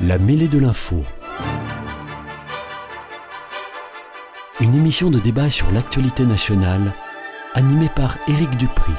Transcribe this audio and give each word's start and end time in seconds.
La 0.00 0.16
mêlée 0.16 0.46
de 0.46 0.60
l'info. 0.60 1.02
Une 4.60 4.72
émission 4.72 5.10
de 5.10 5.18
débat 5.18 5.50
sur 5.50 5.68
l'actualité 5.72 6.24
nationale, 6.24 6.94
animée 7.54 7.90
par 7.96 8.16
Éric 8.28 8.56
Dupri. 8.56 8.92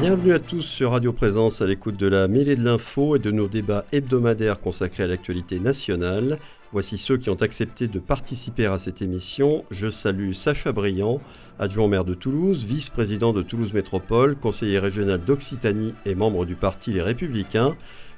Bienvenue 0.00 0.32
à 0.32 0.40
tous 0.40 0.62
sur 0.62 0.90
Radio 0.90 1.12
Présence 1.12 1.62
à 1.62 1.66
l'écoute 1.68 1.96
de 1.96 2.08
la 2.08 2.26
mêlée 2.26 2.56
de 2.56 2.64
l'info 2.64 3.14
et 3.14 3.20
de 3.20 3.30
nos 3.30 3.46
débats 3.46 3.84
hebdomadaires 3.92 4.58
consacrés 4.58 5.04
à 5.04 5.06
l'actualité 5.06 5.60
nationale. 5.60 6.40
Voici 6.72 6.98
ceux 6.98 7.16
qui 7.16 7.30
ont 7.30 7.40
accepté 7.40 7.86
de 7.86 8.00
participer 8.00 8.66
à 8.66 8.80
cette 8.80 9.00
émission. 9.00 9.64
Je 9.70 9.90
salue 9.90 10.32
Sacha 10.32 10.72
Briand, 10.72 11.20
adjoint 11.60 11.86
maire 11.86 12.04
de 12.04 12.14
Toulouse, 12.14 12.64
vice-président 12.64 13.32
de 13.32 13.42
Toulouse 13.42 13.74
Métropole, 13.74 14.34
conseiller 14.34 14.80
régional 14.80 15.24
d'Occitanie 15.24 15.94
et 16.04 16.16
membre 16.16 16.44
du 16.46 16.56
parti 16.56 16.92
Les 16.92 17.02
Républicains. 17.02 17.76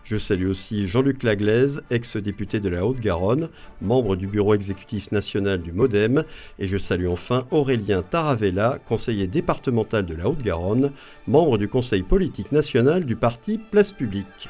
Je 0.09 0.19
salue 0.19 0.47
aussi 0.47 0.87
Jean-Luc 0.87 1.25
Laglaise, 1.25 1.83
ex-député 1.91 2.61
de 2.61 2.69
la 2.69 2.87
Haute-Garonne, 2.87 3.49
membre 3.83 4.15
du 4.15 4.29
bureau 4.29 4.55
exécutif 4.55 5.11
national 5.11 5.61
du 5.61 5.73
MoDem. 5.73 6.23
Et 6.61 6.69
je 6.69 6.79
salue 6.79 7.09
enfin 7.09 7.45
Aurélien 7.51 8.03
Taravella, 8.03 8.79
conseiller 8.87 9.27
départemental 9.27 10.07
de 10.07 10.15
la 10.15 10.29
Haute-Garonne, 10.29 10.93
membre 11.27 11.59
du 11.59 11.67
conseil 11.67 12.03
politique 12.03 12.53
national 12.53 13.05
du 13.05 13.17
parti 13.17 13.59
Place 13.59 13.91
Publique 13.91 14.49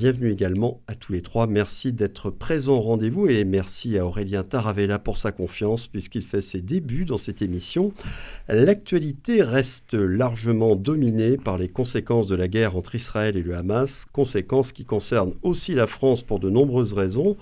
bienvenue 0.00 0.32
également 0.32 0.80
à 0.86 0.94
tous 0.94 1.12
les 1.12 1.20
trois. 1.20 1.46
Merci 1.46 1.92
d'être 1.92 2.30
présents 2.30 2.78
au 2.78 2.80
rendez-vous 2.80 3.28
et 3.28 3.44
merci 3.44 3.98
à 3.98 4.06
Aurélien 4.06 4.42
Taravella 4.42 4.98
pour 4.98 5.18
sa 5.18 5.30
confiance 5.30 5.88
puisqu'il 5.88 6.22
fait 6.22 6.40
ses 6.40 6.62
débuts 6.62 7.04
dans 7.04 7.18
cette 7.18 7.42
émission. 7.42 7.92
L'actualité 8.48 9.42
reste 9.42 9.92
largement 9.92 10.74
dominée 10.74 11.36
par 11.36 11.58
les 11.58 11.68
conséquences 11.68 12.28
de 12.28 12.34
la 12.34 12.48
guerre 12.48 12.76
entre 12.76 12.94
Israël 12.94 13.36
et 13.36 13.42
le 13.42 13.54
Hamas, 13.54 14.06
conséquences 14.10 14.72
qui 14.72 14.86
concernent 14.86 15.34
aussi 15.42 15.74
la 15.74 15.86
France 15.86 16.22
pour 16.22 16.40
de 16.40 16.48
nombreuses 16.48 16.94
raisons. 16.94 17.36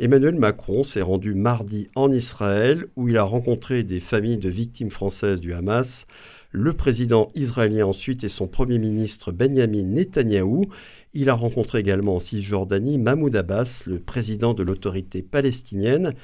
Emmanuel 0.00 0.34
Macron 0.34 0.82
s'est 0.82 1.02
rendu 1.02 1.34
mardi 1.34 1.90
en 1.94 2.10
Israël 2.10 2.86
où 2.96 3.08
il 3.08 3.18
a 3.18 3.22
rencontré 3.22 3.84
des 3.84 4.00
familles 4.00 4.38
de 4.38 4.48
victimes 4.48 4.90
françaises 4.90 5.38
du 5.38 5.54
Hamas 5.54 6.08
le 6.52 6.72
président 6.72 7.28
israélien 7.34 7.86
ensuite 7.86 8.24
et 8.24 8.28
son 8.28 8.48
premier 8.48 8.78
ministre 8.78 9.32
Benjamin 9.32 9.84
Netanyahou. 9.84 10.64
Il 11.12 11.28
a 11.28 11.34
rencontré 11.34 11.80
également 11.80 12.16
en 12.16 12.20
Cisjordanie 12.20 12.96
Mahmoud 12.96 13.34
Abbas, 13.34 13.84
le 13.86 13.98
président 13.98 14.54
de 14.54 14.62
l'autorité 14.62 15.22
palestinienne, 15.22 16.14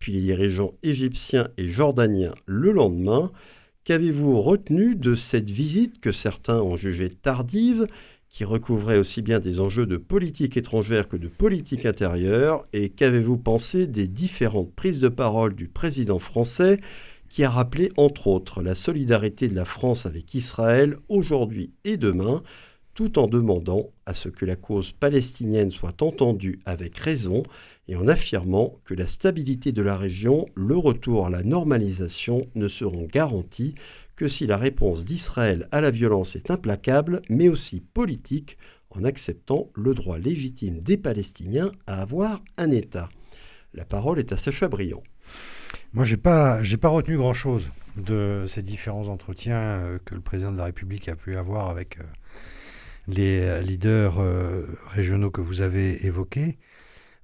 puis 0.00 0.12
les 0.12 0.20
dirigeants 0.20 0.74
égyptiens 0.82 1.48
et 1.58 1.68
jordaniens 1.68 2.34
le 2.46 2.72
lendemain. 2.72 3.30
Qu'avez-vous 3.84 4.40
retenu 4.42 4.96
de 4.96 5.14
cette 5.14 5.50
visite 5.50 6.00
que 6.00 6.10
certains 6.10 6.60
ont 6.60 6.76
jugée 6.76 7.08
tardive, 7.08 7.86
qui 8.28 8.44
recouvrait 8.44 8.98
aussi 8.98 9.22
bien 9.22 9.38
des 9.38 9.60
enjeux 9.60 9.86
de 9.86 9.96
politique 9.96 10.56
étrangère 10.56 11.08
que 11.08 11.16
de 11.16 11.28
politique 11.28 11.86
intérieure? 11.86 12.64
Et 12.72 12.88
qu'avez-vous 12.88 13.38
pensé 13.38 13.86
des 13.86 14.08
différentes 14.08 14.74
prises 14.74 15.00
de 15.00 15.08
parole 15.08 15.54
du 15.54 15.68
président 15.68 16.18
français 16.18 16.80
qui 17.28 17.44
a 17.44 17.50
rappelé 17.50 17.92
entre 17.96 18.26
autres 18.26 18.60
la 18.60 18.74
solidarité 18.74 19.46
de 19.46 19.54
la 19.54 19.64
France 19.64 20.04
avec 20.04 20.34
Israël 20.34 20.96
aujourd'hui 21.08 21.70
et 21.84 21.96
demain, 21.96 22.42
tout 22.94 23.18
en 23.18 23.26
demandant 23.26 23.90
à 24.06 24.14
ce 24.14 24.28
que 24.28 24.44
la 24.44 24.56
cause 24.56 24.92
palestinienne 24.92 25.70
soit 25.70 26.02
entendue 26.02 26.60
avec 26.64 26.96
raison 26.98 27.42
et 27.88 27.96
en 27.96 28.06
affirmant 28.08 28.74
que 28.84 28.94
la 28.94 29.06
stabilité 29.06 29.72
de 29.72 29.82
la 29.82 29.96
région, 29.96 30.46
le 30.54 30.76
retour 30.76 31.26
à 31.26 31.30
la 31.30 31.42
normalisation 31.42 32.46
ne 32.54 32.68
seront 32.68 33.06
garantis 33.06 33.74
que 34.16 34.28
si 34.28 34.46
la 34.46 34.56
réponse 34.56 35.04
d'Israël 35.04 35.68
à 35.72 35.80
la 35.80 35.90
violence 35.90 36.36
est 36.36 36.50
implacable, 36.50 37.22
mais 37.28 37.48
aussi 37.48 37.80
politique, 37.80 38.58
en 38.90 39.04
acceptant 39.04 39.66
le 39.74 39.94
droit 39.94 40.18
légitime 40.18 40.80
des 40.80 40.96
Palestiniens 40.96 41.72
à 41.86 42.02
avoir 42.02 42.42
un 42.58 42.70
État. 42.70 43.08
La 43.72 43.86
parole 43.86 44.18
est 44.18 44.32
à 44.32 44.36
Sacha 44.36 44.68
Briand. 44.68 45.02
Moi, 45.94 46.04
j'ai 46.04 46.18
pas, 46.18 46.60
pas 46.80 46.88
retenu 46.88 47.16
grand-chose 47.16 47.70
de 47.96 48.44
ces 48.46 48.62
différents 48.62 49.08
entretiens 49.08 49.56
euh, 49.56 49.98
que 50.04 50.14
le 50.14 50.20
président 50.20 50.52
de 50.52 50.58
la 50.58 50.64
République 50.64 51.08
a 51.08 51.16
pu 51.16 51.36
avoir 51.36 51.70
avec 51.70 51.98
euh, 53.08 53.12
les 53.14 53.40
euh, 53.40 53.60
leaders 53.60 54.20
régionaux 54.90 55.30
que 55.30 55.40
vous 55.40 55.60
avez 55.60 56.06
évoqués. 56.06 56.58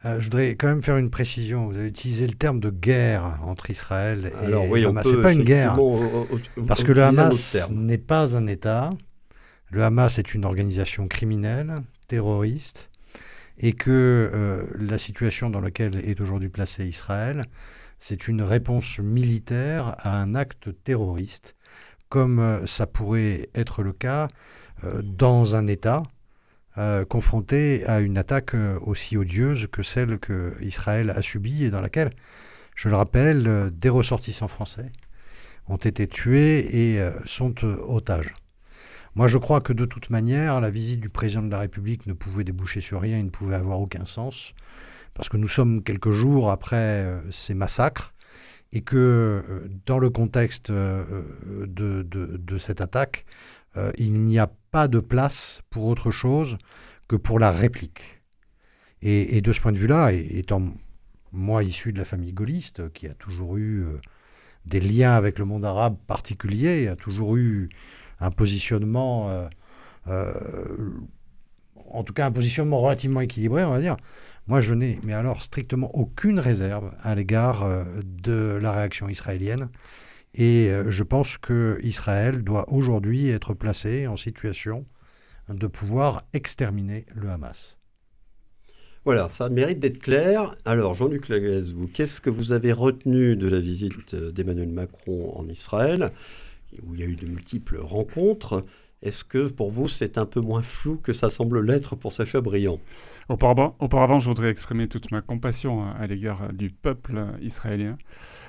je 0.05 0.25
voudrais 0.25 0.51
quand 0.51 0.69
même 0.69 0.83
faire 0.83 0.97
une 0.97 1.11
précision. 1.11 1.67
Vous 1.69 1.77
avez 1.77 1.89
utilisé 1.89 2.27
le 2.27 2.35
terme 2.35 2.61
de 2.61 2.71
guerre 2.71 3.41
entre 3.45 3.71
Israël 3.71 4.33
et 4.43 4.47
Alors, 4.47 4.69
oui, 4.69 4.85
Hamas. 4.85 5.07
C'est 5.09 5.23
pas 5.23 5.33
une 5.33 5.45
guerre, 5.45 5.79
parce 6.67 6.83
que 6.83 6.93
le 6.93 7.03
Hamas 7.03 7.57
n'est 7.71 7.99
pas 7.99 8.37
un 8.37 8.47
État. 8.47 8.91
Le 9.71 9.83
Hamas 9.83 10.19
est 10.19 10.35
une 10.35 10.45
organisation 10.45 11.09
criminelle, 11.09 11.83
terroriste, 12.07 12.91
et 13.59 13.75
que 13.75 14.67
la 14.79 14.99
situation 14.99 15.51
dans 15.51 15.61
laquelle 15.61 15.97
est 15.97 16.21
aujourd'hui 16.21 16.49
placé 16.49 16.87
Israël 16.87 17.45
c'est 17.99 18.29
une 18.29 18.43
réponse 18.43 18.99
militaire 18.99 19.97
à 19.99 20.21
un 20.21 20.35
acte 20.35 20.69
terroriste, 20.85 21.57
comme 22.09 22.39
euh, 22.39 22.67
ça 22.67 22.87
pourrait 22.87 23.51
être 23.55 23.83
le 23.83 23.93
cas 23.93 24.25
euh, 24.25 24.29
dans 25.03 25.57
un 25.57 25.67
État 25.67 26.03
euh, 26.77 27.05
confronté 27.05 27.85
à 27.87 28.01
une 28.01 28.19
attaque 28.19 28.55
aussi 28.83 29.17
odieuse 29.17 29.67
que 29.71 29.83
celle 29.83 30.19
que 30.19 30.55
Israël 30.61 31.11
a 31.11 31.23
subie 31.23 31.65
et 31.65 31.71
dans 31.71 31.81
laquelle, 31.81 32.11
je 32.75 32.89
le 32.89 32.97
rappelle, 32.97 33.71
des 33.73 33.89
ressortissants 33.89 34.49
français 34.49 34.93
ont 35.69 35.77
été 35.77 36.07
tués 36.07 36.95
et 36.95 37.11
sont 37.25 37.55
otages. 37.65 38.33
Moi, 39.17 39.27
je 39.27 39.37
crois 39.37 39.61
que 39.61 39.73
de 39.73 39.85
toute 39.85 40.11
manière, 40.11 40.61
la 40.61 40.71
visite 40.71 41.01
du 41.01 41.09
président 41.09 41.43
de 41.43 41.51
la 41.51 41.59
République 41.59 42.07
ne 42.07 42.13
pouvait 42.13 42.45
déboucher 42.45 42.81
sur 42.81 43.01
rien, 43.01 43.19
il 43.19 43.25
ne 43.27 43.31
pouvait 43.31 43.57
avoir 43.57 43.81
aucun 43.81 44.05
sens 44.05 44.55
parce 45.19 45.29
que 45.29 45.37
nous 45.37 45.49
sommes 45.49 45.83
quelques 45.83 46.13
jours 46.13 46.51
après 46.53 46.77
euh, 46.77 47.21
ces 47.33 47.53
massacres 47.53 48.15
et 48.73 48.83
que 48.83 48.97
euh, 48.97 49.69
dans 49.85 49.99
le 49.99 50.11
contexte 50.11 50.71
euh, 50.71 51.25
de, 51.67 52.59
cette 52.59 52.81
attaque, 52.81 53.27
il 53.97 54.15
n'y 54.15 54.41
a 54.41 54.51
pas 54.71 54.89
de 54.89 55.01
place 55.01 55.63
pour 55.71 55.87
autre 55.87 56.11
chose 56.11 56.59
que 57.09 57.17
pour 57.17 57.39
la 57.39 57.51
réplique. 57.51 58.23
Et, 59.01 59.41
de 59.41 59.53
ce 59.53 59.61
point 59.61 59.71
de 59.71 59.79
vue-là, 59.79 60.13
étant 60.13 60.63
moi 61.31 61.63
issu 61.63 61.93
de 61.93 61.99
la 61.99 62.05
famille 62.05 62.33
gaulliste, 62.33 62.93
qui 62.93 63.07
a 63.07 63.15
toujours 63.15 63.57
eu 63.57 63.85
des 64.67 64.81
liens 64.81 65.15
avec 65.15 65.39
le 65.39 65.45
monde 65.45 65.65
arabe 65.65 65.97
particulier, 66.09 66.89
a 66.89 66.97
toujours 66.97 67.37
eu 67.37 67.69
un 68.19 68.33
positionnement, 68.33 69.49
en 70.07 72.03
tout 72.03 72.13
cas 72.13 72.27
un 72.27 72.33
positionnement 72.33 72.79
relativement 72.79 73.21
équilibré, 73.21 73.63
on 73.65 73.71
va 73.71 73.79
dire, 73.79 73.97
moi, 74.49 74.61
je 74.61 74.73
n'ai, 74.73 74.99
mais 75.05 75.13
alors, 75.13 75.43
strictement 75.43 75.95
aucune 75.95 76.41
réserve 76.41 76.91
à 77.03 77.15
l'égard 77.15 77.65
euh, 77.65 77.85
de 78.03 78.59
la 78.61 78.73
réaction 78.73 79.11
israélienne. 79.11 79.69
Et 80.35 80.71
euh, 80.71 80.91
je 80.91 81.03
pense 81.03 81.39
que 81.39 81.79
Israël 81.83 82.43
doit 82.43 82.71
aujourd'hui 82.73 83.29
être 83.29 83.55
placé 83.55 84.07
en 84.07 84.17
situation 84.17 84.87
de 85.49 85.67
pouvoir 85.67 86.25
exterminer 86.33 87.07
le 87.15 87.31
Hamas. 87.31 87.79
Voilà, 89.05 89.29
ça 89.31 89.49
mérite 89.49 89.81
d'être 89.81 90.01
clair. 90.01 90.55
Alors, 90.67 90.95
Jean-Luc 90.95 91.29
Laglaise, 91.29 91.73
vous, 91.73 91.87
qu'est-ce 91.87 92.21
que 92.21 92.29
vous 92.29 92.53
avez 92.53 92.73
retenu 92.73 93.37
de 93.37 93.49
la 93.49 93.59
visite 93.59 94.15
d'Emmanuel 94.15 94.69
Macron 94.69 95.33
en 95.35 95.49
Israël, 95.49 96.13
où 96.83 96.95
il 96.95 97.01
y 97.01 97.03
a 97.03 97.07
eu 97.07 97.17
de 97.17 97.27
multiples 97.27 97.79
rencontres? 97.79 98.67
Est-ce 99.03 99.25
que 99.25 99.49
pour 99.49 99.71
vous, 99.71 99.89
c'est 99.89 100.19
un 100.19 100.27
peu 100.27 100.41
moins 100.41 100.63
flou 100.63 100.97
que 100.97 101.13
ça 101.13 101.31
semble 101.31 101.65
l'être 101.65 101.95
pour 101.95 102.13
Sacha 102.13 102.41
Briand 102.41 102.81
auparavant, 103.29 103.77
auparavant, 103.79 104.21
je 104.21 104.29
voudrais 104.29 104.51
exprimer 104.51 104.89
toute 104.89 105.11
ma 105.11 105.21
compassion 105.21 105.89
à 105.93 106.07
l'égard 106.07 106.53
du 106.53 106.71
peuple 106.71 107.27
israélien, 107.41 107.99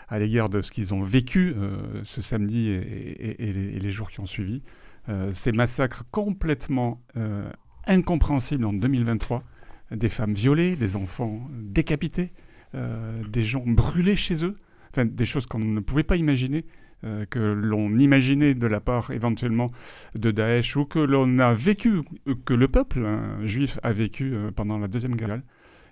à 0.07 0.19
l'égard 0.19 0.49
de 0.49 0.61
ce 0.61 0.71
qu'ils 0.71 0.93
ont 0.93 1.03
vécu 1.03 1.53
euh, 1.55 2.01
ce 2.03 2.21
samedi 2.21 2.69
et, 2.69 3.79
les, 3.79 3.91
jours 3.91 4.09
qui 4.09 4.19
ont 4.19 4.25
suivi. 4.25 4.61
Euh, 5.09 5.31
ces 5.33 5.51
massacres 5.51 6.05
complètement 6.11 7.01
euh, 7.17 7.49
incompréhensibles 7.85 8.65
en 8.65 8.73
2023, 8.73 9.43
des 9.91 10.09
femmes 10.09 10.33
violées, 10.33 10.75
des 10.75 10.95
enfants 10.95 11.47
décapités, 11.51 12.31
des 12.73 13.43
gens 13.43 13.63
brûlés 13.65 14.15
chez 14.15 14.45
eux, 14.45 14.55
enfin 14.91 15.05
des 15.05 15.25
choses 15.25 15.47
qu'on 15.47 15.57
ne 15.57 15.79
pouvait 15.79 16.03
pas 16.03 16.15
imaginer 16.15 16.63
euh, 17.05 17.25
que 17.29 17.39
l'on 17.39 17.97
imaginait 17.97 18.55
de 18.55 18.67
la 18.67 18.81
part 18.81 19.11
éventuellement 19.11 19.71
de 20.15 20.31
Daesh 20.31 20.75
ou 20.75 20.85
que 20.85 20.99
l'on 20.99 21.39
a 21.39 21.53
vécu, 21.53 22.01
que 22.45 22.53
le 22.53 22.67
peuple 22.67 23.05
hein, 23.05 23.37
juif 23.45 23.79
a 23.83 23.93
vécu 23.93 24.33
euh, 24.33 24.51
pendant 24.51 24.77
la 24.77 24.87
Deuxième 24.87 25.15
Guerre 25.15 25.39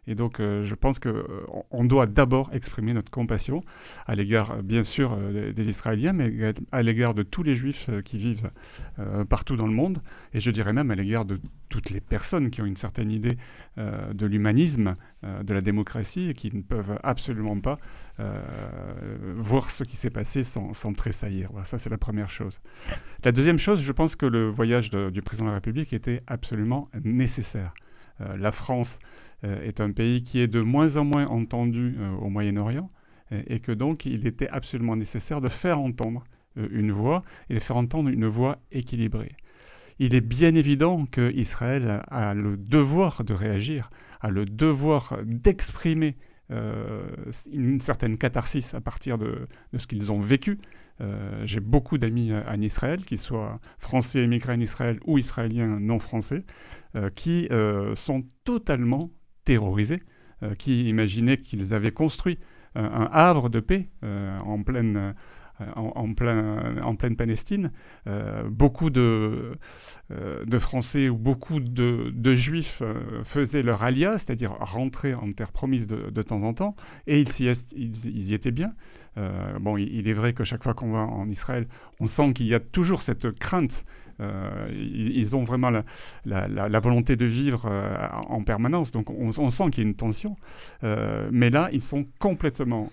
et 0.08 0.16
donc, 0.16 0.40
euh, 0.40 0.64
je 0.64 0.74
pense 0.74 1.00
qu'on 1.00 1.10
euh, 1.10 1.88
doit 1.88 2.08
d'abord 2.08 2.50
exprimer 2.54 2.94
notre 2.94 3.12
compassion 3.12 3.62
à 4.06 4.16
l'égard, 4.16 4.52
euh, 4.52 4.62
bien 4.62 4.84
sûr, 4.84 5.18
des, 5.18 5.70
Israéliens, 5.70 6.14
mais 6.14 6.54
à 6.72 6.82
l'égard 6.82 7.14
de 7.14 7.24
tous 7.24 7.44
les 7.44 7.54
Juifs 7.54 7.90
qui 8.06 8.18
vivent 8.18 8.50
partout 9.30 9.58
dans 9.58 9.68
le 9.68 9.74
monde, 9.74 10.02
et 10.34 10.40
je 10.40 10.50
dirais 10.50 10.72
même 10.72 10.92
à 10.92 10.96
l'égard 10.96 11.26
de 11.26 11.42
toutes 11.68 11.90
les 11.90 12.00
personnes 12.00 12.50
qui 12.50 12.62
ont 12.62 12.66
une 12.66 12.78
certaine 12.78 13.12
idée 13.12 13.38
de 13.76 14.26
l'humanisme, 14.26 14.96
de 15.24 15.54
la 15.54 15.60
démocratie, 15.60 16.30
et 16.30 16.34
qui 16.34 16.56
ne 16.56 16.62
peuvent 16.62 16.98
absolument 17.04 17.60
pas 17.60 17.80
voir 19.36 19.70
ce 19.70 19.84
qui 19.84 19.98
s'est 19.98 20.10
passé 20.10 20.44
sans, 20.44 20.94
tressaillir. 20.94 21.50
Ça, 21.66 21.78
c'est 21.78 21.90
la 21.90 21.98
première 21.98 22.30
chose. 22.30 22.62
La 23.26 23.34
deuxième 23.34 23.60
chose, 23.60 23.82
je 23.82 23.92
pense 23.92 24.16
que 24.16 24.26
le 24.26 24.48
voyage 24.48 24.90
du 24.90 25.22
président 25.22 25.48
de 25.48 25.52
la 25.52 25.56
République 25.56 25.92
était 25.92 26.24
absolument 26.28 26.90
nécessaire. 27.04 27.74
la 28.20 28.54
France 28.54 29.00
est 29.44 29.82
un 29.82 29.92
pays 29.92 30.24
qui 30.24 30.40
est 30.40 30.48
de 30.48 30.62
moins 30.62 30.98
en 30.98 31.06
moins 31.06 31.28
entendu 31.28 31.96
au 32.22 32.30
Moyen-Orient 32.30 32.90
et 33.32 33.60
que 33.60 33.72
donc 33.72 34.06
il 34.06 34.26
était 34.26 34.50
absolument 34.50 34.96
nécessaire 34.96 35.42
de 35.42 35.48
faire 35.48 35.80
entendre 35.80 36.24
une 36.56 36.92
voix 36.92 37.22
et 37.50 37.56
de 37.56 37.60
faire 37.60 37.78
entendre 37.78 38.10
une 38.10 38.26
voix 38.26 38.58
équilibrée. 38.72 39.36
Il 40.00 40.14
est 40.14 40.22
bien 40.22 40.54
évident 40.56 41.06
qu'Israël 41.06 42.02
a 42.10 42.34
le 42.34 42.56
devoir 42.58 43.24
de 43.24 43.34
réagir, 43.34 43.90
a 44.22 44.30
le 44.30 44.46
devoir 44.46 45.20
d'exprimer 45.24 46.18
euh, 46.50 47.10
une 47.52 47.82
certaine 47.82 48.18
catharsis 48.18 48.74
à 48.74 48.80
partir 48.80 49.18
de, 49.18 49.48
ce 49.78 49.88
qu'ils 49.88 50.12
ont 50.12 50.22
vécu. 50.22 50.60
Euh, 51.02 51.42
j'ai 51.46 51.60
beaucoup 51.60 51.98
d'amis 51.98 52.32
en 52.34 52.62
Israël, 52.62 53.04
qu'ils 53.04 53.18
soient 53.18 53.60
français 53.80 54.20
émigrés 54.20 54.54
en 54.54 54.60
Israël 54.60 55.00
ou 55.06 55.18
israéliens 55.18 55.80
non 55.80 56.00
français, 56.00 56.46
euh, 56.96 57.10
qui 57.10 57.50
sont 57.96 58.24
totalement 58.44 59.10
terrorisés, 59.48 60.04
qui 60.60 60.88
imaginaient 60.88 61.38
qu'ils 61.38 61.74
avaient 61.74 61.92
construit 61.92 62.38
un 62.76 63.10
havre 63.12 63.50
de 63.50 63.60
paix 63.60 63.88
en 64.04 64.62
pleine 64.62 65.16
euh, 65.60 65.66
en, 65.76 66.14
plein, 66.14 66.78
en 66.84 66.96
pleine 66.96 67.16
Palestine. 67.16 67.72
Euh, 68.06 68.44
beaucoup 68.48 68.92
de, 68.92 69.58
euh, 70.12 70.60
Français 70.60 71.10
ou 71.10 71.18
beaucoup 71.18 71.60
de, 71.60 72.36
Juifs 72.36 72.84
faisaient 73.24 73.64
leur 73.64 73.82
alias, 73.82 74.20
c'est-à-dire 74.20 74.56
rentraient 74.60 75.16
en 75.16 75.32
terre 75.32 75.52
promise 75.52 75.88
de, 75.88 76.22
temps 76.22 76.44
en 76.44 76.54
temps, 76.54 76.76
et 77.08 77.22
ils, 77.22 78.28
y 78.28 78.34
étaient 78.34 78.52
bien. 78.52 78.74
bon, 79.60 79.78
il, 79.78 80.08
est 80.08 80.14
vrai 80.14 80.34
que 80.34 80.44
chaque 80.44 80.64
fois 80.64 80.74
qu'on 80.74 80.92
va 80.92 81.00
en 81.00 81.28
Israël, 81.30 81.68
on 82.00 82.06
sent 82.06 82.34
qu'il 82.34 82.48
y 82.48 82.54
a 82.54 82.60
toujours 82.60 83.02
cette 83.02 83.32
crainte 83.32 83.86
euh, 84.20 84.68
ils, 84.72 85.36
ont 85.36 85.44
vraiment 85.44 85.72
la, 86.26 86.80
volonté 86.80 87.16
de 87.16 87.26
vivre 87.26 87.66
euh, 87.70 88.08
en 88.12 88.44
permanence. 88.44 88.92
Donc 88.92 89.10
on, 89.10 89.32
sent 89.32 89.70
qu'il 89.72 89.84
y 89.84 89.88
a 89.88 89.90
une 89.90 89.96
tension. 89.96 90.36
Euh, 90.84 91.30
mais 91.32 91.50
là, 91.50 91.70
ils 91.72 91.82
sont 91.82 92.06
complètement 92.20 92.90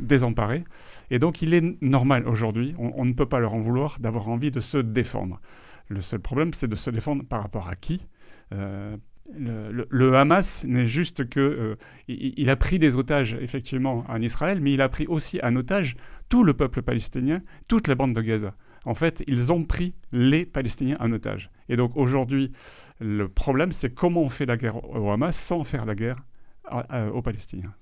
désemparés. 0.00 0.64
Et 1.10 1.18
donc 1.18 1.42
il 1.42 1.54
est 1.54 1.82
normal 1.82 2.26
aujourd'hui, 2.26 2.74
on, 2.78 3.04
ne 3.04 3.12
peut 3.12 3.26
pas 3.26 3.40
leur 3.40 3.54
en 3.54 3.60
vouloir 3.60 3.98
d'avoir 4.00 4.28
envie 4.28 4.50
de 4.50 4.60
se 4.60 4.78
défendre. 4.78 5.40
Le 5.88 6.00
seul 6.00 6.20
problème, 6.20 6.52
c'est 6.52 6.68
de 6.68 6.76
se 6.76 6.90
défendre 6.90 7.24
par 7.24 7.42
rapport 7.42 7.68
à 7.68 7.76
qui? 7.76 8.06
Le, 8.50 10.14
Hamas 10.14 10.64
n'est 10.64 10.86
juste 10.86 11.28
que 11.28 11.76
il, 12.08 12.50
a 12.50 12.56
pris 12.56 12.78
des 12.78 12.96
otages 12.96 13.36
effectivement 13.40 14.04
en 14.08 14.20
Israël, 14.20 14.60
mais 14.60 14.72
il 14.72 14.80
a 14.80 14.88
pris 14.88 15.06
aussi 15.06 15.40
en 15.42 15.54
otage 15.56 15.96
tout 16.28 16.42
le 16.42 16.54
peuple 16.54 16.82
palestinien, 16.82 17.42
toute 17.68 17.88
la 17.88 17.94
bande 17.94 18.14
de 18.14 18.20
Gaza 18.20 18.54
en 18.86 18.94
fait, 18.94 19.22
ils 19.26 19.52
ont 19.52 19.64
pris 19.64 19.94
les 20.12 20.46
Palestiniens 20.46 20.96
en 21.00 21.12
otage. 21.12 21.50
Et 21.68 21.76
donc 21.76 21.96
aujourd'hui, 21.96 22.52
le 23.00 23.28
problème, 23.28 23.72
c'est 23.72 23.92
comment 23.92 24.22
on 24.22 24.28
fait 24.28 24.46
la 24.46 24.56
guerre 24.56 24.82
au 24.88 25.10
Hamas 25.10 25.36
sans 25.36 25.64
faire 25.64 25.84
la 25.84 25.94
guerre 25.94 26.24
aux 27.12 27.22
Palestiniens. 27.22 27.74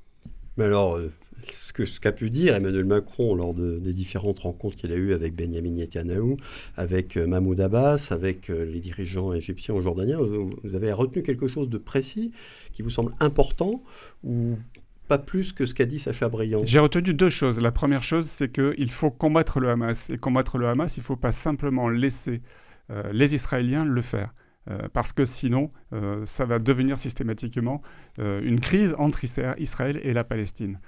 Mais 0.56 0.64
alors, 0.64 0.96
euh, 0.96 1.10
ce 1.52 2.00
qu'a 2.00 2.12
pu 2.12 2.30
dire 2.30 2.54
Emmanuel 2.54 2.84
Macron 2.84 3.34
lors 3.34 3.54
des 3.54 3.92
différentes 3.92 4.40
rencontres 4.40 4.76
qu'il 4.76 4.92
a 4.92 4.96
eues 4.96 5.12
avec 5.12 5.34
Benjamin 5.34 5.70
Netanyahu, 5.70 6.36
avec 6.76 7.16
euh, 7.16 7.26
Mahmoud 7.26 7.60
Abbas, 7.60 8.08
avec 8.10 8.50
euh, 8.50 8.64
les 8.64 8.80
dirigeants 8.80 9.32
égyptiens 9.32 9.74
ou 9.74 9.82
jordaniens, 9.82 10.18
vous 10.18 10.74
avez 10.74 10.92
retenu 10.92 11.22
quelque 11.22 11.48
chose 11.48 11.68
de 11.68 11.78
précis 11.78 12.32
qui 12.72 12.82
vous 12.82 12.90
semble 12.90 13.12
important 13.20 13.82
ou 14.22 14.56
pas 15.08 15.18
plus 15.18 15.52
que 15.52 15.66
ce 15.66 15.74
qu'a 15.74 15.84
dit 15.84 15.98
Sacha 15.98 16.28
Briand. 16.28 16.62
J'ai 16.64 16.78
retenu 16.78 17.14
deux 17.14 17.28
choses. 17.28 17.60
La 17.60 17.72
première 17.72 18.02
chose, 18.02 18.26
c'est 18.26 18.50
qu'il 18.50 18.90
faut 18.90 19.10
combattre 19.10 19.60
le 19.60 19.68
Hamas. 19.70 20.10
Et 20.10 20.18
combattre 20.18 20.58
le 20.58 20.68
Hamas, 20.68 20.96
il 20.96 21.00
ne 21.00 21.04
faut 21.04 21.16
pas 21.16 21.32
simplement 21.32 21.88
laisser 21.88 22.42
euh, 22.90 23.10
les 23.12 23.34
Israéliens 23.34 23.84
le 23.84 24.02
faire. 24.02 24.34
Euh, 24.70 24.88
parce 24.92 25.12
que 25.12 25.26
sinon, 25.26 25.70
euh, 25.92 26.24
ça 26.24 26.46
va 26.46 26.58
devenir 26.58 26.98
systématiquement 26.98 27.82
une 28.18 28.60
crise 28.60 28.94
entre 28.98 29.24
Israël 29.24 30.00
et 30.02 30.12
la 30.12 30.24
Palestine. 30.24 30.78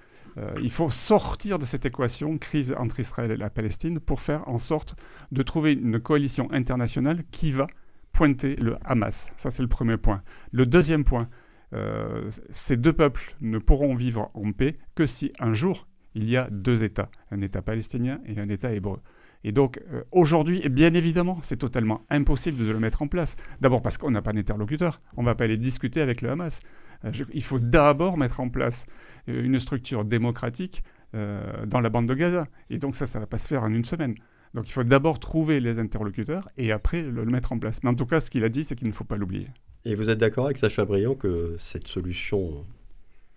il 0.62 0.70
faut 0.70 0.90
sortir 0.90 1.58
de 1.58 1.64
cette 1.64 1.86
équation, 1.86 2.38
crise 2.38 2.74
entre 2.78 3.00
Israël 3.00 3.30
et 3.30 3.36
la 3.36 3.50
Palestine, 3.50 4.00
pour 4.00 4.20
faire 4.20 4.46
en 4.48 4.58
sorte 4.58 4.94
de 5.32 5.42
trouver 5.42 5.72
une 5.72 5.98
coalition 5.98 6.48
internationale 6.52 7.24
qui 7.30 7.52
va 7.52 7.66
pointer 8.12 8.56
le 8.56 8.76
Hamas. 8.84 9.32
Ça, 9.36 9.50
c'est 9.50 9.62
le 9.62 9.68
premier 9.68 9.96
point. 9.96 10.22
Le 10.52 10.64
deuxième 10.66 11.04
point, 11.04 11.28
euh, 11.72 12.30
ces 12.50 12.76
deux 12.76 12.92
peuples 12.92 13.34
ne 13.40 13.58
pourront 13.58 13.94
vivre 13.94 14.30
en 14.34 14.52
paix 14.52 14.78
que 14.94 15.06
si 15.06 15.32
un 15.40 15.52
jour 15.52 15.86
il 16.14 16.30
y 16.30 16.36
a 16.36 16.48
deux 16.50 16.82
États, 16.82 17.10
un 17.30 17.40
État 17.42 17.60
palestinien 17.60 18.20
et 18.24 18.38
un 18.38 18.48
État 18.48 18.72
hébreu. 18.72 19.00
Et 19.44 19.52
donc 19.52 19.80
euh, 19.92 20.02
aujourd'hui, 20.12 20.66
bien 20.68 20.94
évidemment, 20.94 21.38
c'est 21.42 21.58
totalement 21.58 22.02
impossible 22.08 22.64
de 22.64 22.70
le 22.70 22.78
mettre 22.78 23.02
en 23.02 23.08
place. 23.08 23.36
D'abord 23.60 23.82
parce 23.82 23.98
qu'on 23.98 24.10
n'a 24.10 24.22
pas 24.22 24.32
d'interlocuteur, 24.32 25.00
on 25.16 25.22
ne 25.22 25.26
va 25.26 25.34
pas 25.34 25.44
aller 25.44 25.58
discuter 25.58 26.00
avec 26.00 26.22
le 26.22 26.30
Hamas. 26.30 26.60
Euh, 27.04 27.12
il 27.34 27.42
faut 27.42 27.58
d'abord 27.58 28.16
mettre 28.16 28.40
en 28.40 28.48
place 28.48 28.86
une 29.26 29.58
structure 29.58 30.04
démocratique 30.04 30.84
dans 31.12 31.80
la 31.80 31.88
bande 31.88 32.06
de 32.06 32.14
Gaza. 32.14 32.46
Et 32.68 32.78
donc 32.78 32.94
ça, 32.94 33.06
ça 33.06 33.18
ne 33.18 33.22
va 33.22 33.26
pas 33.26 33.38
se 33.38 33.48
faire 33.48 33.62
en 33.62 33.72
une 33.72 33.84
semaine. 33.84 34.14
Donc 34.54 34.68
il 34.68 34.72
faut 34.72 34.84
d'abord 34.84 35.18
trouver 35.18 35.60
les 35.60 35.78
interlocuteurs 35.78 36.48
et 36.56 36.72
après 36.72 37.02
le 37.02 37.24
mettre 37.24 37.52
en 37.52 37.58
place. 37.58 37.82
Mais 37.82 37.90
en 37.90 37.94
tout 37.94 38.06
cas, 38.06 38.20
ce 38.20 38.30
qu'il 38.30 38.44
a 38.44 38.48
dit, 38.48 38.64
c'est 38.64 38.74
qu'il 38.74 38.88
ne 38.88 38.92
faut 38.92 39.04
pas 39.04 39.16
l'oublier. 39.16 39.48
Et 39.86 39.94
vous 39.94 40.10
êtes 40.10 40.18
d'accord 40.18 40.46
avec 40.46 40.58
Sacha 40.58 40.84
Briand 40.84 41.14
que 41.14 41.54
cette 41.60 41.86
solution 41.86 42.66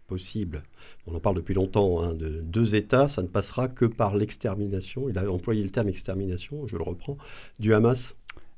possible, 0.08 0.64
on 1.06 1.14
en 1.14 1.20
parle 1.20 1.36
depuis 1.36 1.54
longtemps, 1.54 2.02
hein, 2.02 2.16
de 2.16 2.42
deux 2.42 2.74
États, 2.74 3.08
ça 3.08 3.22
ne 3.22 3.28
passera 3.28 3.68
que 3.68 3.86
par 3.86 4.16
l'extermination, 4.16 5.10
il 5.10 5.20
a 5.20 5.32
employé 5.32 5.62
le 5.62 5.70
terme 5.70 5.90
extermination, 5.90 6.66
je 6.66 6.76
le 6.76 6.82
reprends, 6.82 7.20
du 7.60 7.72
Hamas? 7.76 8.16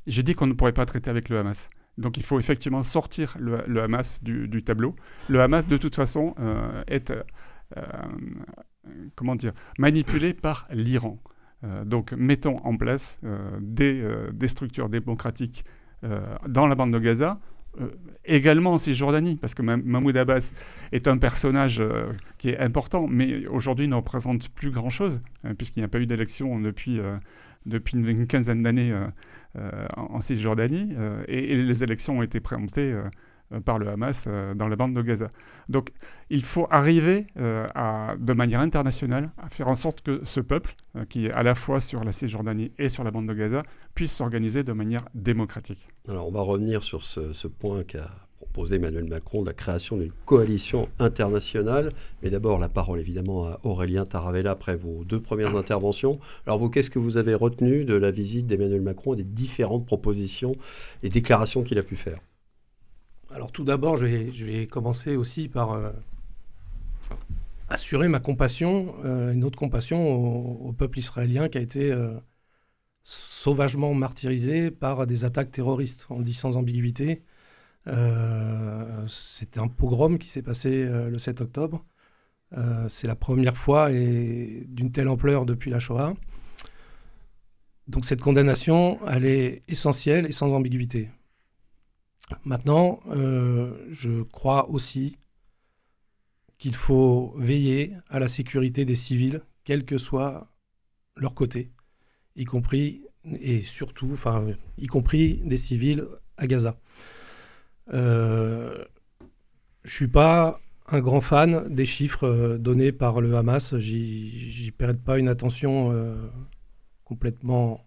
J'ai 0.07 0.23
dit 0.23 0.35
qu'on 0.35 0.47
ne 0.47 0.53
pourrait 0.53 0.71
pas 0.71 0.85
traiter 0.85 1.09
avec 1.09 1.27
le 1.27 1.37
Hamas. 1.37 1.67
Donc 1.97 2.15
il 2.15 2.23
faut 2.23 2.39
effectivement 2.39 2.81
sortir 2.81 3.35
le, 3.37 3.81
Hamas 3.81 4.23
du, 4.23 4.63
tableau. 4.63 4.95
Le 5.27 5.41
Hamas, 5.41 5.67
de 5.67 5.75
toute 5.75 5.95
façon, 5.95 6.33
euh, 6.39 6.83
est 6.87 7.11
euh, 7.11 7.21
comment 9.15 9.35
dire, 9.35 9.51
manipulé 9.77 10.33
par 10.33 10.65
l'Iran. 10.71 11.19
Euh, 11.65 11.83
donc 11.83 12.13
mettons 12.13 12.57
en 12.59 12.77
place 12.77 13.19
des, 13.59 14.47
structures 14.47 14.87
démocratiques 14.87 15.65
dans 16.47 16.65
la 16.65 16.73
bande 16.73 16.93
de 16.93 16.99
Gaza 16.99 17.37
euh, 17.37 17.60
également 18.25 18.73
en 18.73 18.77
Cisjordanie, 18.77 19.37
parce 19.37 19.53
que 19.53 19.61
Mahmoud 19.61 20.15
Abbas 20.15 20.53
est 20.91 21.07
un 21.07 21.17
personnage 21.17 21.79
euh, 21.79 22.11
qui 22.37 22.49
est 22.49 22.59
important, 22.59 23.07
mais 23.07 23.47
aujourd'hui 23.47 23.87
ne 23.87 23.95
représente 23.95 24.49
plus 24.49 24.71
grand-chose, 24.71 25.21
euh, 25.45 25.53
puisqu'il 25.53 25.79
n'y 25.79 25.85
a 25.85 25.87
pas 25.87 25.99
eu 25.99 26.05
d'élection 26.05 26.59
depuis, 26.59 26.99
depuis 27.65 27.97
une, 27.97 28.27
quinzaine 28.27 28.63
d'années 28.63 28.93
en, 29.97 30.21
Cisjordanie, 30.21 30.95
et, 31.27 31.55
les 31.55 31.83
élections 31.83 32.19
ont 32.19 32.23
été 32.23 32.39
présentées 32.39 32.93
euh, 32.93 33.03
par 33.59 33.79
le 33.79 33.89
Hamas 33.89 34.25
euh, 34.27 34.53
dans 34.53 34.67
la 34.67 34.75
bande 34.75 34.93
de 34.93 35.01
Gaza. 35.01 35.29
Donc 35.69 35.89
il 36.29 36.43
faut 36.43 36.67
arriver 36.69 37.27
euh, 37.37 37.67
de 38.17 38.33
manière 38.33 38.61
internationale 38.61 39.31
à 39.37 39.49
faire 39.49 39.67
en 39.67 39.75
sorte 39.75 40.01
que 40.01 40.21
ce 40.23 40.39
peuple, 40.39 40.75
qui 41.09 41.27
est 41.27 41.31
à 41.31 41.43
la 41.43 41.55
fois 41.55 41.79
sur 41.79 42.03
la 42.03 42.11
Cisjordanie 42.11 42.71
et 42.77 42.89
sur 42.89 43.03
la 43.03 43.11
bande 43.11 43.27
de 43.27 43.33
Gaza, 43.33 43.63
puisse 43.95 44.13
s'organiser 44.13 44.63
de 44.63 44.73
manière 44.73 45.05
démocratique. 45.13 45.87
Alors 46.07 46.27
on 46.27 46.31
va 46.31 46.41
revenir 46.41 46.83
sur 46.83 47.03
ce, 47.03 47.47
point 47.47 47.83
qu'a 47.83 48.09
proposé 48.37 48.75
Emmanuel 48.75 49.05
Macron, 49.05 49.43
la 49.43 49.53
création 49.53 49.97
d'une 49.97 50.11
coalition 50.25 50.89
internationale. 50.99 51.91
Mais 52.21 52.29
d'abord, 52.29 52.59
la 52.59 52.69
parole 52.69 52.99
évidemment 52.99 53.45
à 53.45 53.59
Aurélien 53.63 54.05
Taravella 54.05 54.51
après 54.51 54.75
vos 54.75 55.03
deux 55.05 55.21
premières 55.21 55.55
interventions. 55.55 56.19
Alors 56.45 56.59
vous, 56.59 56.69
qu'est-ce 56.69 56.89
que 56.89 56.99
vous 56.99 57.17
avez 57.17 57.35
retenu 57.35 57.85
de 57.85 57.95
la 57.95 58.11
visite 58.11 58.47
d'Emmanuel 58.47 58.81
Macron 58.81 59.13
et 59.13 59.17
des 59.17 59.23
différentes 59.23 59.85
propositions 59.85 60.55
et 61.03 61.09
déclarations 61.09 61.63
qu'il 61.63 61.77
a 61.77 61.83
pu 61.83 61.95
faire? 61.95 62.19
Alors 63.33 63.51
tout 63.51 63.63
d'abord, 63.63 63.97
je 63.97 64.05
vais, 64.05 64.67
commencer 64.67 65.15
aussi 65.15 65.47
par 65.47 65.71
euh, 65.71 65.91
assurer 67.69 68.07
ma 68.07 68.19
compassion, 68.19 68.93
euh, 69.05 69.31
une 69.33 69.43
autre 69.43 69.57
compassion 69.57 70.65
au, 70.67 70.73
peuple 70.73 70.99
israélien 70.99 71.49
qui 71.49 71.57
a 71.57 71.61
été 71.61 71.91
euh, 71.91 72.13
sauvagement 73.03 73.93
martyrisé 73.93 74.71
par 74.71 75.07
des 75.07 75.25
attaques 75.25 75.51
terroristes. 75.51 76.07
On 76.09 76.19
le 76.19 76.25
dit 76.25 76.33
sans 76.33 76.57
ambiguïté. 76.57 77.23
C'était 79.07 79.59
un 79.59 79.67
pogrom 79.67 80.19
qui 80.19 80.29
s'est 80.29 80.43
passé 80.43 80.85
le 80.85 81.17
7 81.17 81.41
octobre. 81.41 81.83
C'est 82.89 83.07
la 83.07 83.15
première 83.15 83.57
fois 83.57 83.91
et 83.91 84.65
d'une 84.67 84.91
telle 84.91 85.07
ampleur 85.07 85.45
depuis 85.47 85.71
la 85.71 85.79
Shoah. 85.79 86.13
Donc 87.87 88.05
cette 88.05 88.21
condamnation, 88.21 88.99
elle 89.09 89.25
est 89.25 89.63
essentielle 89.67 90.27
et 90.27 90.31
sans 90.31 90.53
ambiguïté. 90.53 91.09
Maintenant, 92.45 92.99
euh, 93.07 93.75
je 93.91 94.23
crois 94.23 94.69
aussi 94.69 95.17
qu'il 96.57 96.75
faut 96.75 97.33
veiller 97.37 97.93
à 98.09 98.19
la 98.19 98.27
sécurité 98.27 98.85
des 98.85 98.95
civils, 98.95 99.41
quel 99.63 99.85
que 99.85 99.97
soit 99.97 100.51
leur 101.15 101.33
côté, 101.33 101.71
y 102.35 102.45
compris 102.45 103.03
et 103.25 103.61
surtout, 103.61 104.09
enfin, 104.13 104.45
y 104.77 104.87
compris 104.87 105.41
des 105.45 105.57
civils 105.57 106.05
à 106.37 106.47
Gaza. 106.47 106.77
Euh, 107.93 108.83
je 109.83 109.95
suis 109.95 110.07
pas 110.07 110.59
un 110.87 110.99
grand 110.99 111.21
fan 111.21 111.73
des 111.73 111.85
chiffres 111.85 112.27
euh, 112.27 112.57
donnés 112.57 112.91
par 112.91 113.21
le 113.21 113.35
Hamas. 113.35 113.77
J'y 113.77 114.71
prête 114.77 115.03
pas 115.03 115.19
une 115.19 115.27
attention 115.27 115.91
euh, 115.91 116.27
complètement 117.03 117.85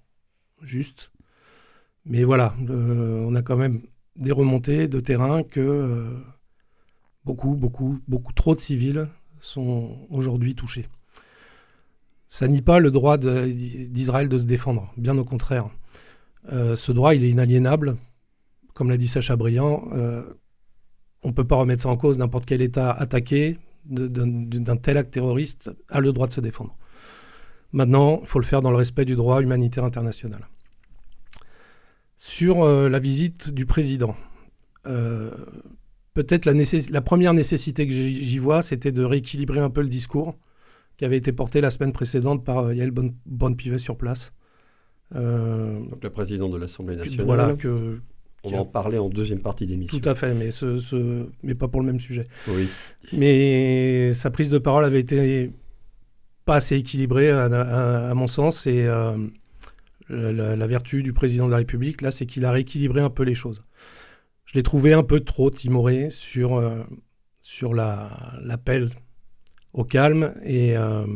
juste. 0.63 1.11
Mais 2.07 2.23
voilà, 2.23 2.55
on 2.69 3.35
a 3.35 3.43
quand 3.43 3.57
même 3.57 3.81
des 4.17 4.33
remontées 4.33 4.89
de 4.89 5.01
terrain 5.01 5.43
que 5.43 6.17
beaucoup, 7.25 7.55
beaucoup, 7.57 7.99
beaucoup 8.09 8.33
trop 8.33 8.55
de 8.55 8.61
civils 8.61 9.09
sont 9.41 10.07
aujourd'hui 10.11 10.55
touchés. 10.55 10.89
Ça 12.27 12.49
nie 12.49 12.63
pas 12.63 12.79
le 12.79 12.91
droit 12.91 13.17
d'Israël 13.19 14.29
de, 14.29 14.39
se 14.39 14.45
défendre, 14.45 14.93
bien 14.97 15.17
au 15.19 15.25
contraire. 15.25 15.69
ce 16.51 16.93
droit, 16.93 17.15
il 17.15 17.25
est 17.25 17.31
inaliénable. 17.31 17.97
Comme 18.73 18.89
l'a 18.89 18.97
dit 18.97 19.09
Sacha 19.09 19.37
Briand, 19.37 19.89
on 21.25 21.29
ne 21.29 21.33
peut 21.33 21.47
pas 21.47 21.57
remettre 21.57 21.83
ça 21.83 21.89
en 21.89 21.97
cause. 21.97 22.19
N'importe 22.19 22.45
quel 22.45 22.63
État 22.63 22.93
attaqué 22.93 23.59
d'un 23.87 24.77
tel 24.77 24.97
acte 24.97 25.13
terroriste 25.13 25.71
a 25.89 26.01
le 26.01 26.13
droit 26.13 26.27
de 26.27 26.33
se 26.33 26.41
défendre. 26.41 26.77
Maintenant, 27.73 28.21
il 28.23 28.29
faut 28.29 28.39
le 28.39 28.45
faire 28.45 28.63
dans 28.63 28.71
le 28.71 28.77
respect 28.77 29.05
du 29.05 29.17
droit 29.17 29.43
humanitaire 29.43 29.85
international. 29.85 30.41
Sur 32.17 32.63
euh, 32.63 32.89
la 32.89 32.99
visite 32.99 33.51
du 33.51 33.67
président, 33.67 34.17
euh, 34.87 35.31
peut-être 36.15 36.47
la, 36.47 36.53
la, 36.91 37.01
première 37.01 37.35
nécessité 37.35 37.87
que 37.87 37.93
j'y 37.93 38.39
vois, 38.39 38.63
c'était 38.63 38.93
de 38.93 39.03
rééquilibrer 39.03 39.61
un 39.61 39.71
peu 39.71 39.83
le 39.83 39.89
discours 39.89 40.37
qui 40.97 41.05
avait 41.05 41.17
été 41.17 41.33
porté 41.33 41.61
la 41.61 41.71
semaine 41.71 41.93
précédente 41.93 42.45
par 42.45 42.59
euh, 42.59 42.75
Yael 42.75 42.93
Bonne-Pivet 42.93 43.79
sur 43.79 43.97
place. 43.97 44.33
Donc 45.13 46.03
le 46.03 46.11
président 46.11 46.49
de 46.49 46.57
l'Assemblée 46.57 46.97
nationale. 46.97 47.27
Voilà, 47.27 47.55
que, 47.55 48.01
on 48.45 48.51
va 48.51 48.59
en 48.59 48.65
parler 48.67 48.99
en 48.99 49.09
deuxième 49.09 49.41
partie 49.41 49.67
d'émission. 49.67 49.99
Tout 49.99 50.09
à 50.09 50.15
fait, 50.15 50.35
mais, 50.35 50.51
ce, 50.51 51.27
mais 51.43 51.55
pas 51.55 51.69
pour 51.69 51.81
le 51.81 51.87
même 51.87 52.01
sujet. 52.01 52.27
Oui. 52.49 52.69
Mais 53.13 54.13
sa 54.13 54.31
prise 54.31 54.51
de 54.51 54.59
parole 54.59 54.85
avait 54.85 55.01
été 55.01 55.51
pas 56.45 56.57
assez 56.57 56.77
équilibrée, 56.77 57.31
à, 57.31 58.13
mon 58.15 58.27
sens, 58.27 58.67
et 58.67 58.85
euh, 58.85 59.17
la, 60.09 60.67
vertu 60.67 61.03
du 61.03 61.13
président 61.13 61.47
de 61.47 61.51
la 61.51 61.59
République, 61.59 62.03
là, 62.03 62.11
c'est 62.11 62.27
qu'il 62.27 62.45
a 62.45 62.53
rééquilibré 62.53 63.01
un 63.01 63.11
peu 63.11 63.23
les 63.23 63.35
choses. 63.35 63.65
Je 64.45 64.55
l'ai 64.55 64.63
trouvé 64.63 64.93
un 64.93 65.03
peu 65.03 65.21
trop 65.21 65.51
timoré 65.51 66.11
sur, 66.11 66.57
euh, 66.57 66.83
l'appel 68.41 68.91
au 69.73 69.85
calme 69.85 70.35
et, 70.45 70.77
euh, 70.77 71.07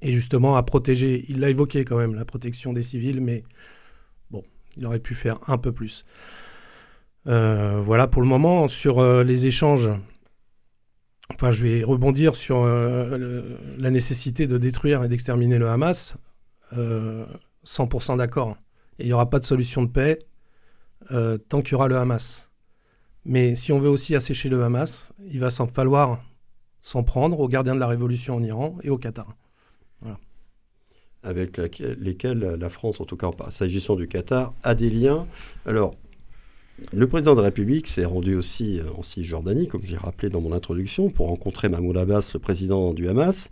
et 0.00 0.12
justement 0.12 0.56
à 0.56 0.62
protéger. 0.62 1.24
Il 1.28 1.40
l'a 1.40 1.50
évoqué 1.50 1.84
quand 1.84 1.96
même, 1.96 2.14
la 2.14 2.24
protection 2.24 2.72
des 2.72 2.82
civils, 2.82 3.20
mais 3.20 3.42
il 4.76 4.86
aurait 4.86 4.98
pu 4.98 5.14
faire 5.14 5.38
un 5.46 5.56
peu 5.56 5.70
plus. 5.70 6.04
Euh, 7.26 7.80
voilà 7.80 8.08
pour 8.08 8.22
le 8.22 8.28
moment 8.28 8.66
sur 8.66 9.22
les 9.22 9.46
échanges. 9.46 9.90
Enfin, 11.32 11.52
je 11.52 11.62
vais 11.62 11.84
rebondir 11.84 12.34
sur 12.34 12.64
la 12.66 13.90
nécessité 13.90 14.46
de 14.46 14.58
détruire 14.58 15.04
et 15.04 15.08
d'exterminer 15.08 15.58
le 15.58 15.68
Hamas. 15.68 16.16
100% 17.64 18.18
d'accord. 18.18 18.56
Et 18.98 19.04
il 19.04 19.06
n'y 19.06 19.12
aura 19.12 19.28
pas 19.30 19.40
de 19.40 19.44
solution 19.44 19.82
de 19.82 19.88
paix 19.88 20.18
tant 21.48 21.62
qu'il 21.62 21.72
y 21.72 21.74
aura 21.74 21.88
le 21.88 21.96
Hamas. 21.96 22.50
Mais 23.24 23.56
si 23.56 23.72
on 23.72 23.78
veut 23.78 23.88
aussi 23.88 24.14
assécher 24.14 24.48
le 24.48 24.62
Hamas, 24.62 25.12
il 25.26 25.40
va 25.40 25.50
s'en 25.50 25.66
falloir 25.66 26.22
s'en 26.80 27.02
prendre 27.02 27.40
aux 27.40 27.48
gardiens 27.48 27.74
de 27.74 27.80
la 27.80 27.86
révolution 27.86 28.36
en 28.36 28.42
Iran 28.42 28.76
et 28.82 28.90
au 28.90 28.98
Qatar. 28.98 29.34
Avec 31.22 31.56
lesquels 31.80 32.38
la 32.38 32.68
France, 32.68 33.00
en 33.00 33.06
tout 33.06 33.16
cas 33.16 33.30
s'agissant 33.48 33.96
du 33.96 34.06
Qatar, 34.06 34.52
a 34.62 34.74
des 34.74 34.90
liens. 34.90 35.26
Alors, 35.64 35.94
le 36.92 37.06
président 37.06 37.34
de 37.34 37.40
la 37.40 37.46
République 37.46 37.88
s'est 37.88 38.04
rendu 38.04 38.34
aussi 38.34 38.80
en 38.96 39.02
Cisjordanie, 39.02 39.68
comme 39.68 39.84
j'ai 39.84 39.96
rappelé 39.96 40.28
dans 40.28 40.42
mon 40.42 40.52
introduction, 40.52 41.08
pour 41.08 41.28
rencontrer 41.28 41.70
Mahmoud 41.70 41.96
Abbas, 41.96 42.32
le 42.34 42.40
président 42.40 42.92
du 42.92 43.08
Hamas 43.08 43.48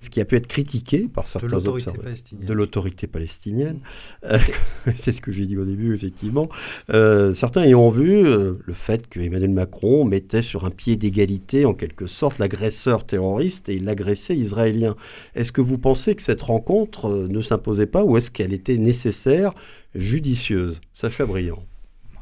ce 0.00 0.08
qui 0.08 0.20
a 0.20 0.24
pu 0.24 0.36
être 0.36 0.46
critiqué 0.46 1.08
par 1.08 1.26
certains 1.26 1.66
observateurs 1.66 2.14
de 2.32 2.52
l'autorité 2.52 3.06
palestinienne. 3.06 3.80
Euh, 4.24 4.38
c'est 4.96 5.12
ce 5.12 5.20
que 5.20 5.30
j'ai 5.30 5.46
dit 5.46 5.58
au 5.58 5.64
début, 5.64 5.94
effectivement. 5.94 6.48
Euh, 6.90 7.34
certains 7.34 7.66
y 7.66 7.74
ont 7.74 7.90
vu 7.90 8.26
euh, 8.26 8.54
le 8.64 8.74
fait 8.74 9.06
que 9.08 9.20
Emmanuel 9.20 9.50
Macron 9.50 10.04
mettait 10.04 10.42
sur 10.42 10.64
un 10.64 10.70
pied 10.70 10.96
d'égalité, 10.96 11.66
en 11.66 11.74
quelque 11.74 12.06
sorte, 12.06 12.38
l'agresseur 12.38 13.04
terroriste 13.04 13.68
et 13.68 13.78
l'agressé 13.78 14.34
israélien. 14.34 14.96
Est-ce 15.34 15.52
que 15.52 15.60
vous 15.60 15.76
pensez 15.76 16.14
que 16.14 16.22
cette 16.22 16.42
rencontre 16.42 17.28
ne 17.28 17.42
s'imposait 17.42 17.86
pas 17.86 18.02
ou 18.02 18.16
est-ce 18.16 18.30
qu'elle 18.30 18.54
était 18.54 18.78
nécessaire, 18.78 19.52
judicieuse? 19.94 20.80
Sacha 20.94 21.26
Briand. 21.26 21.62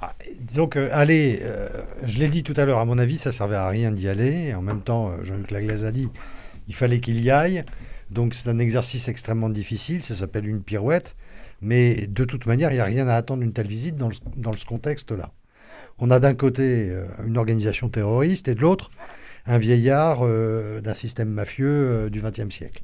Ah, 0.00 0.14
disons 0.40 0.68
que 0.68 0.90
aller, 0.92 1.42
je 2.04 2.18
l'ai 2.18 2.28
dit 2.28 2.44
tout 2.44 2.54
à 2.56 2.64
l'heure, 2.64 2.78
à 2.78 2.84
mon 2.84 2.98
avis, 2.98 3.18
ça 3.18 3.32
servait 3.32 3.56
à 3.56 3.68
rien 3.68 3.90
d'y 3.90 4.08
aller. 4.08 4.54
En 4.54 4.62
même 4.62 4.80
temps, 4.80 5.12
Jean-Luc 5.24 5.50
Laglaise 5.50 5.84
a 5.84 5.90
dit, 5.90 6.08
il 6.68 6.74
fallait 6.74 7.00
qu'il 7.00 7.20
y 7.20 7.30
aille. 7.30 7.64
Donc 8.10 8.34
c'est 8.34 8.48
un 8.48 8.58
exercice 8.58 9.08
extrêmement 9.08 9.50
difficile, 9.50 10.02
ça 10.02 10.14
s'appelle 10.14 10.46
une 10.46 10.62
pirouette. 10.62 11.16
Mais 11.60 12.06
de 12.06 12.24
toute 12.24 12.46
manière, 12.46 12.70
il 12.70 12.74
n'y 12.74 12.80
a 12.80 12.84
rien 12.84 13.08
à 13.08 13.14
attendre 13.14 13.42
d'une 13.42 13.52
telle 13.52 13.66
visite 13.66 13.96
dans, 13.96 14.10
ce 14.10 14.64
contexte-là. 14.64 15.32
On 15.98 16.10
a 16.10 16.20
d'un 16.20 16.34
côté 16.34 16.88
euh, 16.90 17.06
une 17.26 17.36
organisation 17.36 17.88
terroriste 17.88 18.46
et 18.48 18.54
de 18.54 18.60
l'autre 18.60 18.90
un 19.46 19.58
vieillard 19.58 20.20
euh, 20.22 20.80
d'un 20.80 20.94
système 20.94 21.30
mafieux 21.30 21.66
euh, 21.68 22.10
du 22.10 22.22
XXe 22.22 22.54
siècle, 22.54 22.82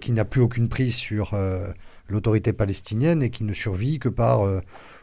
qui 0.00 0.12
n'a 0.12 0.24
plus 0.24 0.40
aucune 0.40 0.68
prise 0.68 0.94
sur 0.94 1.36
l'autorité 2.08 2.52
palestinienne 2.52 3.20
et 3.20 3.30
qui 3.30 3.42
ne 3.42 3.52
survit 3.52 3.98
que 3.98 4.08
par 4.08 4.42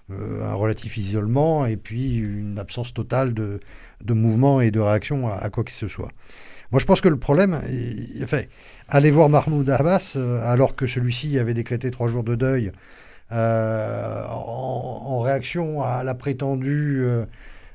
un 0.10 0.54
relatif 0.54 0.96
isolement 0.96 1.66
et 1.66 1.76
puis 1.76 2.16
une 2.16 2.58
absence 2.58 2.94
totale 2.94 3.34
de, 3.34 3.60
mouvement 4.08 4.62
et 4.62 4.72
de 4.72 4.80
réaction 4.80 5.28
à 5.28 5.50
quoi 5.50 5.66
que 5.66 5.74
ce 5.74 5.90
soit. 5.90 6.14
Moi, 6.72 6.80
je 6.80 6.86
pense 6.86 7.02
que 7.02 7.10
le 7.10 7.18
problème, 7.18 7.60
enfin, 8.24 8.42
aller 8.88 9.10
voir 9.10 9.28
Mahmoud 9.30 9.68
Abbas, 9.72 10.14
euh, 10.18 10.40
alors 10.44 10.76
que 10.76 10.86
celui-ci 10.86 11.40
avait 11.40 11.56
décrété 11.56 11.90
trois 11.90 12.08
jours 12.08 12.24
de 12.24 12.36
deuil 12.36 12.72
euh, 13.32 14.24
en, 14.28 15.20
réaction 15.20 15.82
à 15.82 16.04
la 16.04 16.14
prétendue 16.14 17.02
euh, 17.02 17.26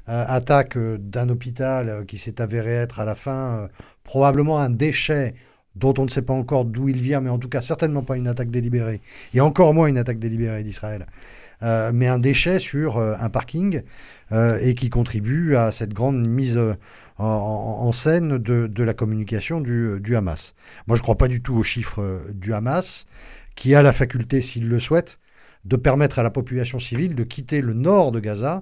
attaque 0.07 0.79
d'un 0.79 1.29
hôpital 1.29 2.05
qui 2.07 2.19
s'est 2.19 2.41
avéré 2.41 2.71
être 2.73 3.01
à 3.01 3.05
la 3.05 3.15
fin 3.15 3.69
probablement 4.05 4.59
un 4.59 4.71
déchet 4.71 5.35
dont 5.75 5.95
on 5.99 6.05
ne 6.05 6.09
sait 6.09 6.23
pas 6.23 6.33
encore 6.33 6.65
d'où 6.65 6.89
il 6.89 7.01
vient, 7.01 7.21
mais 7.21 7.31
en 7.31 7.39
tout 7.39 7.49
cas 7.49 7.61
certainement 7.61 8.03
pas 8.03 8.17
une 8.17 8.29
attaque 8.29 8.51
délibérée, 8.51 9.01
et 9.35 9.41
encore 9.41 9.75
moins 9.75 9.89
une 9.89 9.99
attaque 9.99 10.21
délibérée 10.21 10.63
d'Israël, 10.63 11.07
mais 11.63 12.07
un 12.07 12.19
déchet 12.19 12.59
sur 12.61 12.99
un 12.99 13.29
parking, 13.29 13.83
et 14.33 14.75
qui 14.75 14.89
contribue 14.89 15.57
à 15.57 15.73
cette 15.73 15.93
grande 15.93 16.29
mise 16.29 16.61
en, 17.19 17.93
scène 17.93 18.39
de, 18.39 18.83
la 18.83 18.95
communication 18.95 19.61
du, 19.61 20.17
Hamas. 20.17 20.55
Moi, 20.87 20.97
je 20.97 21.01
ne 21.01 21.05
crois 21.05 21.17
pas 21.17 21.29
du 21.29 21.43
tout 21.43 21.55
aux 21.55 21.63
chiffres 21.63 22.03
euh, 22.03 22.21
du 22.33 22.53
Hamas, 22.53 23.07
qui 23.55 23.75
a 23.75 23.83
la 23.83 23.93
faculté, 23.93 24.41
s'il 24.41 24.69
le 24.69 24.81
souhaite, 24.81 25.19
de 25.65 25.77
permettre 25.77 26.19
à 26.19 26.23
la 26.23 26.31
population 26.31 26.79
civile 26.79 27.15
de 27.15 27.25
quitter 27.25 27.61
le 27.61 27.73
nord 27.73 28.13
de 28.13 28.21
Gaza. 28.21 28.61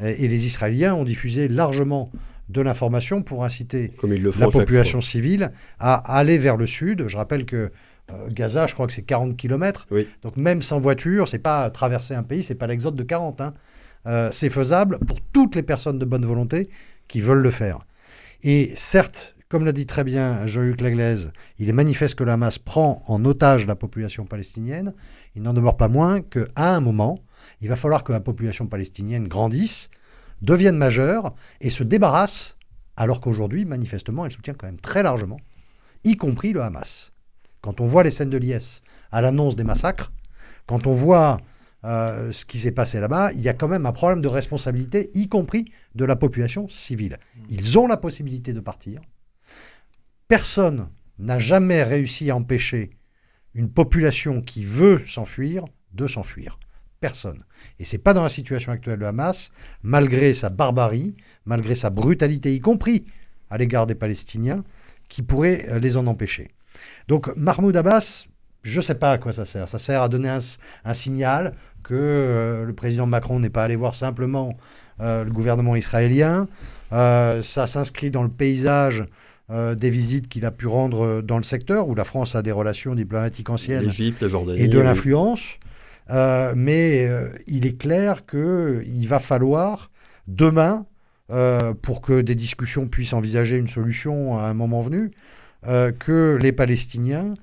Et, 0.00 0.26
les 0.26 0.46
Israéliens 0.46 0.94
ont 0.94 1.04
diffusé 1.04 1.46
largement 1.48 2.10
de 2.48 2.60
l'information 2.60 3.22
pour 3.22 3.44
inciter 3.44 3.92
la 4.02 4.48
population 4.48 5.00
civile 5.00 5.52
à 5.78 5.94
aller 6.16 6.38
vers 6.38 6.56
le 6.56 6.66
sud. 6.66 7.06
Je 7.06 7.16
rappelle 7.16 7.44
que 7.44 7.70
euh, 8.10 8.28
Gaza, 8.28 8.66
je 8.66 8.74
crois 8.74 8.86
que 8.86 8.92
c'est 8.92 9.02
40 9.02 9.36
km. 9.36 9.86
Donc 10.22 10.36
même 10.36 10.60
sans 10.60 10.80
voiture, 10.80 11.28
c'est 11.28 11.38
pas 11.38 11.70
traverser 11.70 12.14
un 12.14 12.24
pays, 12.24 12.42
c'est 12.42 12.56
pas 12.56 12.66
l'exode 12.66 12.96
de 12.96 13.02
40. 13.02 13.40
Hein. 13.40 13.54
Euh, 14.06 14.28
c'est 14.32 14.50
faisable 14.50 14.98
pour 14.98 15.20
toutes 15.32 15.54
les 15.54 15.62
personnes 15.62 15.98
de 15.98 16.04
bonne 16.04 16.26
volonté 16.26 16.68
qui 17.06 17.20
veulent 17.20 17.42
le 17.42 17.50
faire. 17.50 17.86
Et 18.44 18.72
certes, 18.74 19.36
comme 19.48 19.64
l'a 19.64 19.72
dit 19.72 19.86
très 19.86 20.02
bien 20.02 20.46
Jean-Luc 20.46 20.80
Laglaise, 20.80 21.32
il 21.58 21.68
est 21.68 21.72
manifeste 21.72 22.16
que 22.16 22.24
la 22.24 22.36
masse 22.36 22.58
prend 22.58 23.04
en 23.06 23.24
otage 23.24 23.66
la 23.66 23.76
population 23.76 24.24
palestinienne. 24.24 24.94
Il 25.36 25.42
n'en 25.42 25.52
demeure 25.52 25.76
pas 25.76 25.86
moins 25.86 26.20
qu'à 26.20 26.48
un 26.56 26.80
moment, 26.80 27.20
il 27.60 27.68
va 27.68 27.76
falloir 27.76 28.02
que 28.02 28.12
la 28.12 28.18
population 28.18 28.66
palestinienne 28.66 29.28
grandisse, 29.28 29.90
devienne 30.40 30.76
majeure 30.76 31.34
et 31.60 31.70
se 31.70 31.84
débarrasse, 31.84 32.56
alors 32.96 33.20
qu'aujourd'hui, 33.20 33.64
manifestement, 33.64 34.24
elle 34.24 34.32
soutient 34.32 34.54
quand 34.54 34.66
même 34.66 34.80
très 34.80 35.04
largement, 35.04 35.38
y 36.02 36.16
compris 36.16 36.52
le 36.52 36.62
Hamas. 36.62 37.12
Quand 37.60 37.80
on 37.80 37.84
voit 37.84 38.02
les 38.02 38.10
scènes 38.10 38.30
de 38.30 38.38
l'IS 38.38 38.82
à 39.12 39.20
l'annonce 39.20 39.54
des 39.54 39.62
massacres, 39.62 40.10
quand 40.66 40.88
on 40.88 40.92
voit 40.92 41.38
euh, 41.84 42.30
ce 42.30 42.44
qui 42.44 42.58
s'est 42.58 42.72
passé 42.72 43.00
là-bas, 43.00 43.32
il 43.32 43.40
y 43.40 43.48
a 43.48 43.54
quand 43.54 43.68
même 43.68 43.86
un 43.86 43.92
problème 43.92 44.20
de 44.20 44.28
responsabilité, 44.28 45.10
y 45.14 45.28
compris 45.28 45.72
de 45.94 46.04
la 46.04 46.16
population 46.16 46.68
civile. 46.68 47.18
Ils 47.48 47.78
ont 47.78 47.86
la 47.86 47.96
possibilité 47.96 48.52
de 48.52 48.60
partir. 48.60 49.00
Personne 50.28 50.88
n'a 51.18 51.38
jamais 51.38 51.82
réussi 51.82 52.30
à 52.30 52.36
empêcher 52.36 52.90
une 53.54 53.70
population 53.70 54.40
qui 54.40 54.64
veut 54.64 55.02
s'enfuir 55.06 55.64
de 55.92 56.06
s'enfuir. 56.06 56.58
Personne. 57.00 57.44
Et 57.78 57.84
c'est 57.84 57.98
pas 57.98 58.14
dans 58.14 58.22
la 58.22 58.28
situation 58.28 58.70
actuelle 58.72 59.00
de 59.00 59.04
Hamas, 59.04 59.50
malgré 59.82 60.32
sa 60.34 60.50
barbarie, 60.50 61.16
malgré 61.44 61.74
sa 61.74 61.90
brutalité, 61.90 62.54
y 62.54 62.60
compris 62.60 63.04
à 63.50 63.58
l'égard 63.58 63.86
des 63.86 63.96
Palestiniens, 63.96 64.62
qui 65.08 65.22
pourrait 65.22 65.66
euh, 65.68 65.78
les 65.78 65.96
en 65.96 66.06
empêcher. 66.06 66.52
Donc 67.08 67.34
Mahmoud 67.36 67.76
Abbas, 67.76 68.26
je 68.62 68.78
ne 68.78 68.82
sais 68.82 68.94
pas 68.94 69.12
à 69.12 69.18
quoi 69.18 69.32
ça 69.32 69.44
sert. 69.44 69.68
Ça 69.68 69.78
sert 69.78 70.00
à 70.00 70.08
donner 70.08 70.38
un 70.84 70.94
signal 70.94 71.54
que 71.82 71.94
euh, 71.94 72.64
le 72.64 72.72
président 72.72 73.06
Macron 73.06 73.40
n'est 73.40 73.50
pas 73.50 73.64
allé 73.64 73.76
voir 73.76 73.94
simplement 73.94 74.56
euh, 75.00 75.24
le 75.24 75.30
gouvernement 75.30 75.76
israélien. 75.76 76.48
Euh, 76.92 77.42
ça 77.42 77.66
s'inscrit 77.66 78.10
dans 78.10 78.22
le 78.22 78.28
paysage 78.28 79.04
des 79.76 79.90
visites 79.90 80.30
qu'il 80.30 80.46
a 80.46 80.50
pu 80.50 80.66
rendre 80.66 81.20
dans 81.20 81.36
le 81.36 81.42
secteur, 81.42 81.86
où 81.86 81.94
la 81.94 82.04
France 82.04 82.34
a 82.34 82.40
des 82.40 82.52
relations 82.52 82.94
diplomatiques 82.94 83.50
anciennes 83.50 83.90
et 84.56 84.66
de 84.66 84.78
l'influence. 84.78 85.58
mais 86.08 87.06
il 87.48 87.66
est 87.66 87.76
clair 87.76 88.24
qu'il 88.24 89.06
va 89.06 89.18
falloir 89.18 89.90
demain, 90.26 90.86
pour 91.82 92.00
que 92.00 92.22
des 92.22 92.34
discussions 92.34 92.86
puissent 92.88 93.12
envisager 93.12 93.58
une 93.58 93.68
solution 93.68 94.38
à 94.38 94.44
un 94.44 94.54
moment 94.54 94.80
venu, 94.80 95.10
que 95.66 96.38
les 96.40 96.52
Palestiniens 96.52 97.34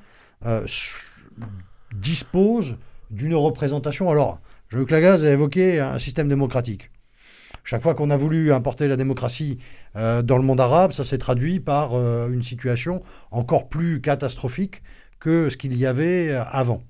disposent 1.94 2.76
d'une 3.10 3.36
représentation. 3.36 4.10
Alors, 4.10 4.40
Jean-Luc 4.70 4.92
Lagaz 4.92 5.26
a 5.26 5.32
évoqué 5.32 5.80
un 5.80 5.98
système 6.00 6.28
démocratique. 6.28 6.92
Chaque 7.64 7.82
fois 7.82 7.94
qu'on 7.96 8.10
a 8.10 8.18
voulu 8.18 8.54
importer 8.54 8.88
la 8.88 8.96
démocratie 8.96 9.58
dans 9.96 10.38
le 10.38 10.42
monde 10.42 10.62
arabe, 10.62 10.92
ça 10.92 11.04
s'est 11.04 11.18
traduit 11.18 11.60
par 11.60 11.94
une 12.28 12.42
situation 12.42 13.02
encore 13.32 13.70
plus 13.70 14.02
catastrophique 14.02 14.82
que 15.20 15.50
ce 15.50 15.58
qu'il 15.58 15.76
y 15.76 15.86
avait 15.86 16.32
avant. 16.32 16.84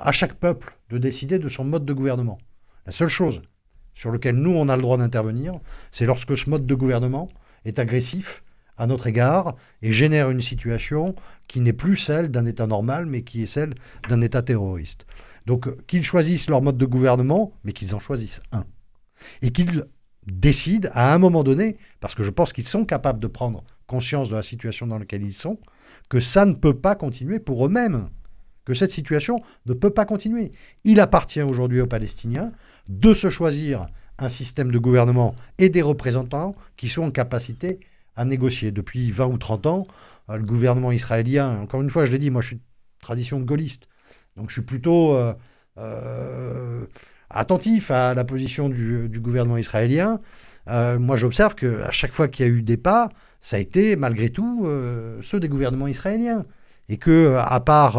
À 0.00 0.12
chaque 0.12 0.34
peuple 0.34 0.76
de 0.90 0.98
décider 0.98 1.38
de 1.38 1.48
son 1.48 1.64
mode 1.64 1.84
de 1.84 1.92
gouvernement. 1.92 2.38
La 2.86 2.92
seule 2.92 3.08
chose 3.08 3.42
sur 3.94 4.12
laquelle 4.12 4.36
nous, 4.36 4.54
on 4.54 4.68
a 4.68 4.76
le 4.76 4.82
droit 4.82 4.98
d'intervenir, 4.98 5.54
c'est 5.90 6.06
lorsque 6.06 6.36
ce 6.36 6.48
mode 6.50 6.66
de 6.66 6.74
gouvernement 6.74 7.28
est 7.64 7.78
agressif 7.78 8.44
à 8.76 8.86
notre 8.86 9.08
égard 9.08 9.56
et 9.82 9.90
génère 9.90 10.30
une 10.30 10.40
situation 10.40 11.16
qui 11.48 11.60
n'est 11.60 11.72
plus 11.72 11.96
celle 11.96 12.30
d'un 12.30 12.46
État 12.46 12.68
normal, 12.68 13.06
mais 13.06 13.22
qui 13.22 13.42
est 13.42 13.46
celle 13.46 13.74
d'un 14.08 14.20
État 14.20 14.42
terroriste. 14.42 15.06
Donc 15.48 15.86
qu'ils 15.86 16.04
choisissent 16.04 16.50
leur 16.50 16.60
mode 16.60 16.76
de 16.76 16.84
gouvernement, 16.84 17.54
mais 17.64 17.72
qu'ils 17.72 17.94
en 17.94 17.98
choisissent 17.98 18.42
un. 18.52 18.66
Et 19.40 19.50
qu'ils 19.50 19.86
décident 20.26 20.90
à 20.92 21.14
un 21.14 21.18
moment 21.18 21.42
donné, 21.42 21.78
parce 22.00 22.14
que 22.14 22.22
je 22.22 22.30
pense 22.30 22.52
qu'ils 22.52 22.66
sont 22.66 22.84
capables 22.84 23.18
de 23.18 23.28
prendre 23.28 23.64
conscience 23.86 24.28
de 24.28 24.34
la 24.34 24.42
situation 24.42 24.86
dans 24.86 24.98
laquelle 24.98 25.22
ils 25.22 25.32
sont, 25.32 25.58
que 26.10 26.20
ça 26.20 26.44
ne 26.44 26.52
peut 26.52 26.78
pas 26.78 26.94
continuer 26.94 27.40
pour 27.40 27.64
eux-mêmes 27.64 28.10
que 28.66 28.74
cette 28.74 28.90
situation 28.90 29.40
ne 29.64 29.72
peut 29.72 29.88
pas 29.88 30.04
continuer. 30.04 30.52
Il 30.84 31.00
appartient 31.00 31.40
aujourd'hui 31.40 31.80
aux 31.80 31.86
Palestiniens 31.86 32.52
de 32.90 33.14
se 33.14 33.30
choisir 33.30 33.86
un 34.18 34.28
système 34.28 34.70
de 34.70 34.78
gouvernement 34.78 35.34
et 35.56 35.70
des 35.70 35.80
représentants 35.80 36.56
qui 36.76 36.90
sont 36.90 37.04
en 37.04 37.10
capacité 37.10 37.80
à 38.16 38.26
négocier. 38.26 38.70
Depuis 38.70 39.10
20 39.10 39.28
ou 39.28 39.38
30 39.38 39.64
ans, 39.64 39.86
euh, 40.28 40.36
le 40.36 40.44
gouvernement 40.44 40.92
israélien, 40.92 41.58
encore 41.58 41.80
une 41.80 41.88
fois, 41.88 42.04
je 42.04 42.12
l'ai 42.12 42.18
dit, 42.18 42.30
moi 42.30 42.42
je 42.42 42.48
suis 42.48 42.56
de 42.56 42.62
tradition 43.00 43.40
gaulliste, 43.40 43.88
donc 44.38 44.48
je 44.48 44.54
suis 44.54 44.62
plutôt 44.62 45.14
euh, 45.14 45.34
euh, 45.76 46.86
attentif 47.28 47.90
à 47.90 48.14
la 48.14 48.24
position 48.24 48.68
du, 48.68 49.20
gouvernement 49.20 49.58
israélien. 49.58 50.20
moi 50.66 51.16
j'observe 51.16 51.54
qu'à 51.54 51.90
chaque 51.90 52.12
fois 52.12 52.28
qu'il 52.28 52.46
y 52.46 52.48
a 52.48 52.52
eu 52.52 52.62
des 52.62 52.78
pas, 52.78 53.10
ça 53.40 53.56
a 53.56 53.58
été 53.58 53.96
malgré 53.96 54.30
tout 54.30 54.66
ceux 55.22 55.40
des 55.40 55.48
gouvernements 55.48 55.88
israéliens. 55.88 56.44
Et 56.90 56.96
que, 56.96 57.36
à 57.36 57.60
part 57.60 57.98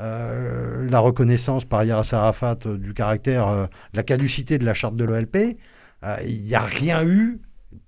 euh, 0.00 0.88
la 0.88 0.98
reconnaissance 0.98 1.64
par 1.64 1.84
Yasser 1.84 2.16
Arafat 2.16 2.58
euh, 2.66 2.76
du 2.76 2.94
caractère, 2.94 3.46
euh, 3.46 3.66
de 3.92 3.96
la 3.96 4.02
caducité 4.02 4.58
de 4.58 4.64
la 4.64 4.74
charte 4.74 4.96
de 4.96 5.04
l'OLP, 5.04 5.56
il 6.26 6.42
n'y 6.42 6.54
a 6.54 6.60
rien 6.60 7.02
eu 7.06 7.40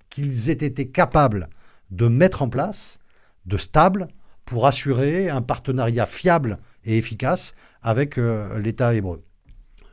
qu'ils 0.08 0.48
aient 0.48 0.52
été 0.52 0.88
capables 0.88 1.50
de 1.90 2.08
mettre 2.08 2.40
en 2.40 2.48
place 2.48 2.98
de 3.44 3.58
stable 3.58 4.08
pour 4.46 4.66
assurer 4.66 5.28
un 5.28 5.42
partenariat 5.42 6.06
fiable 6.06 6.56
et 6.86 6.96
efficace 6.96 7.54
avec 7.82 8.16
l'État 8.16 8.94
hébreu. 8.94 9.22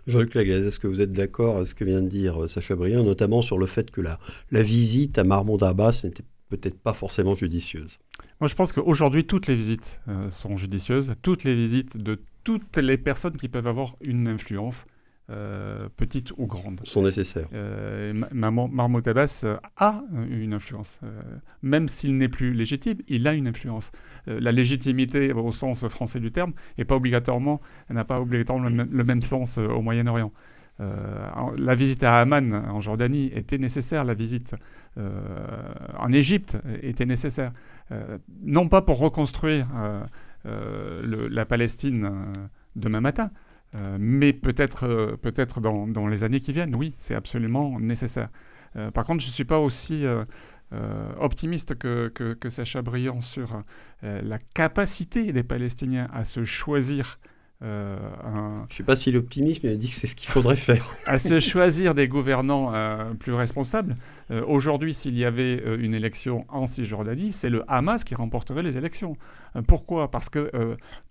Jean-Luc 0.08 0.34
Lagaz, 0.34 0.66
est-ce 0.66 0.80
que 0.80 0.88
vous 0.88 1.02
êtes 1.02 1.14
d'accord 1.14 1.56
avec 1.56 1.68
ce 1.68 1.76
que 1.76 1.86
vient 1.86 2.02
de 2.02 2.10
dire 2.10 2.50
Sacha 2.50 2.76
Briand, 2.76 3.04
notamment 3.04 3.42
sur 3.42 3.58
le 3.58 3.66
fait 3.66 3.90
que 3.90 4.02
la, 4.02 4.20
la 4.52 4.62
visite 4.62 5.18
à 5.18 5.24
Mahmoud 5.24 5.64
Abbas 5.64 6.02
n'était 6.04 6.24
peut-être 6.50 6.80
pas 6.80 6.94
forcément 6.94 7.36
judicieuse? 7.36 8.00
Moi, 8.40 8.50
je 8.50 8.56
pense 8.56 8.74
qu'aujourd'hui, 8.74 9.26
toutes 9.26 9.48
les 9.48 9.56
visites 9.56 10.02
euh, 10.10 10.30
sont 10.30 10.58
judicieuses. 10.58 11.14
Toutes 11.22 11.44
les 11.46 11.56
visites 11.56 11.98
de 11.98 12.20
toutes 12.44 12.78
les 12.78 12.98
personnes 12.98 13.38
qui 13.38 13.48
peuvent 13.48 13.68
avoir 13.68 13.96
une 14.02 14.28
influence, 14.28 14.86
euh, 15.30 15.88
petite 15.96 16.32
ou 16.38 16.48
grande. 16.48 16.82
Sont 16.84 17.04
nécessaires. 17.04 17.48
Euh, 17.54 18.14
Mahmoud 18.34 19.08
Abbas 19.08 19.42
euh, 19.44 19.58
a 19.78 20.02
une 20.30 20.54
influence. 20.54 21.00
même 21.62 21.88
s'il 21.88 22.18
n'est 22.18 22.28
plus 22.28 22.54
légitime, 22.54 22.98
il 23.08 23.28
a 23.28 23.34
une 23.34 23.48
influence. 23.48 23.92
la 24.28 24.52
légitimité, 24.52 25.32
au 25.34 25.52
sens 25.52 25.88
français 25.88 26.20
du 26.20 26.32
terme, 26.32 26.54
n'a 26.78 26.86
pas 26.86 26.96
obligatoirement, 26.96 27.62
n'a 27.90 28.04
pas 28.04 28.20
obligatoirement 28.20 28.70
le, 28.70 29.04
même 29.04 29.22
sens 29.22 29.58
au 29.58 29.82
Moyen-Orient. 29.82 30.32
la 30.80 31.76
visite 31.76 32.04
à 32.04 32.20
Amman, 32.20 32.54
en 32.54 32.80
Jordanie, 32.82 33.32
était 33.34 33.58
nécessaire. 33.58 34.04
La 34.04 34.14
visite 34.14 34.56
en 34.98 36.12
Égypte 36.12 36.58
était 36.82 37.06
nécessaire. 37.06 37.54
Euh, 37.92 38.18
non 38.44 38.70
pas 38.70 38.82
pour 38.82 38.98
reconstruire 39.00 39.68
euh, 39.76 40.04
euh, 40.46 41.28
la 41.30 41.46
Palestine 41.46 42.10
demain 42.76 43.02
matin, 43.02 43.32
mais 44.00 44.34
peut-être 44.34 45.18
peut-être 45.22 45.60
dans, 45.60 45.88
dans, 45.88 46.08
les 46.08 46.24
années 46.24 46.40
qui 46.40 46.54
viennent, 46.54 46.76
oui, 46.76 46.94
c'est 46.98 47.16
absolument 47.16 47.80
nécessaire. 47.80 48.30
par 48.94 49.06
contre, 49.06 49.22
je 49.22 49.28
ne 49.28 49.32
suis 49.32 49.46
pas 49.46 49.60
aussi 49.60 50.06
optimiste 51.20 51.76
que, 51.76 52.10
que, 52.10 52.50
Sacha 52.50 52.82
Briand 52.82 53.22
sur 53.22 53.64
la 54.02 54.38
capacité 54.54 55.32
des 55.32 55.44
Palestiniens 55.44 56.08
à 56.14 56.24
se 56.24 56.44
choisir 56.44 57.20
euh, 57.62 57.98
Je 58.70 58.74
ne 58.74 58.78
sais 58.78 58.84
pas 58.84 58.96
si 58.96 59.12
l'optimisme 59.12 59.68
il 59.68 59.78
dit 59.78 59.90
que 59.90 59.96
c'est 59.96 60.08
ce 60.08 60.16
qu'il 60.16 60.30
faudrait 60.30 60.56
faire. 60.56 60.86
à 61.06 61.18
se 61.18 61.40
choisir 61.40 61.94
des 61.94 62.08
gouvernants 62.08 62.74
euh, 62.74 63.14
plus 63.14 63.34
responsables. 63.34 63.96
Euh, 64.32 64.44
aujourd'hui, 64.46 64.94
s'il 64.94 65.18
y 65.18 65.24
avait 65.24 65.64
une 65.80 65.94
élection 65.94 66.46
en 66.50 66.68
Cisjordanie, 66.68 67.32
c'est 67.32 67.50
le 67.50 67.64
Hamas 67.68 68.04
qui 68.04 68.16
remporterait 68.16 68.64
les 68.64 68.78
élections. 68.78 69.16
pourquoi? 69.68 70.12
Parce 70.12 70.30
que 70.30 70.52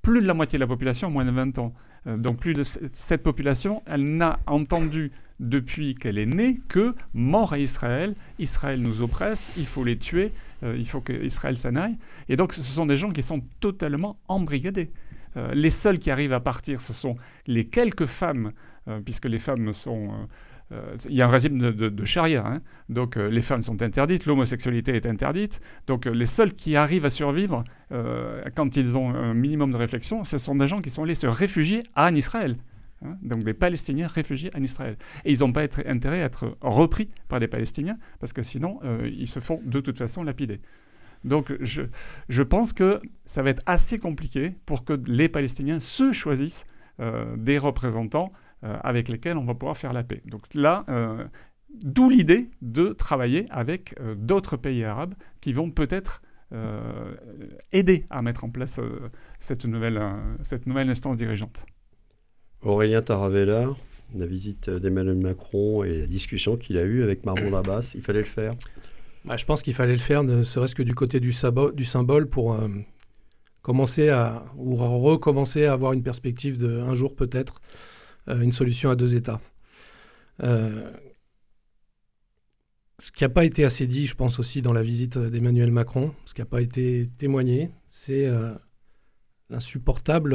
plus 0.02 0.20
de 0.20 0.26
la 0.26 0.34
moitié 0.34 0.58
de 0.58 0.60
la 0.60 0.66
population 0.66 1.08
a 1.08 1.10
moins 1.10 1.24
de 1.24 1.30
20 1.30 1.58
ans. 1.58 1.72
donc 2.06 2.38
plus 2.38 2.54
de 2.54 2.62
cette 2.64 3.22
population, 3.22 3.82
elle 3.86 4.16
n'a 4.16 4.40
entendu 4.46 5.12
depuis 5.40 5.94
qu'elle 5.94 6.18
est 6.18 6.26
née 6.26 6.60
que 6.68 6.94
mort 7.14 7.52
à 7.52 7.58
Israël, 7.58 8.14
Israël 8.38 8.80
nous 8.80 9.02
oppresse, 9.02 9.50
il 9.56 9.66
faut 9.66 9.84
les 9.84 9.98
tuer, 9.98 10.32
il 10.62 10.86
faut 10.86 11.00
qu'Israël 11.00 11.58
s'en 11.58 11.76
aille. 11.76 11.96
Et 12.28 12.36
donc 12.36 12.52
ce 12.52 12.62
sont 12.62 12.86
des 12.86 12.96
gens 12.96 13.10
qui 13.10 13.22
sont 13.22 13.42
totalement 13.60 14.18
embrigadés. 14.28 14.90
Euh, 15.36 15.52
les 15.54 15.70
seuls 15.70 15.98
qui 15.98 16.10
arrivent 16.10 16.32
à 16.32 16.40
partir, 16.40 16.80
ce 16.80 16.92
sont 16.92 17.16
les 17.46 17.66
quelques 17.66 18.06
femmes, 18.06 18.52
euh, 18.88 19.00
puisque 19.00 19.26
les 19.26 19.38
femmes 19.38 19.72
sont... 19.72 20.10
Euh, 20.72 20.96
il 21.08 21.14
y 21.14 21.20
a 21.20 21.26
un 21.26 21.30
régime 21.30 21.58
de, 21.58 22.04
charia, 22.06 22.46
hein. 22.46 22.62
donc 22.88 23.16
les 23.16 23.42
femmes 23.42 23.62
sont 23.62 23.82
interdites, 23.82 24.24
l'homosexualité 24.24 24.96
est 24.96 25.04
interdite, 25.04 25.60
donc 25.86 26.06
les 26.06 26.24
seuls 26.24 26.54
qui 26.54 26.76
arrivent 26.76 27.04
à 27.04 27.10
survivre 27.10 27.62
quand 28.56 28.74
ils 28.74 28.96
ont 28.96 29.14
un 29.14 29.34
minimum 29.34 29.70
de 29.70 29.76
réflexion, 29.76 30.24
ce 30.24 30.38
sont 30.38 30.54
des 30.54 30.66
gens 30.66 30.80
qui 30.80 30.88
sont 30.88 31.02
allés 31.02 31.14
se 31.14 31.26
réfugier 31.26 31.82
en 31.94 32.14
Israël. 32.14 32.56
Hein. 33.04 33.18
donc 33.20 33.42
des 33.42 33.52
Palestiniens 33.52 34.06
réfugiés 34.06 34.50
en 34.56 34.62
Israël. 34.62 34.96
Et 35.26 35.32
ils 35.32 35.40
n'ont 35.40 35.52
pas 35.52 35.64
intérêt 35.84 36.22
à 36.22 36.24
être 36.24 36.56
repris 36.62 37.10
par 37.28 37.38
des 37.38 37.48
Palestiniens, 37.48 37.98
parce 38.18 38.32
que 38.32 38.42
sinon, 38.42 38.80
ils 39.04 39.28
se 39.28 39.40
font 39.40 39.60
de 39.62 39.80
toute 39.80 39.98
façon 39.98 40.22
lapider. 40.22 40.60
Donc 41.24 41.52
je, 41.60 42.42
pense 42.42 42.72
que 42.72 43.00
ça 43.24 43.42
va 43.42 43.50
être 43.50 43.62
assez 43.66 43.98
compliqué 43.98 44.54
pour 44.66 44.84
que 44.84 44.94
les 45.06 45.28
Palestiniens 45.28 45.80
se 45.80 46.12
choisissent 46.12 46.66
euh, 47.00 47.36
des 47.36 47.58
représentants 47.58 48.32
euh, 48.64 48.76
avec 48.82 49.08
lesquels 49.08 49.36
on 49.36 49.44
va 49.44 49.54
pouvoir 49.54 49.76
faire 49.76 49.92
la 49.92 50.02
paix. 50.02 50.22
Donc 50.26 50.42
là, 50.54 50.84
euh, 50.88 51.24
d'où 51.82 52.10
l'idée 52.10 52.50
de 52.60 52.88
travailler 52.88 53.46
avec 53.50 53.94
d'autres 54.16 54.56
pays 54.56 54.84
arabes 54.84 55.14
qui 55.40 55.52
vont 55.52 55.70
peut-être 55.70 56.22
aider 57.72 58.04
à 58.10 58.20
mettre 58.20 58.44
en 58.44 58.50
place 58.50 58.78
cette, 59.40 59.64
nouvelle, 59.64 59.98
cette 60.42 60.66
nouvelle 60.66 60.90
instance 60.90 61.16
dirigeante. 61.16 61.64
Aurélien 62.60 63.00
Taravella, 63.00 63.70
la 64.14 64.26
visite 64.26 64.68
d'Emmanuel 64.68 65.16
Macron 65.16 65.82
et 65.82 66.00
la 66.00 66.06
discussion 66.06 66.58
qu'il 66.58 66.76
a 66.76 66.82
eue 66.82 67.02
avec 67.02 67.24
Mahmoud 67.24 67.54
Abbas, 67.54 67.92
il 67.94 68.02
fallait 68.02 68.18
le 68.18 68.26
faire 68.26 68.54
bah, 69.24 69.36
je 69.36 69.44
pense 69.44 69.62
qu'il 69.62 69.74
fallait 69.74 69.92
le 69.92 69.98
faire, 69.98 70.24
ne 70.24 70.42
serait-ce 70.42 70.74
que 70.74 70.82
du 70.82 70.94
côté 70.94 71.20
du, 71.20 71.32
symbole, 71.32 72.28
pour 72.28 72.54
euh, 72.54 72.68
commencer 73.62 74.08
à, 74.08 74.44
ou 74.56 74.74
recommencer 74.74 75.66
à 75.66 75.72
avoir 75.72 75.92
une 75.92 76.02
perspective 76.02 76.58
de 76.58 76.80
un 76.80 76.94
jour 76.94 77.14
peut-être, 77.14 77.60
euh, 78.28 78.40
une 78.40 78.52
solution 78.52 78.90
à 78.90 78.96
deux 78.96 79.14
États. 79.14 79.40
Euh, 80.42 80.90
ce 82.98 83.12
qui 83.12 83.22
n'a 83.22 83.28
pas 83.28 83.44
été 83.44 83.64
assez 83.64 83.86
dit, 83.86 84.06
je 84.06 84.14
pense 84.14 84.38
aussi, 84.38 84.60
dans 84.60 84.72
la 84.72 84.82
visite 84.82 85.18
d'Emmanuel 85.18 85.70
Macron, 85.70 86.12
ce 86.24 86.34
qui 86.34 86.40
n'a 86.40 86.46
pas 86.46 86.60
été 86.60 87.08
témoigné, 87.18 87.70
c'est 87.90 88.30
l'insupportable, 89.50 90.34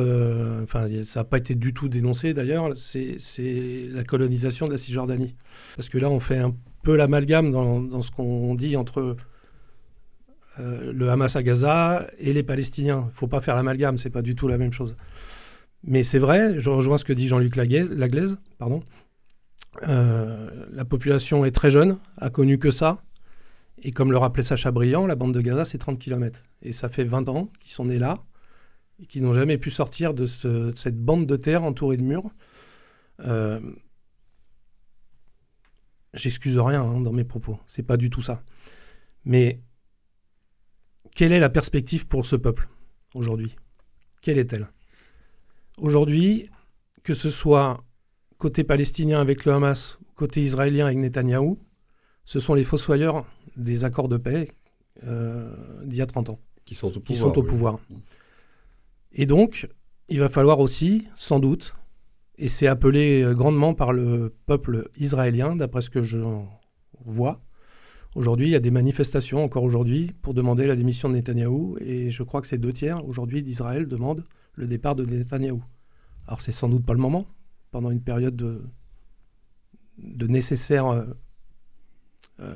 enfin 0.63 0.87
ça 1.05 1.21
n'a 1.21 1.23
pas 1.23 1.37
été 1.37 1.55
du 1.55 1.73
tout 1.73 1.87
dénoncé 1.87 2.33
d'ailleurs, 2.33 2.75
c'est 2.77 3.87
la 3.89 4.03
colonisation 4.03 4.67
de 4.67 4.73
la 4.73 4.77
Cisjordanie. 4.77 5.35
Parce 5.77 5.87
que 5.87 5.97
là, 5.97 6.09
on 6.09 6.19
fait 6.19 6.39
un 6.39 6.53
l'amalgame 6.91 7.51
dans, 7.51 8.01
ce 8.01 8.11
qu'on 8.11 8.55
dit 8.55 8.75
entre 8.75 9.15
euh, 10.59 10.93
le 10.93 11.09
Hamas 11.09 11.35
à 11.35 11.43
Gaza 11.43 12.07
et 12.19 12.33
les 12.33 12.43
Palestiniens. 12.43 13.03
Il 13.05 13.07
ne 13.07 13.11
faut 13.11 13.27
pas 13.27 13.41
faire 13.41 13.55
l'amalgame, 13.55 13.97
c'est 13.97 14.09
pas 14.09 14.21
du 14.21 14.35
tout 14.35 14.47
la 14.47 14.57
même 14.57 14.73
chose. 14.73 14.95
Mais 15.83 16.03
c'est 16.03 16.19
vrai, 16.19 16.59
je 16.59 16.69
rejoins 16.69 16.97
ce 16.97 17.05
que 17.05 17.13
dit 17.13 17.27
Jean-Luc 17.27 17.55
Laglaise, 17.55 18.37
pardon. 18.57 18.81
Euh, 19.87 20.49
la 20.71 20.85
population 20.85 21.45
est 21.45 21.51
très 21.51 21.69
jeune, 21.69 21.97
a 22.17 22.29
connu 22.29 22.57
que 22.57 22.71
ça. 22.71 23.01
Et 23.83 23.91
comme 23.91 24.11
le 24.11 24.17
rappelait 24.17 24.43
Sacha 24.43 24.71
Briand, 24.71 25.05
la 25.05 25.15
bande 25.15 25.33
de 25.33 25.41
Gaza, 25.41 25.65
c'est 25.65 25.77
30 25.77 25.99
km. 25.99 26.41
Et 26.63 26.73
ça 26.73 26.89
fait 26.89 27.03
20 27.03 27.29
ans 27.29 27.49
qu'ils 27.59 27.71
sont 27.71 27.85
nés 27.85 27.99
là 27.99 28.23
et 28.99 29.05
qu'ils 29.05 29.21
n'ont 29.21 29.33
jamais 29.33 29.57
pu 29.57 29.69
sortir 29.69 30.13
de, 30.13 30.25
cette 30.25 30.97
bande 30.97 31.27
de 31.27 31.35
terre 31.35 31.63
entourée 31.63 31.97
de 31.97 32.01
murs. 32.01 32.31
Euh, 33.25 33.59
j'excuse 36.13 36.57
rien 36.57 36.81
hein, 36.81 37.01
dans 37.01 37.13
mes 37.13 37.23
propos, 37.23 37.59
c'est 37.67 37.83
pas 37.83 37.97
du 37.97 38.09
tout 38.09 38.21
ça. 38.21 38.43
Mais 39.25 39.61
quelle 41.15 41.33
est 41.33 41.39
la 41.39 41.49
perspective 41.49 42.07
pour 42.07 42.25
ce 42.25 42.35
peuple 42.35 42.69
aujourd'hui? 43.13 43.55
Quelle 44.21 44.37
est-elle? 44.37 44.67
Aujourd'hui, 45.77 46.49
que 47.03 47.13
ce 47.13 47.29
soit 47.29 47.83
côté 48.37 48.63
palestinien 48.63 49.19
avec 49.19 49.45
le 49.45 49.53
Hamas, 49.53 49.99
côté 50.15 50.41
israélien 50.41 50.85
avec 50.85 50.97
Netanyahou, 50.97 51.57
ce 52.25 52.39
sont 52.39 52.53
les 52.53 52.63
fossoyeurs 52.63 53.25
des 53.55 53.85
accords 53.85 54.09
de 54.09 54.17
paix 54.17 54.51
euh, 55.03 55.53
d'il 55.85 55.97
y 55.97 56.01
a 56.01 56.05
30 56.05 56.29
ans. 56.29 56.39
Qui 56.65 56.75
sont 56.75 56.87
au 56.87 56.99
pouvoir. 56.99 57.05
Qui 57.05 57.15
sont 57.15 57.37
au 57.37 57.43
pouvoir. 57.43 57.79
Et 59.13 59.25
donc, 59.25 59.69
il 60.09 60.19
va 60.19 60.29
falloir 60.29 60.59
aussi, 60.59 61.07
sans 61.15 61.39
doute, 61.39 61.75
et 62.37 62.49
c'est 62.49 62.67
appelé 62.67 63.25
grandement 63.33 63.73
par 63.73 63.93
le 63.93 64.33
peuple 64.45 64.89
israélien, 64.97 65.55
d'après 65.55 65.81
ce 65.81 65.89
que 65.89 66.01
je 66.01 66.19
vois. 67.05 67.39
Aujourd'hui, 68.15 68.47
il 68.47 68.51
y 68.51 68.55
a 68.55 68.59
des 68.59 68.71
manifestations, 68.71 69.43
encore 69.43 69.63
aujourd'hui, 69.63 70.11
pour 70.21 70.33
demander 70.33 70.65
la 70.65 70.75
démission 70.75 71.07
de 71.09 71.13
Netanyahou, 71.13 71.77
et 71.79 72.09
je 72.09 72.23
crois 72.23 72.41
que 72.41 72.47
c'est 72.47 72.57
deux 72.57 72.73
tiers 72.73 73.05
aujourd'hui 73.07 73.41
d'Israël 73.41 73.87
demandent 73.87 74.23
le 74.55 74.65
départ 74.65 74.95
de 74.95 75.05
Netanyahou. 75.05 75.63
Alors 76.27 76.41
c'est 76.41 76.51
sans 76.51 76.67
doute 76.67 76.85
pas 76.85 76.93
le 76.93 76.99
moment, 76.99 77.27
pendant 77.71 77.91
une 77.91 78.01
période 78.01 78.35
de, 78.35 78.61
de 79.99 80.27
nécessaire 80.27 80.87
euh, 80.87 81.03
euh, 82.39 82.53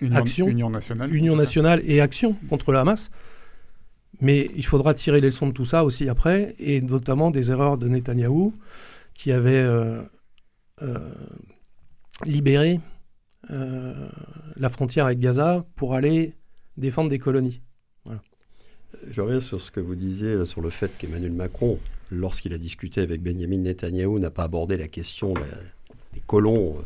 union, 0.00 0.16
action, 0.16 0.48
union 0.48 0.70
nationale, 0.70 1.14
union 1.14 1.36
nationale 1.36 1.82
et 1.84 2.00
action 2.00 2.36
contre 2.48 2.72
le 2.72 2.78
Hamas. 2.78 3.10
Mais 4.20 4.50
il 4.56 4.64
faudra 4.64 4.94
tirer 4.94 5.20
les 5.20 5.28
leçons 5.28 5.46
de 5.46 5.52
tout 5.52 5.64
ça 5.64 5.84
aussi 5.84 6.08
après, 6.08 6.54
et 6.58 6.80
notamment 6.80 7.30
des 7.30 7.50
erreurs 7.50 7.76
de 7.76 7.88
Netanyahou, 7.88 8.54
qui 9.14 9.32
avait 9.32 9.52
euh, 9.52 10.02
libéré 12.24 12.80
la 13.48 14.68
frontière 14.68 15.06
avec 15.06 15.18
Gaza 15.18 15.66
pour 15.76 15.94
aller 15.94 16.36
défendre 16.76 17.10
des 17.10 17.18
colonies. 17.18 17.60
Je 19.08 19.20
reviens 19.20 19.40
sur 19.40 19.60
ce 19.60 19.70
que 19.70 19.80
vous 19.80 19.94
disiez, 19.94 20.44
sur 20.44 20.60
le 20.60 20.70
fait 20.70 20.96
qu'Emmanuel 20.96 21.32
Macron, 21.32 21.78
lorsqu'il 22.10 22.52
a 22.52 22.58
discuté 22.58 23.00
avec 23.00 23.22
Benjamin 23.22 23.58
Netanyahou, 23.58 24.18
n'a 24.18 24.30
pas 24.30 24.44
abordé 24.44 24.76
la 24.76 24.88
question 24.88 25.34
des 26.12 26.20
colons 26.26 26.76
euh, 26.78 26.82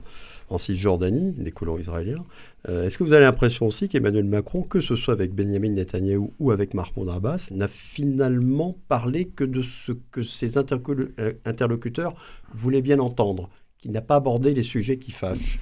en 0.48 0.58
Cisjordanie, 0.58 1.32
des 1.32 1.50
colons 1.50 1.78
israéliens. 1.78 2.24
Euh, 2.68 2.86
est-ce 2.86 2.98
que 2.98 3.04
vous 3.04 3.12
avez 3.12 3.24
l'impression 3.24 3.66
aussi 3.66 3.88
qu'Emmanuel 3.88 4.24
Macron, 4.24 4.62
que 4.62 4.80
ce 4.80 4.96
soit 4.96 5.14
avec 5.14 5.34
Benjamin 5.34 5.70
Netanyahou 5.70 6.32
ou 6.38 6.50
avec 6.50 6.74
Mahmoud 6.74 7.08
Abbas, 7.08 7.48
n'a 7.52 7.68
finalement 7.68 8.76
parlé 8.88 9.26
que 9.26 9.44
de 9.44 9.62
ce 9.62 9.92
que 10.10 10.22
ses 10.22 10.56
euh, 10.58 11.32
interlocuteurs 11.44 12.14
voulaient 12.52 12.82
bien 12.82 12.98
entendre, 12.98 13.50
qu'il 13.78 13.92
n'a 13.92 14.02
pas 14.02 14.16
abordé 14.16 14.54
les 14.54 14.62
sujets 14.62 14.98
qui 14.98 15.10
fâchent? 15.10 15.58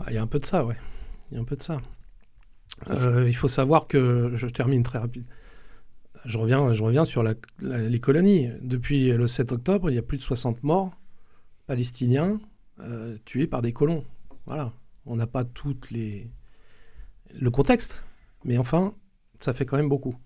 Ah, 0.00 0.06
Il 0.08 0.14
y 0.14 0.18
a 0.18 0.22
un 0.22 0.26
peu 0.26 0.38
de 0.38 0.46
ça, 0.46 0.64
oui. 0.64 0.74
Il 1.30 1.34
y 1.34 1.38
a 1.38 1.40
un 1.40 1.44
peu 1.44 1.56
de 1.56 1.62
ça. 1.62 1.80
il 2.88 3.36
faut 3.36 3.48
savoir 3.48 3.86
que, 3.86 4.32
je 4.34 4.46
termine 4.46 4.82
très 4.82 4.98
rapide, 4.98 5.24
je 6.24 6.38
reviens, 6.38 6.72
je 6.72 6.82
reviens 6.82 7.04
sur 7.04 7.22
les 7.62 8.00
colonies. 8.00 8.50
Depuis 8.60 9.08
le 9.08 9.26
7 9.26 9.52
octobre, 9.52 9.90
il 9.90 9.94
y 9.94 9.98
a 9.98 10.02
plus 10.02 10.18
de 10.18 10.22
60 10.22 10.62
morts 10.62 10.90
palestiniens 11.66 12.40
euh, 12.82 13.16
tués 13.24 13.46
par 13.46 13.62
des 13.62 13.72
colons. 13.72 14.04
Voilà. 14.46 14.72
On 15.06 15.16
n'a 15.16 15.26
pas 15.26 15.44
toutes 15.44 15.90
les 15.90 16.30
le 17.38 17.50
contexte, 17.50 18.04
mais 18.44 18.58
enfin, 18.58 18.94
ça 19.38 19.52
fait 19.52 19.64
quand 19.64 19.76
même 19.76 19.88
beaucoup. 19.88 20.16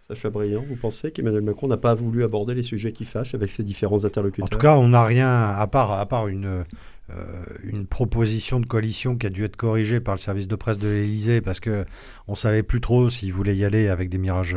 Sacha 0.00 0.30
Briand, 0.30 0.64
vous 0.68 0.76
pensez 0.76 1.10
qu'Emmanuel 1.10 1.42
Macron 1.42 1.66
n'a 1.66 1.76
pas 1.76 1.94
voulu 1.94 2.22
aborder 2.22 2.54
les 2.54 2.62
sujets 2.62 2.92
qui 2.92 3.04
fâchent 3.04 3.34
avec 3.34 3.50
ses 3.50 3.64
différents 3.64 4.04
interlocuteurs 4.04 4.44
En 4.44 4.48
tout 4.48 4.58
cas, 4.58 4.76
on 4.76 4.88
n'a 4.88 5.04
rien, 5.04 5.48
à 5.50 5.66
part, 5.66 5.92
à 5.92 6.06
part 6.06 6.28
une, 6.28 6.64
euh, 7.10 7.44
une 7.64 7.86
proposition 7.86 8.60
de 8.60 8.66
coalition 8.66 9.16
qui 9.16 9.26
a 9.26 9.30
dû 9.30 9.44
être 9.44 9.56
corrigée 9.56 9.98
par 9.98 10.14
le 10.14 10.20
service 10.20 10.46
de 10.46 10.54
presse 10.54 10.78
de 10.78 10.88
l'Élysée 10.88 11.40
parce 11.40 11.58
qu'on 11.58 11.84
ne 12.28 12.34
savait 12.34 12.62
plus 12.62 12.80
trop 12.80 13.10
s'il 13.10 13.32
voulait 13.32 13.56
y 13.56 13.64
aller 13.64 13.88
avec 13.88 14.08
des 14.08 14.18
Mirages 14.18 14.56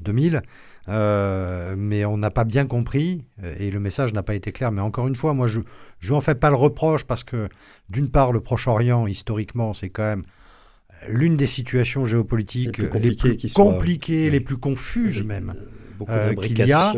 2000. 0.00 0.42
Euh, 0.88 1.54
euh, 1.74 1.74
mais 1.76 2.04
on 2.04 2.16
n'a 2.16 2.30
pas 2.30 2.44
bien 2.44 2.66
compris 2.66 3.24
et 3.58 3.70
le 3.70 3.80
message 3.80 4.12
n'a 4.12 4.22
pas 4.22 4.34
été 4.34 4.52
clair. 4.52 4.72
Mais 4.72 4.80
encore 4.80 5.06
une 5.08 5.16
fois, 5.16 5.34
moi, 5.34 5.46
je 5.46 5.60
ne 5.60 6.14
en 6.14 6.20
fais 6.20 6.34
pas 6.34 6.50
le 6.50 6.56
reproche 6.56 7.04
parce 7.04 7.24
que, 7.24 7.48
d'une 7.88 8.10
part, 8.10 8.32
le 8.32 8.40
Proche-Orient, 8.40 9.06
historiquement, 9.06 9.74
c'est 9.74 9.90
quand 9.90 10.02
même 10.02 10.24
l'une 11.08 11.36
des 11.36 11.46
situations 11.46 12.04
géopolitiques 12.04 12.78
les 12.78 12.88
plus 12.88 13.52
compliquées, 13.52 14.30
les 14.30 14.40
plus, 14.40 14.56
confuses 14.56 15.24
même 15.24 15.54
qu'il 16.42 16.66
y 16.66 16.72
a. 16.72 16.92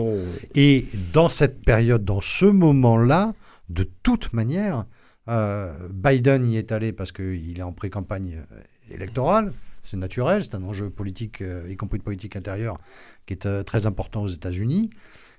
Et 0.55 0.87
dans 1.13 1.29
cette 1.29 1.65
période, 1.65 2.05
dans 2.05 2.21
ce 2.21 2.47
moment-là, 2.47 3.35
de 3.69 3.89
toute 4.03 4.33
manière, 4.33 4.87
euh, 5.29 5.73
Biden 5.91 6.47
y 6.47 6.57
est 6.57 6.73
allé 6.73 6.93
parce 6.93 7.13
qu'il 7.13 7.59
est 7.59 7.63
en 7.63 7.73
pré-campagne 7.73 8.43
euh, 8.53 8.95
électorale. 8.95 9.53
C'est 9.87 9.97
naturel, 9.97 10.43
c'est 10.43 10.55
un 10.55 10.65
enjeu 10.65 10.91
politique, 10.91 11.43
euh, 11.43 11.71
y 11.71 11.77
compris 11.77 11.99
de 11.99 12.05
politique 12.05 12.35
intérieure, 12.37 12.79
qui 13.25 13.35
est 13.35 13.65
très 13.65 13.87
important 13.87 14.23
aux 14.23 14.29
États-Unis. 14.29 14.91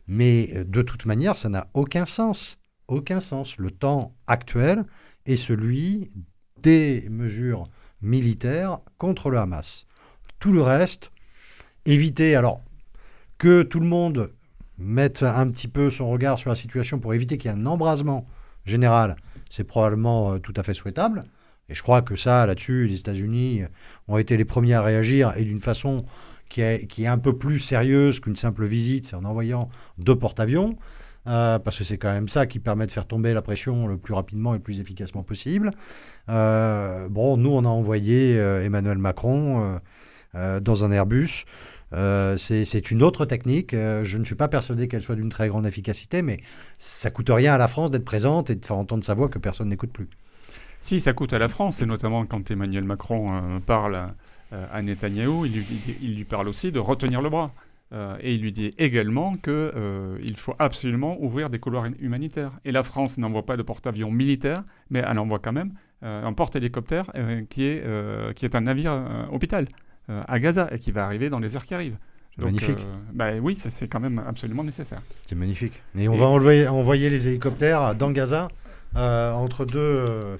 Mais 0.08 0.64
de 0.66 0.82
toute 0.82 1.06
manière, 1.06 1.36
ça 1.36 1.50
n'a 1.50 1.68
aucun 1.74 2.06
sens. 2.06 2.58
Aucun 2.88 3.20
sens. 3.20 3.58
Le 3.58 3.72
temps 3.72 4.16
actuel 4.26 4.86
est 5.26 5.36
celui 5.36 6.12
des 6.62 7.06
mesures 7.10 7.68
militaires 8.02 8.80
contre 8.98 9.30
le 9.30 9.38
Hamas. 9.38 9.86
Tout 10.40 10.54
le 10.54 10.62
reste, 10.62 11.12
éviter, 11.86 12.36
alors 12.36 12.62
que 13.38 13.64
tout 13.64 13.82
le 13.82 13.88
monde 13.88 14.32
mettre 14.78 15.24
un 15.26 15.50
petit 15.50 15.68
peu 15.68 15.90
son 15.90 16.10
regard 16.10 16.40
sur 16.40 16.50
la 16.50 16.56
situation 16.56 17.00
pour 17.00 17.14
éviter 17.14 17.38
qu'il 17.38 17.52
y 17.52 17.54
ait 17.54 17.58
un 17.58 17.66
embrasement 17.66 18.28
général, 18.66 19.16
c'est 19.50 19.64
probablement 19.64 20.34
euh, 20.34 20.40
tout 20.40 20.54
à 20.56 20.64
fait 20.64 20.74
souhaitable. 20.74 21.26
Et 21.70 21.76
je 21.76 21.84
crois 21.84 22.02
que 22.02 22.16
ça, 22.16 22.46
là-dessus, 22.46 22.88
les 22.88 23.00
États-Unis 23.00 23.64
ont 24.08 24.18
été 24.18 24.38
les 24.38 24.46
premiers 24.46 24.74
à 24.74 24.82
réagir 24.82 25.34
et 25.36 25.44
d'une 25.44 25.60
façon 25.60 26.06
qui 26.50 26.62
est, 26.62 27.06
un 27.06 27.18
peu 27.18 27.38
plus 27.38 27.60
sérieuse 27.60 28.22
qu'une 28.22 28.38
simple 28.38 28.66
visite, 28.66 29.06
c'est 29.06 29.16
en 29.16 29.26
envoyant 29.26 29.70
deux 29.98 30.16
porte-avions. 30.16 30.78
Euh, 31.28 31.60
parce 31.60 31.78
que 31.78 31.84
c'est 31.84 31.98
quand 31.98 32.14
même 32.14 32.30
ça 32.30 32.46
qui 32.46 32.58
permet 32.58 32.88
de 32.88 32.92
faire 32.94 33.06
tomber 33.06 33.34
la 33.34 33.42
pression 33.42 33.86
le 33.86 33.98
plus 33.98 34.14
rapidement 34.14 34.54
et 34.54 34.60
le 34.60 34.64
plus 34.64 34.80
efficacement 34.80 35.24
possible. 35.24 35.72
Euh, 36.30 37.10
bon, 37.10 37.36
nous, 37.36 37.50
on 37.50 37.66
a 37.66 37.68
envoyé 37.68 38.38
Emmanuel 38.38 38.98
Macron 38.98 39.80
dans 40.34 40.86
un 40.86 40.92
Airbus. 40.92 41.44
Euh, 41.94 42.36
c'est 42.38 42.92
une 42.92 43.04
autre 43.04 43.26
technique. 43.26 43.74
Euh, 43.74 44.04
je 44.04 44.18
ne 44.18 44.26
suis 44.26 44.36
pas 44.36 44.48
persuadé 44.48 44.88
qu'elle 44.88 45.02
soit 45.02 45.16
d'une 45.16 45.30
très 45.30 45.48
grande 45.48 45.66
efficacité, 45.66 46.22
mais 46.22 46.40
ça 46.78 47.12
coûte 47.12 47.30
rien 47.30 47.54
à 47.54 47.58
la 47.58 47.68
France 47.68 47.92
d'être 47.92 48.06
présente 48.06 48.50
et 48.50 48.56
de 48.56 48.66
faire 48.66 48.78
entendre 48.78 49.04
sa 49.04 49.14
voix 49.14 49.30
que 49.30 49.40
personne 49.40 49.70
n'écoute 49.70 49.92
plus. 49.92 50.10
Si, 50.88 51.00
ça 51.02 51.14
coûte 51.14 51.34
à 51.34 51.40
la 51.40 51.50
France, 51.50 51.82
et 51.82 51.86
notamment 51.86 52.26
quand 52.26 52.50
Emmanuel 52.50 52.84
Macron 52.84 53.34
euh, 53.34 53.60
parle 53.60 54.14
à 54.72 54.82
Netanyahou, 54.82 55.46
il 55.46 55.52
lui, 55.52 55.66
il 56.02 56.16
lui, 56.16 56.24
parle 56.24 56.48
aussi 56.48 56.72
de 56.72 56.80
retenir 56.80 57.22
le 57.22 57.30
bras. 57.30 57.52
et 58.22 58.34
il 58.34 58.42
lui 58.42 58.54
dit 58.54 58.72
également 58.78 59.36
qu'il 59.36 60.38
faut 60.38 60.56
absolument 60.58 61.22
ouvrir 61.22 61.50
des 61.50 61.60
couloirs 61.60 61.88
humanitaires. 62.00 62.54
Et 62.64 62.72
la 62.72 62.84
France 62.84 63.18
n'envoie 63.18 63.46
pas 63.46 63.58
de 63.58 63.64
porte-avions 63.64 64.10
militaire, 64.10 64.64
mais 64.90 65.04
elle 65.06 65.20
envoie 65.20 65.40
quand 65.40 65.52
même 65.52 65.74
un 66.02 66.32
porte-hélicoptère 66.32 67.12
qui, 67.50 67.66
est, 67.66 68.34
qui 68.36 68.46
est 68.46 68.56
un 68.56 68.62
navire 68.62 69.28
hôpital. 69.34 69.68
Euh, 70.10 70.24
à 70.26 70.40
Gaza 70.40 70.70
et 70.72 70.80
qui 70.80 70.92
va 70.92 71.04
arriver 71.04 71.30
dans 71.30 71.40
les 71.40 71.58
heures 71.58 71.66
qui 71.66 71.74
arrivent. 71.74 71.98
magnifique. 72.38 72.80
Euh, 72.80 72.96
bah 73.12 73.32
oui, 73.42 73.58
c'est 73.58 73.90
quand 73.90 74.00
même 74.00 74.24
absolument 74.26 74.64
nécessaire. 74.64 75.02
C'est 75.26 75.36
magnifique. 75.36 75.82
Et 75.98 76.08
on 76.08 76.16
va 76.16 76.28
envoyer, 76.28 76.66
envoyer, 76.66 77.10
les 77.10 77.28
hélicoptères 77.28 77.94
dans 77.94 78.12
Gaza 78.12 78.48
euh, 78.96 79.34
entre 79.34 79.66
deux. 79.66 80.38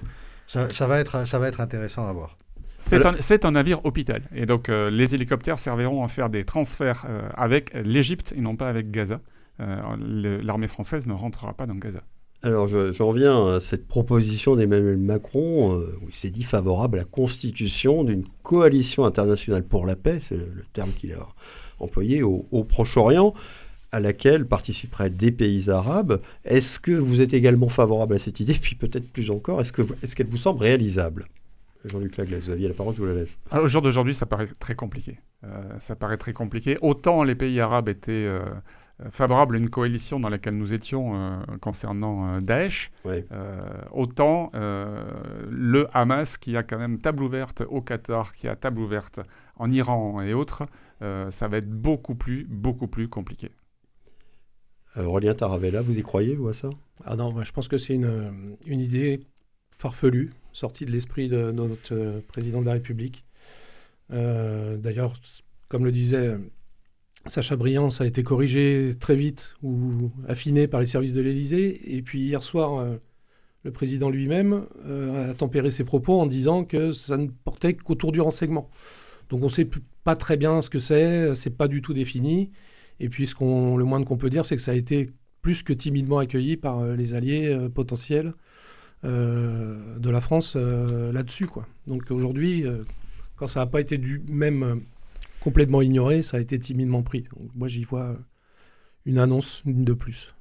Ça, 0.48 0.86
va 0.86 0.98
être, 0.98 1.26
ça 1.26 1.38
va 1.38 1.46
être 1.46 1.60
intéressant 1.60 2.08
à 2.08 2.12
voir. 2.12 2.36
C'est 2.80 3.06
un, 3.06 3.48
un, 3.48 3.50
navire 3.52 3.84
hôpital. 3.84 4.22
Et 4.34 4.46
donc, 4.46 4.68
les 4.68 5.14
hélicoptères 5.14 5.60
serviront 5.60 6.04
à 6.04 6.08
faire 6.08 6.30
des 6.30 6.44
transferts 6.44 7.06
avec 7.36 7.72
l'Égypte 7.74 8.32
et 8.36 8.40
non 8.40 8.56
pas 8.56 8.68
avec 8.68 8.90
Gaza. 8.90 9.20
L'armée 9.58 10.68
française 10.68 11.06
ne 11.06 11.12
rentrera 11.12 11.54
pas 11.54 11.66
dans 11.66 11.74
Gaza. 11.74 12.02
Alors, 12.42 12.68
j'en 12.68 13.10
viens 13.10 13.56
à 13.56 13.60
cette 13.60 13.88
proposition 13.88 14.54
d'Emmanuel 14.54 14.96
Macron, 14.96 15.74
euh, 15.74 15.98
où 16.02 16.08
il 16.08 16.14
s'est 16.14 16.30
dit 16.30 16.44
favorable 16.44 16.98
à 16.98 17.02
la 17.02 17.04
constitution 17.04 18.04
d'une 18.04 18.24
coalition 18.44 19.04
internationale 19.04 19.64
pour 19.64 19.86
la 19.86 19.96
paix, 19.96 20.20
c'est 20.22 20.36
le, 20.36 20.64
terme 20.72 20.90
qu'il 20.92 21.12
a 21.14 21.26
employé 21.80 22.22
au, 22.22 22.64
Proche-Orient, 22.68 23.34
à 23.92 24.00
laquelle 24.00 24.46
participeraient 24.46 25.10
des 25.10 25.32
pays 25.32 25.70
arabes. 25.70 26.20
Est-ce 26.44 26.78
que 26.78 26.92
vous 26.92 27.20
êtes 27.20 27.32
également 27.32 27.68
favorable 27.68 28.14
à 28.14 28.18
cette 28.18 28.40
idée 28.40 28.54
Puis 28.60 28.74
peut-être 28.74 29.10
plus 29.10 29.30
encore, 29.30 29.60
est-ce 29.60 29.72
qu'elle 29.72 29.86
est 30.02 30.14
qu'elle 30.14 30.28
vous 30.28 30.36
semble 30.36 30.60
réalisable? 30.60 31.24
Jean-Luc 31.84 32.16
Laglaise, 32.16 32.44
vous 32.46 32.50
aviez 32.50 32.68
la 32.68 32.74
parole, 32.74 32.94
je 32.94 33.00
vous 33.00 33.06
la 33.06 33.14
laisse. 33.14 33.38
Ah, 33.50 33.62
au 33.62 33.68
jour 33.68 33.82
d'aujourd'hui, 33.82 34.14
ça 34.14 34.26
paraît 34.26 34.48
très 34.58 34.74
compliqué. 34.74 35.18
Euh, 35.44 35.62
ça 35.78 35.94
paraît 35.94 36.16
très 36.16 36.32
compliqué. 36.32 36.76
Autant 36.82 37.22
les 37.22 37.34
pays 37.34 37.60
arabes 37.60 37.88
étaient 37.88 38.12
euh, 38.12 38.40
euh, 39.00 39.10
favorable 39.10 39.54
à 39.54 39.58
une 39.58 39.70
coalition 39.70 40.18
dans 40.18 40.28
laquelle 40.28 40.56
nous 40.56 40.72
étions 40.72 41.12
euh, 41.14 41.36
concernant 41.60 42.40
Daesh, 42.40 42.90
autant 43.92 44.50
le 44.54 45.86
Hamas 45.92 46.36
qui 46.36 46.56
a 46.56 46.62
quand 46.62 46.78
même 46.78 46.98
table 46.98 47.22
ouverte 47.22 47.62
au 47.68 47.80
Qatar, 47.80 48.34
qui 48.34 48.48
a 48.48 48.56
table 48.56 48.80
ouverte 48.80 49.20
en 49.56 49.70
Iran 49.70 50.20
et 50.20 50.34
autres, 50.34 50.66
ça 51.00 51.48
va 51.48 51.58
être 51.58 51.70
beaucoup 51.70 52.14
plus, 52.14 52.44
beaucoup 52.48 52.88
plus 52.88 53.08
compliqué. 53.08 53.50
Aurélien 54.96 55.34
Taravella, 55.34 55.82
vous 55.82 55.96
y 55.96 56.02
croyez, 56.02 56.34
vous, 56.34 56.48
à 56.48 56.54
ça? 56.54 56.70
Ah 57.04 57.16
non, 57.16 57.42
je 57.42 57.52
pense 57.52 57.68
que 57.68 57.78
c'est 57.78 57.94
une, 57.94 58.56
une 58.66 58.80
idée 58.80 59.20
farfelu, 59.78 60.32
sorti 60.52 60.84
de 60.84 60.90
l'esprit 60.90 61.28
de, 61.28 61.52
notre 61.52 62.20
président 62.26 62.60
de 62.60 62.66
la 62.66 62.72
République. 62.72 63.24
D'ailleurs, 64.10 65.14
comme 65.68 65.84
le 65.84 65.92
disait 65.92 66.36
Sacha 67.26 67.56
Briand, 67.56 67.90
ça 67.90 68.04
a 68.04 68.06
été 68.06 68.22
corrigé 68.22 68.94
très 68.98 69.16
vite 69.16 69.54
ou 69.62 70.10
affiné 70.26 70.66
par 70.66 70.80
les 70.80 70.86
services 70.86 71.12
de 71.12 71.20
l'Élysée. 71.20 71.96
Et 71.96 72.02
puis 72.02 72.20
hier 72.20 72.42
soir, 72.42 72.84
le 73.62 73.70
président 73.70 74.10
lui-même 74.10 74.66
a 75.30 75.34
tempéré 75.34 75.70
ses 75.70 75.84
propos 75.84 76.20
en 76.20 76.26
disant 76.26 76.64
que 76.64 76.92
ça 76.92 77.16
ne 77.16 77.28
portait 77.28 77.74
qu'autour 77.74 78.12
du 78.12 78.20
renseignement. 78.20 78.70
Donc 79.28 79.42
on 79.42 79.46
ne 79.46 79.50
sait 79.50 79.68
pas 80.04 80.16
très 80.16 80.36
bien 80.36 80.62
ce 80.62 80.70
que 80.70 80.78
c'est, 80.78 81.34
c'est 81.34 81.56
pas 81.56 81.68
du 81.68 81.82
tout 81.82 81.92
défini. 81.92 82.50
Et 83.00 83.08
puis 83.08 83.26
ce 83.26 83.34
qu'on, 83.34 83.76
le 83.76 83.84
moins 83.84 84.02
qu'on 84.02 84.16
peut 84.16 84.30
dire, 84.30 84.44
c'est 84.44 84.56
que 84.56 84.62
ça 84.62 84.72
a 84.72 84.74
été 84.74 85.10
plus 85.42 85.62
que 85.62 85.72
timidement 85.72 86.18
accueilli 86.18 86.56
par 86.56 86.80
euh, 86.80 86.96
les 86.96 87.14
alliés 87.14 87.48
euh, 87.48 87.68
potentiels 87.68 88.34
euh, 89.04 89.98
de 89.98 90.10
la 90.10 90.20
France 90.20 90.56
là-dessus. 90.56 91.46
Quoi. 91.46 91.66
Donc 91.86 92.10
aujourd'hui, 92.10 92.64
quand 93.36 93.46
ça 93.46 93.60
n'a 93.60 93.66
pas 93.66 93.80
été 93.80 93.96
du 93.96 94.20
même 94.28 94.82
complètement 95.40 95.82
ignoré, 95.82 96.22
ça 96.22 96.38
a 96.38 96.40
été 96.40 96.58
timidement 96.58 97.02
pris. 97.02 97.22
Donc, 97.36 97.50
moi 97.54 97.68
j'y 97.68 97.84
vois 97.84 98.16
une 99.06 99.18
annonce, 99.18 99.62
une 99.66 99.84
de 99.84 99.92
plus. 99.92 100.34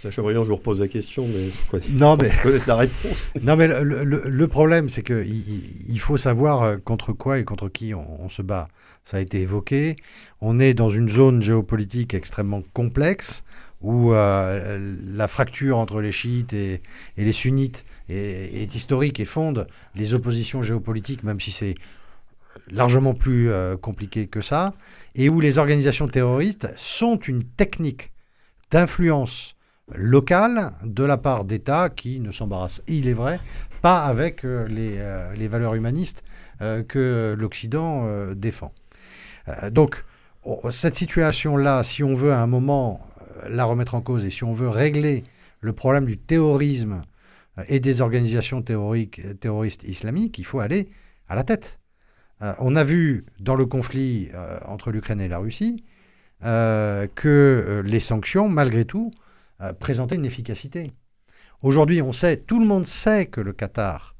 Sacha 0.00 0.22
Briand, 0.22 0.42
je 0.42 0.48
vous 0.48 0.56
repose 0.56 0.80
la 0.80 0.88
question, 0.88 1.28
mais 1.28 1.78
non, 1.90 2.16
mais 2.16 2.30
connaître 2.42 2.66
la 2.68 2.76
réponse. 2.76 3.30
non, 3.42 3.54
mais 3.54 3.68
le, 3.68 4.48
problème, 4.48 4.88
c'est 4.88 5.02
qu'il 5.02 5.44
il 5.88 6.00
faut 6.00 6.16
savoir 6.16 6.82
contre 6.82 7.12
quoi 7.12 7.38
et 7.38 7.44
contre 7.44 7.68
qui 7.68 7.94
on, 7.94 8.28
se 8.28 8.42
bat. 8.42 8.68
Ça 9.04 9.16
a 9.16 9.20
été 9.20 9.40
évoqué. 9.40 9.96
On 10.40 10.60
est 10.60 10.74
dans 10.74 10.88
une 10.88 11.08
zone 11.08 11.42
géopolitique 11.42 12.14
extrêmement 12.14 12.62
complexe 12.72 13.42
où 13.82 14.12
euh, 14.12 14.94
la 15.04 15.28
fracture 15.28 15.76
entre 15.76 16.00
les 16.00 16.12
chiites 16.12 16.52
et, 16.52 16.80
les 17.16 17.32
sunnites 17.32 17.84
est, 18.08 18.74
historique 18.74 19.20
et 19.20 19.24
fonde 19.24 19.66
les 19.94 20.14
oppositions 20.14 20.62
géopolitiques, 20.62 21.24
même 21.24 21.40
si 21.40 21.50
c'est 21.50 21.74
largement 22.70 23.14
plus 23.14 23.50
euh, 23.50 23.76
compliqué 23.76 24.28
que 24.28 24.40
ça, 24.40 24.74
et 25.14 25.28
où 25.28 25.40
les 25.40 25.58
organisations 25.58 26.06
terroristes 26.06 26.72
sont 26.76 27.16
une 27.16 27.42
technique 27.42 28.12
d'influence 28.70 29.56
locale 29.94 30.72
de 30.84 31.02
la 31.02 31.18
part 31.18 31.44
d'États 31.44 31.90
qui 31.90 32.20
ne 32.20 32.30
s'embarrassent, 32.30 32.82
il 32.86 33.08
est 33.08 33.12
vrai, 33.14 33.40
pas 33.82 34.04
avec 34.04 34.44
euh, 34.44 34.68
les, 34.68 35.48
valeurs 35.48 35.74
humanistes 35.74 36.22
que 36.86 37.34
l'Occident 37.36 38.06
défend. 38.36 38.72
Donc, 39.70 40.04
cette 40.70 40.94
situation-là, 40.94 41.82
si 41.82 42.02
on 42.02 42.14
veut 42.14 42.32
à 42.32 42.40
un 42.40 42.46
moment 42.46 43.06
la 43.48 43.64
remettre 43.64 43.94
en 43.94 44.00
cause 44.00 44.24
et 44.24 44.30
si 44.30 44.44
on 44.44 44.52
veut 44.52 44.68
régler 44.68 45.24
le 45.60 45.72
problème 45.72 46.04
du 46.04 46.18
terrorisme 46.18 47.02
euh, 47.58 47.62
et 47.68 47.80
des 47.80 48.00
organisations 48.00 48.62
terroristes 48.62 49.84
islamiques, 49.84 50.38
il 50.38 50.44
faut 50.44 50.60
aller 50.60 50.88
à 51.28 51.34
la 51.34 51.44
tête. 51.44 51.78
Euh, 52.42 52.52
on 52.58 52.76
a 52.76 52.84
vu 52.84 53.24
dans 53.40 53.54
le 53.54 53.66
conflit 53.66 54.28
euh, 54.34 54.58
entre 54.66 54.90
l'Ukraine 54.90 55.20
et 55.20 55.28
la 55.28 55.38
Russie 55.38 55.84
que 56.44 57.82
les 57.86 58.00
sanctions, 58.00 58.48
malgré 58.48 58.84
tout, 58.84 59.12
présentaient 59.78 60.16
une 60.16 60.24
efficacité. 60.24 60.90
Aujourd'hui, 61.62 62.02
on 62.02 62.10
sait, 62.10 62.36
tout 62.36 62.58
le 62.58 62.66
monde 62.66 62.84
sait 62.84 63.26
que 63.26 63.40
le 63.40 63.52
Qatar 63.52 64.16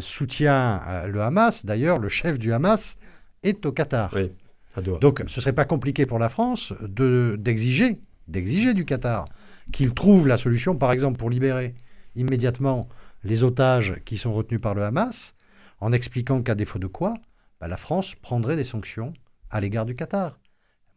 soutient 0.00 1.06
le 1.06 1.22
Hamas. 1.22 1.64
D'ailleurs, 1.64 1.98
le 1.98 2.10
chef 2.10 2.38
du 2.38 2.52
Hamas 2.52 2.98
est 3.42 3.64
au 3.66 3.72
Qatar. 3.72 4.14
Donc, 5.00 5.18
ce 5.18 5.24
ne 5.24 5.28
serait 5.28 5.52
pas 5.52 5.64
compliqué 5.64 6.06
pour 6.06 6.18
la 6.18 6.28
France 6.28 6.72
d'exiger 6.80 8.00
d'exiger 8.28 8.74
du 8.74 8.84
Qatar 8.84 9.28
qu'il 9.72 9.92
trouve 9.92 10.28
la 10.28 10.36
solution, 10.36 10.76
par 10.76 10.92
exemple, 10.92 11.18
pour 11.18 11.30
libérer 11.30 11.74
immédiatement 12.14 12.88
les 13.24 13.42
otages 13.42 13.96
qui 14.04 14.16
sont 14.16 14.32
retenus 14.32 14.60
par 14.60 14.74
le 14.74 14.84
Hamas, 14.84 15.34
en 15.80 15.92
expliquant 15.92 16.42
qu'à 16.42 16.54
défaut 16.54 16.78
de 16.78 16.86
quoi, 16.86 17.14
bah, 17.60 17.66
la 17.66 17.76
France 17.76 18.14
prendrait 18.14 18.56
des 18.56 18.64
sanctions 18.64 19.12
à 19.50 19.60
l'égard 19.60 19.84
du 19.84 19.96
Qatar. 19.96 20.38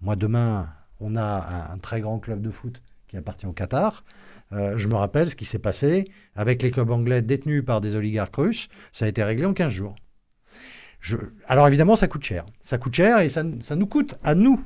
Moi, 0.01 0.15
demain, 0.15 0.67
on 0.99 1.15
a 1.15 1.71
un, 1.71 1.77
très 1.79 2.01
grand 2.01 2.19
club 2.19 2.41
de 2.41 2.51
foot 2.51 2.81
qui 3.07 3.17
appartient 3.17 3.47
au 3.47 3.53
Qatar. 3.53 4.03
Euh, 4.51 4.77
je 4.77 4.87
me 4.87 4.95
rappelle 4.95 5.29
ce 5.29 5.35
qui 5.35 5.45
s'est 5.45 5.59
passé 5.59 6.05
avec 6.35 6.61
les 6.61 6.69
clubs 6.69 6.91
anglais 6.91 7.21
détenus 7.21 7.65
par 7.65 7.81
des 7.81 7.95
oligarques 7.95 8.35
russes. 8.35 8.69
Ça 8.91 9.05
a 9.05 9.07
été 9.07 9.23
réglé 9.23 9.45
en 9.45 9.53
15 9.53 9.71
jours. 9.71 9.95
Alors 11.47 11.67
évidemment, 11.67 11.95
ça 11.95 12.07
coûte 12.07 12.23
cher. 12.23 12.45
Ça 12.61 12.77
coûte 12.77 12.93
cher 12.93 13.19
et 13.19 13.29
ça, 13.29 13.43
ça 13.61 13.75
nous 13.75 13.87
coûte 13.87 14.15
à 14.23 14.35
nous, 14.35 14.63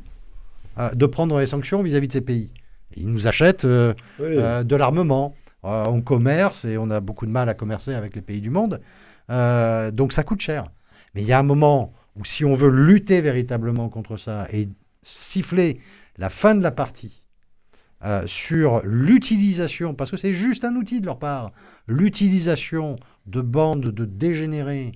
euh, 0.78 0.91
de 0.91 1.06
prendre 1.06 1.39
les 1.39 1.47
sanctions 1.47 1.82
vis-à-vis 1.82 2.08
de 2.08 2.13
ces 2.13 2.21
pays. 2.21 2.52
Ils 2.95 3.10
nous 3.10 3.28
achètent 3.28 3.65
euh, 3.65 3.93
euh, 4.21 4.63
de 4.63 4.76
l'armement. 4.76 5.36
on 5.63 6.02
commerce 6.02 6.65
et 6.65 6.78
on 6.78 6.89
a 6.89 7.00
beaucoup 7.00 7.26
de 7.26 7.32
mal 7.32 7.50
à 7.50 7.54
commercer 7.54 7.93
avec 7.93 8.15
les 8.15 8.21
pays 8.21 8.41
du 8.41 8.50
monde. 8.50 8.82
donc 9.30 10.13
ça 10.13 10.23
coûte 10.23 10.41
cher. 10.41 10.65
Mais 11.13 11.21
il 11.21 11.28
y 11.28 11.34
a 11.34 11.39
un 11.39 11.43
moment 11.43 11.93
où 12.15 12.26
si 12.26 12.45
on 12.45 12.54
veut 12.54 12.69
lutter 12.69 13.21
véritablement 13.21 13.89
contre 13.89 14.17
ça 14.17 14.47
et 14.52 14.69
siffler 15.02 15.80
la 16.17 16.30
fin 16.30 16.56
de 16.56 16.63
la 16.63 16.71
partie 16.71 17.23
sur 18.26 18.82
l'utilisation, 18.84 19.95
parce 19.95 20.12
que 20.12 20.17
c'est 20.17 20.34
juste 20.34 20.63
un 20.63 20.76
outil 20.76 21.02
de 21.02 21.08
leur 21.08 21.17
part, 21.17 21.52
l'utilisation 21.88 22.97
de 23.26 23.41
bandes 23.41 23.89
de 23.89 24.06
dégénérés 24.06 24.91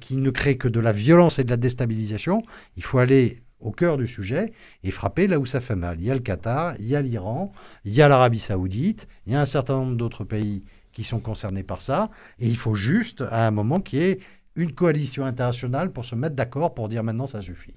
qui 0.00 0.16
ne 0.16 0.30
créent 0.30 0.56
que 0.56 0.68
de 0.68 0.80
la 0.80 0.92
violence 0.92 1.38
et 1.38 1.44
de 1.44 1.50
la 1.50 1.56
déstabilisation, 1.56 2.42
il 2.76 2.82
faut 2.82 2.98
aller 2.98 3.42
au 3.60 3.72
cœur 3.72 3.96
du 3.96 4.06
sujet 4.06 4.52
et 4.84 4.90
frapper 4.90 5.26
là 5.26 5.38
où 5.38 5.46
ça 5.46 5.60
fait 5.60 5.76
mal. 5.76 6.00
Il 6.00 6.06
y 6.06 6.10
a 6.10 6.14
le 6.14 6.20
Qatar, 6.20 6.74
il 6.78 6.86
y 6.86 6.96
a 6.96 7.02
l'Iran, 7.02 7.52
il 7.84 7.92
y 7.92 8.02
a 8.02 8.08
l'Arabie 8.08 8.38
saoudite, 8.38 9.08
il 9.26 9.32
y 9.32 9.36
a 9.36 9.40
un 9.40 9.46
certain 9.46 9.76
nombre 9.76 9.96
d'autres 9.96 10.24
pays 10.24 10.64
qui 10.92 11.04
sont 11.04 11.20
concernés 11.20 11.62
par 11.62 11.80
ça, 11.80 12.10
et 12.38 12.48
il 12.48 12.56
faut 12.56 12.74
juste 12.74 13.22
à 13.30 13.46
un 13.46 13.50
moment 13.50 13.80
qu'il 13.80 13.98
y 13.98 14.02
ait 14.02 14.18
une 14.56 14.72
coalition 14.72 15.24
internationale 15.24 15.92
pour 15.92 16.04
se 16.04 16.14
mettre 16.14 16.34
d'accord 16.34 16.74
pour 16.74 16.88
dire 16.88 17.04
maintenant 17.04 17.26
ça 17.26 17.40
suffit. 17.40 17.74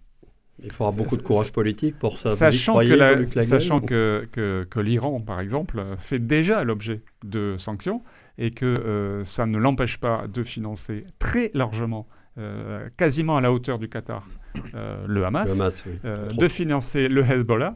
Il 0.64 0.72
faudra 0.72 0.92
beaucoup 0.96 1.18
de 1.18 1.22
courage 1.24 1.52
politique 1.52 1.98
pour 1.98 2.18
ça. 2.18 2.36
Sachant, 2.36 2.76
que, 2.80 3.44
sachant 3.44 3.80
que, 3.80 4.28
que, 4.32 4.80
l'Iran, 4.80 5.20
par 5.20 5.40
exemple, 5.40 5.84
fait 5.98 6.20
déjà 6.20 6.64
l'objet 6.64 7.02
de 7.24 7.56
sanctions 7.58 8.04
et 8.38 8.52
que 8.52 8.66
euh, 8.66 9.24
ça 9.24 9.46
ne 9.46 9.58
l'empêche 9.58 9.98
pas 9.98 10.28
de 10.28 10.44
financer 10.44 11.06
très 11.20 11.52
largement 11.54 12.08
euh, 12.38 12.88
quasiment 12.96 13.36
à 13.36 13.42
la 13.42 13.52
hauteur 13.52 13.78
du 13.78 13.90
Qatar, 13.90 14.26
euh, 14.74 15.04
le 15.06 15.26
Hamas, 15.26 15.86
euh, 16.06 16.30
de 16.30 16.48
financer 16.48 17.10
le 17.10 17.30
Hezbollah 17.30 17.76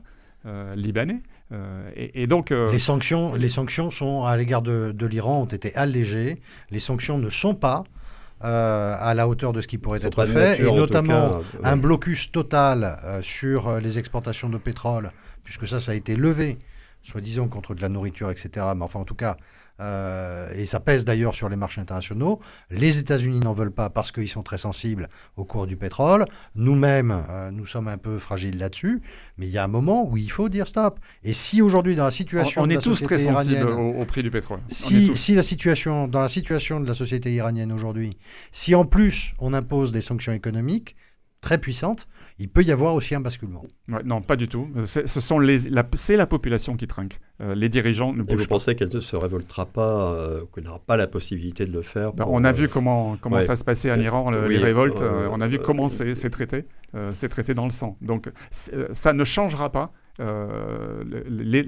libanais. 0.75 1.21
Et, 1.95 2.27
donc, 2.27 2.51
les, 2.51 2.79
sanctions, 2.79 3.33
les 3.35 3.49
sanctions 3.49 3.89
sont 3.89 4.23
à 4.23 4.37
l'égard 4.37 4.61
de, 4.61 4.93
de 4.95 5.05
l'Iran 5.05 5.41
ont 5.41 5.45
été 5.45 5.75
allégées. 5.75 6.39
Les 6.69 6.79
sanctions 6.79 7.17
ne 7.17 7.29
sont 7.29 7.55
pas 7.55 7.83
à 8.39 9.13
la 9.15 9.27
hauteur 9.27 9.53
de 9.53 9.61
ce 9.61 9.67
qui 9.67 9.77
pourrait 9.77 10.05
être 10.05 10.25
fait, 10.25 10.61
et 10.61 10.71
notamment 10.71 11.41
un 11.63 11.77
blocus 11.77 12.31
total 12.31 12.99
sur 13.21 13.79
les 13.79 13.97
exportations 13.97 14.49
de 14.49 14.57
pétrole, 14.57 15.11
puisque 15.43 15.67
ça, 15.67 15.79
ça 15.79 15.93
a 15.93 15.95
été 15.95 16.15
levé, 16.15 16.59
soi-disant 17.01 17.47
contre 17.47 17.73
de 17.73 17.81
la 17.81 17.89
nourriture, 17.89 18.29
etc. 18.29 18.49
Mais 18.75 18.83
enfin, 18.83 18.99
en 18.99 19.05
tout 19.05 19.15
cas, 19.15 19.35
euh, 19.79 20.49
et 20.55 20.65
ça 20.65 20.79
pèse 20.79 21.05
d'ailleurs 21.05 21.35
sur 21.35 21.49
les 21.49 21.55
marchés 21.55 21.81
internationaux. 21.81 22.39
Les 22.69 22.99
États-Unis 22.99 23.39
n'en 23.39 23.53
veulent 23.53 23.71
pas 23.71 23.89
parce 23.89 24.11
qu'ils 24.11 24.29
sont 24.29 24.43
très 24.43 24.57
sensibles 24.57 25.09
au 25.35 25.45
cours 25.45 25.67
du 25.67 25.75
pétrole. 25.75 26.25
Nous-mêmes, 26.55 27.23
euh, 27.29 27.51
nous 27.51 27.65
sommes 27.65 27.87
un 27.87 27.97
peu 27.97 28.17
fragiles 28.17 28.57
là-dessus. 28.57 29.01
Mais 29.37 29.47
il 29.47 29.51
y 29.51 29.57
a 29.57 29.63
un 29.63 29.69
moment 29.69 30.07
où 30.09 30.17
il 30.17 30.31
faut 30.31 30.49
dire 30.49 30.67
stop. 30.67 30.99
Et 31.23 31.33
si 31.33 31.61
aujourd'hui, 31.61 31.95
dans 31.95 32.05
la 32.05 32.11
situation 32.11 32.63
on, 32.63 32.67
de 32.67 32.73
est 32.73 32.81
tous 32.81 33.01
très 33.01 33.17
sensibles 33.17 33.69
au, 33.69 34.05
prix 34.05 34.23
du 34.23 34.31
pétrole. 34.31 34.59
Si, 34.69 35.17
si 35.17 35.35
la 35.35 35.43
situation, 35.43 36.07
dans 36.07 36.21
la 36.21 36.29
situation 36.29 36.79
de 36.79 36.87
la 36.87 36.93
société 36.93 37.33
iranienne 37.33 37.71
aujourd'hui, 37.71 38.17
si 38.51 38.75
en 38.75 38.85
plus 38.85 39.33
on 39.39 39.53
impose 39.53 39.91
des 39.91 40.01
sanctions 40.01 40.33
économiques, 40.33 40.95
très 41.45 41.59
puissante, 41.59 42.07
il 42.39 42.49
peut 42.49 42.63
y 42.63 42.71
avoir 42.71 42.95
aussi 42.95 43.13
un 43.13 43.21
basculement. 43.21 43.63
non, 43.87 44.21
pas 44.21 44.35
du 44.35 44.47
tout. 44.47 44.67
Ce 44.85 45.19
sont 45.19 45.37
les, 45.37 45.59
c'est 45.93 46.17
la 46.17 46.25
population 46.25 46.75
qui 46.75 46.87
trinque. 46.87 47.19
Euh, 47.39 47.53
les 47.53 47.69
dirigeants 47.69 48.13
ne 48.13 48.23
bougent 48.23 48.33
Et 48.33 48.35
vous 48.35 48.47
pensez 48.47 48.75
qu'elle 48.75 48.93
ne 48.93 48.99
se 48.99 49.15
révoltera 49.15 49.67
pas, 49.67 50.13
euh, 50.13 50.41
qu'elle 50.53 50.63
n'aura 50.63 50.79
pas 50.79 50.97
la 50.97 51.05
possibilité 51.05 51.65
de 51.65 51.71
le 51.71 51.83
faire 51.83 52.13
ben, 52.13 52.25
On 52.27 52.43
a 52.43 52.51
vu 52.51 52.65
euh, 52.65 52.67
comment, 52.67 53.15
comment 53.21 53.41
ça 53.41 53.55
se 53.55 53.63
passait 53.63 53.91
en 53.91 53.99
Iran, 53.99 54.31
les 54.31 54.57
révoltes. 54.57 55.01
on 55.01 55.39
a 55.39 55.47
vu 55.47 55.59
comment 55.59 55.87
c'est 55.87 56.29
traité. 56.31 56.65
c'est 57.11 57.29
traité 57.29 57.53
dans 57.53 57.65
le 57.65 57.71
sang. 57.71 57.95
Donc 58.01 58.31
ça 58.49 59.13
ne 59.13 59.23
changera 59.23 59.71
pas. 59.71 59.93
Euh, 60.21 61.03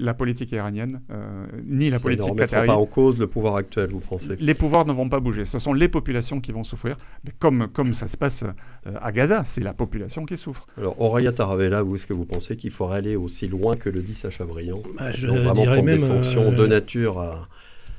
la 0.00 0.14
politique 0.14 0.52
iranienne, 0.52 1.02
euh, 1.10 1.46
ni 1.66 1.90
la 1.90 2.00
politique 2.00 2.34
qatari. 2.34 2.66
pas 2.66 2.76
en 2.76 2.86
cause 2.86 3.18
le 3.18 3.26
pouvoir 3.26 3.56
actuel, 3.56 3.90
vous 3.90 4.00
pensez 4.00 4.36
Les 4.40 4.54
pouvoirs 4.54 4.86
ne 4.86 4.92
vont 4.92 5.10
pas 5.10 5.20
bouger. 5.20 5.44
Ce 5.44 5.58
sont 5.58 5.74
les 5.74 5.88
populations 5.88 6.40
qui 6.40 6.52
vont 6.52 6.64
souffrir. 6.64 6.96
Mais 7.24 7.32
comme, 7.38 7.68
comme 7.68 7.92
ça 7.92 8.06
se 8.06 8.16
passe 8.16 8.44
euh, 8.44 8.92
à 9.02 9.12
Gaza, 9.12 9.42
c'est 9.44 9.60
la 9.60 9.74
population 9.74 10.24
qui 10.24 10.38
souffre. 10.38 10.66
Alors, 10.78 10.98
Aurélia 10.98 11.32
Taravella, 11.32 11.82
vous, 11.82 11.96
est-ce 11.96 12.06
que 12.06 12.14
vous 12.14 12.24
pensez 12.24 12.56
qu'il 12.56 12.70
faudrait 12.70 12.98
aller 12.98 13.16
aussi 13.16 13.48
loin 13.48 13.76
que 13.76 13.90
le 13.90 14.00
dit 14.00 14.14
Sacha 14.14 14.46
Briand 14.46 14.82
bah, 14.96 15.10
Je 15.10 15.28
vraiment 15.28 15.52
dirais 15.52 15.82
même, 15.82 15.98
des 15.98 16.04
sanctions 16.04 16.50
de 16.50 16.66
nature 16.66 17.18
à... 17.18 17.48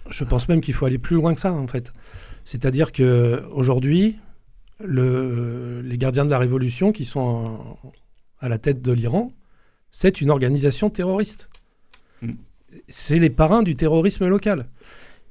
Je 0.10 0.24
pense 0.24 0.50
même 0.50 0.62
qu'il 0.62 0.74
faut 0.74 0.88
aller 0.88 0.98
plus 0.98 1.16
loin 1.16 1.36
que 1.36 1.42
ça, 1.42 1.54
en 1.54 1.68
fait. 1.68 1.94
C'est-à-dire 2.44 2.92
qu'aujourd'hui, 2.92 4.18
le, 4.84 5.82
les 5.82 5.98
gardiens 6.00 6.26
de 6.26 6.32
la 6.32 6.40
révolution 6.40 6.92
qui 6.92 7.06
sont 7.06 7.60
à 8.40 8.50
la 8.50 8.58
tête 8.58 8.82
de 8.82 8.92
l'Iran, 8.92 9.32
c'est 9.92 10.22
une 10.22 10.30
organisation 10.30 10.90
terroriste. 10.90 11.50
Mm. 12.22 12.34
C'est 12.88 13.20
les 13.20 13.30
parrains 13.30 13.64
du 13.64 13.76
terrorisme 13.76 14.28
local. 14.28 14.68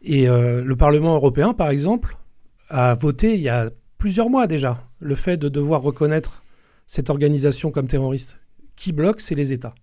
Et 0.03 0.27
le 0.27 0.75
Parlement 0.77 1.15
européen, 1.15 1.55
par 1.55 1.71
exemple, 1.71 2.17
a 2.69 2.95
voté 2.95 3.35
il 3.35 3.41
y 3.41 3.49
a 3.49 3.71
plusieurs 3.99 4.31
mois 4.31 4.47
déjà 4.47 4.89
le 5.01 5.15
fait 5.15 5.37
de 5.37 5.49
devoir 5.49 5.83
reconnaître 5.83 6.45
cette 6.87 7.11
organisation 7.11 7.71
comme 7.71 7.87
terroriste. 7.87 8.39
Qui 8.77 8.93
bloque, 8.93 9.21
c'est 9.21 9.35
les 9.35 9.53
États. 9.53 9.75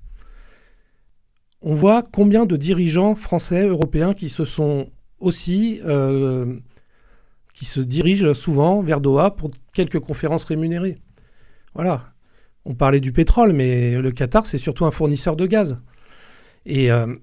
On 1.62 1.76
voit 1.76 2.04
combien 2.04 2.46
de 2.46 2.58
dirigeants 2.58 3.16
français, 3.16 3.66
européens 3.66 4.14
qui 4.14 4.30
se 4.30 4.46
sont 4.46 4.90
aussi, 5.20 5.82
euh, 5.86 6.58
qui 7.54 7.66
se 7.66 7.80
dirigent 7.80 8.34
souvent 8.34 8.82
vers 8.82 9.02
Doha 9.02 9.32
pour 9.32 9.52
quelques 9.74 10.00
conférences 10.00 10.46
rémunérées. 10.46 10.98
Voilà. 11.74 12.14
On 12.66 12.74
parlait 12.74 13.00
du 13.00 13.12
pétrole, 13.12 13.54
mais 13.54 14.00
le 14.02 14.12
Qatar, 14.12 14.46
c'est 14.46 14.58
surtout 14.58 14.86
un 14.86 14.92
fournisseur 14.92 15.36
de 15.36 15.46
gaz. 15.46 15.82
Et 16.66 16.92
euh, 16.92 17.16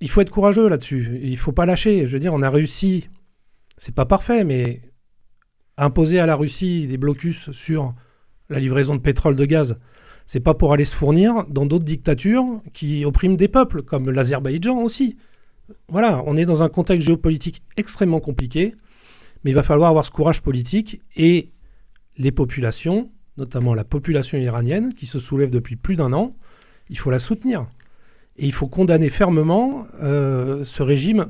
il 0.00 0.10
faut 0.10 0.20
être 0.20 0.30
courageux 0.30 0.68
là-dessus. 0.68 1.18
Il 1.22 1.32
ne 1.32 1.36
faut 1.36 1.52
pas 1.52 1.66
lâcher. 1.66 2.06
Je 2.06 2.12
veux 2.12 2.20
dire, 2.20 2.34
on 2.34 2.42
a 2.42 2.50
réussi, 2.50 3.08
c'est 3.78 3.94
pas 3.94 4.04
parfait, 4.04 4.44
mais 4.44 4.82
imposer 5.78 6.20
à 6.20 6.26
la 6.26 6.36
Russie 6.36 6.86
des 6.86 6.98
blocus 6.98 7.50
sur 7.52 7.94
la 8.48 8.60
livraison 8.60 8.94
de 8.94 9.00
pétrole, 9.00 9.36
de 9.36 9.44
gaz, 9.44 9.78
c'est 10.26 10.40
pas 10.40 10.54
pour 10.54 10.72
aller 10.72 10.84
se 10.84 10.94
fournir 10.94 11.44
dans 11.48 11.66
d'autres 11.66 11.84
dictatures 11.84 12.60
qui 12.72 13.04
oppriment 13.04 13.36
des 13.36 13.48
peuples, 13.48 13.82
comme 13.82 14.10
l'Azerbaïdjan 14.10 14.78
aussi. 14.78 15.16
Voilà, 15.88 16.22
on 16.26 16.36
est 16.36 16.44
dans 16.44 16.62
un 16.62 16.68
contexte 16.68 17.06
géopolitique 17.06 17.62
extrêmement 17.76 18.20
compliqué, 18.20 18.74
mais 19.44 19.52
il 19.52 19.54
va 19.54 19.62
falloir 19.62 19.90
avoir 19.90 20.04
ce 20.04 20.10
courage 20.10 20.42
politique 20.42 21.00
et 21.16 21.52
les 22.18 22.32
populations, 22.32 23.10
notamment 23.38 23.74
la 23.74 23.84
population 23.84 24.38
iranienne 24.38 24.94
qui 24.94 25.06
se 25.06 25.18
soulève 25.18 25.50
depuis 25.50 25.76
plus 25.76 25.96
d'un 25.96 26.12
an, 26.12 26.34
il 26.88 26.98
faut 26.98 27.10
la 27.10 27.18
soutenir. 27.18 27.66
Et 28.36 28.46
il 28.46 28.52
faut 28.52 28.68
condamner 28.68 29.08
fermement 29.08 29.86
euh, 30.02 30.64
ce 30.64 30.82
régime 30.82 31.26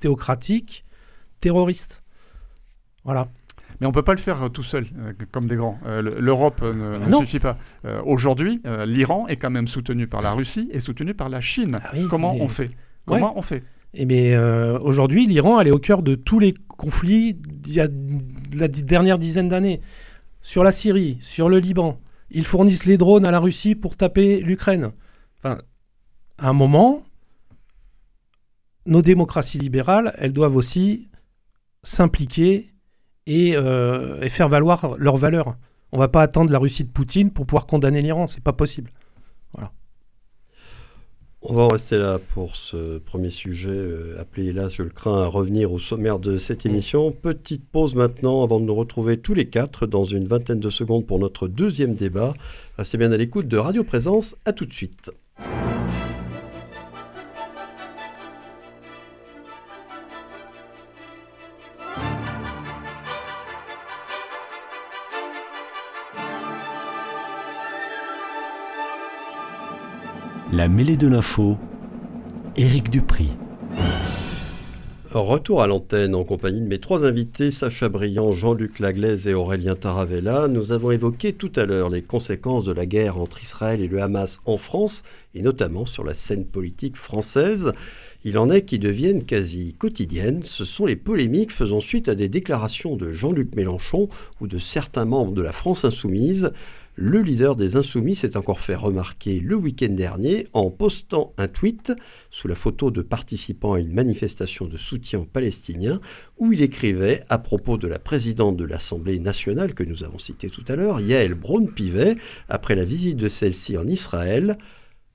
théocratique, 0.00 0.84
terroriste. 1.40 2.02
Voilà. 3.04 3.28
Mais 3.80 3.86
on 3.86 3.90
ne 3.90 3.94
peut 3.94 4.02
pas 4.02 4.14
le 4.14 4.20
faire 4.20 4.40
euh, 4.44 4.48
tout 4.48 4.62
seul, 4.62 4.86
euh, 4.98 5.12
comme 5.32 5.48
des 5.48 5.56
grands. 5.56 5.76
Euh, 5.86 6.02
L'Europe 6.20 6.62
ne, 6.62 7.00
ah 7.04 7.16
suffit 7.18 7.40
pas. 7.40 7.56
Aujourd'hui, 8.04 8.62
l'Iran 8.86 9.26
est 9.26 9.36
quand 9.36 9.50
même 9.50 9.66
soutenu 9.66 10.06
par 10.06 10.22
la 10.22 10.32
Russie 10.32 10.68
et 10.72 10.78
soutenu 10.78 11.14
par 11.14 11.28
la 11.28 11.40
Chine. 11.40 11.80
Ah 11.82 11.90
Comment 12.08 12.34
on 12.36 12.46
fait? 12.46 12.68
Comment 13.06 13.36
on 13.36 13.42
fait? 13.42 13.64
Et 13.94 14.06
mais 14.06 14.36
aujourd'hui, 14.36 15.26
l'Iran, 15.26 15.60
elle 15.60 15.66
est 15.66 15.72
au 15.72 15.80
cœur 15.80 16.02
de 16.02 16.14
tous 16.14 16.38
les 16.38 16.54
conflits 16.68 17.36
il 17.66 17.72
y 17.72 17.80
a 17.80 17.88
la 18.56 18.68
dernière 18.68 19.18
dizaine 19.18 19.48
d'années. 19.48 19.80
Sur 20.42 20.64
la 20.64 20.72
Syrie, 20.72 21.18
sur 21.20 21.48
le 21.48 21.58
Liban. 21.58 22.00
Ils 22.30 22.44
fournissent 22.44 22.86
les 22.86 22.98
drones 22.98 23.24
à 23.24 23.30
la 23.30 23.38
Russie 23.38 23.74
pour 23.74 23.96
taper 23.96 24.40
l'Ukraine. 24.40 24.92
Enfin, 25.38 25.58
à 26.38 26.48
un 26.48 26.52
moment, 26.52 27.04
nos 28.86 29.02
démocraties 29.02 29.58
libérales, 29.58 30.14
elles 30.18 30.32
doivent 30.32 30.56
aussi 30.56 31.08
s'impliquer 31.82 32.72
euh, 33.28 34.20
et, 34.20 34.28
faire 34.28 34.48
valoir 34.48 34.96
leurs 34.98 35.16
valeurs. 35.16 35.56
On 35.92 35.98
va 35.98 36.08
pas 36.08 36.22
attendre 36.22 36.50
la 36.50 36.58
Russie 36.58 36.84
de 36.84 36.90
Poutine 36.90 37.30
pour 37.30 37.46
pouvoir 37.46 37.66
condamner 37.66 38.00
l'Iran, 38.00 38.26
c'est 38.26 38.42
pas 38.42 38.52
possible. 38.52 38.90
On 41.44 41.54
va 41.54 41.62
en 41.62 41.68
rester 41.70 41.98
là 41.98 42.20
pour 42.20 42.54
ce 42.54 42.98
premier 42.98 43.30
sujet. 43.30 43.68
Euh, 43.68 44.20
appelé 44.20 44.52
là, 44.52 44.68
je 44.68 44.84
le 44.84 44.90
crains, 44.90 45.24
à 45.24 45.26
revenir 45.26 45.72
au 45.72 45.80
sommaire 45.80 46.20
de 46.20 46.38
cette 46.38 46.66
émission. 46.66 47.10
Petite 47.10 47.68
pause 47.68 47.96
maintenant 47.96 48.44
avant 48.44 48.60
de 48.60 48.64
nous 48.64 48.74
retrouver 48.76 49.18
tous 49.18 49.34
les 49.34 49.48
quatre 49.48 49.88
dans 49.88 50.04
une 50.04 50.28
vingtaine 50.28 50.60
de 50.60 50.70
secondes 50.70 51.04
pour 51.04 51.18
notre 51.18 51.48
deuxième 51.48 51.96
débat. 51.96 52.34
Restez 52.78 52.96
bien 52.96 53.10
à 53.10 53.16
l'écoute 53.16 53.48
de 53.48 53.56
Radio 53.56 53.82
Présence. 53.82 54.36
À 54.44 54.52
tout 54.52 54.66
de 54.66 54.72
suite. 54.72 55.10
La 70.62 70.68
mêlée 70.68 70.96
de 70.96 71.08
l'info, 71.08 71.58
Éric 72.56 72.88
Dupri. 72.88 73.30
Retour 75.10 75.60
à 75.60 75.66
l'antenne 75.66 76.14
en 76.14 76.22
compagnie 76.22 76.60
de 76.60 76.68
mes 76.68 76.78
trois 76.78 77.04
invités, 77.04 77.50
Sacha 77.50 77.88
Briand, 77.88 78.32
Jean-Luc 78.32 78.78
Laglaise 78.78 79.26
et 79.26 79.34
Aurélien 79.34 79.74
Taravella. 79.74 80.46
Nous 80.46 80.70
avons 80.70 80.92
évoqué 80.92 81.32
tout 81.32 81.50
à 81.56 81.66
l'heure 81.66 81.90
les 81.90 82.02
conséquences 82.02 82.64
de 82.64 82.72
la 82.72 82.86
guerre 82.86 83.18
entre 83.18 83.42
Israël 83.42 83.80
et 83.80 83.88
le 83.88 84.00
Hamas 84.00 84.38
en 84.44 84.56
France, 84.56 85.02
et 85.34 85.42
notamment 85.42 85.84
sur 85.84 86.04
la 86.04 86.14
scène 86.14 86.46
politique 86.46 86.96
française. 86.96 87.72
Il 88.24 88.38
en 88.38 88.48
est 88.48 88.62
qui 88.62 88.78
deviennent 88.78 89.24
quasi 89.24 89.74
quotidiennes. 89.74 90.44
Ce 90.44 90.64
sont 90.64 90.86
les 90.86 90.94
polémiques 90.94 91.50
faisant 91.50 91.80
suite 91.80 92.08
à 92.08 92.14
des 92.14 92.28
déclarations 92.28 92.94
de 92.96 93.08
Jean-Luc 93.08 93.56
Mélenchon 93.56 94.08
ou 94.40 94.46
de 94.46 94.60
certains 94.60 95.06
membres 95.06 95.32
de 95.32 95.42
la 95.42 95.52
France 95.52 95.84
insoumise. 95.84 96.52
Le 96.94 97.22
leader 97.22 97.56
des 97.56 97.76
Insoumis 97.76 98.16
s'est 98.16 98.36
encore 98.36 98.60
fait 98.60 98.74
remarquer 98.74 99.40
le 99.40 99.56
week-end 99.56 99.94
dernier 99.94 100.46
en 100.52 100.70
postant 100.70 101.32
un 101.38 101.48
tweet 101.48 101.90
sous 102.30 102.48
la 102.48 102.54
photo 102.54 102.90
de 102.90 103.00
participants 103.00 103.72
à 103.72 103.80
une 103.80 103.94
manifestation 103.94 104.66
de 104.66 104.76
soutien 104.76 105.20
aux 105.20 105.24
Palestiniens 105.24 106.02
où 106.36 106.52
il 106.52 106.60
écrivait 106.60 107.24
à 107.30 107.38
propos 107.38 107.78
de 107.78 107.88
la 107.88 107.98
présidente 107.98 108.58
de 108.58 108.66
l'Assemblée 108.66 109.18
nationale 109.20 109.72
que 109.72 109.84
nous 109.84 110.04
avons 110.04 110.18
citée 110.18 110.50
tout 110.50 110.64
à 110.68 110.76
l'heure, 110.76 111.00
Yael 111.00 111.32
Braun-Pivet, 111.32 112.16
après 112.50 112.74
la 112.74 112.84
visite 112.84 113.16
de 113.16 113.30
celle-ci 113.30 113.78
en 113.78 113.86
Israël. 113.86 114.58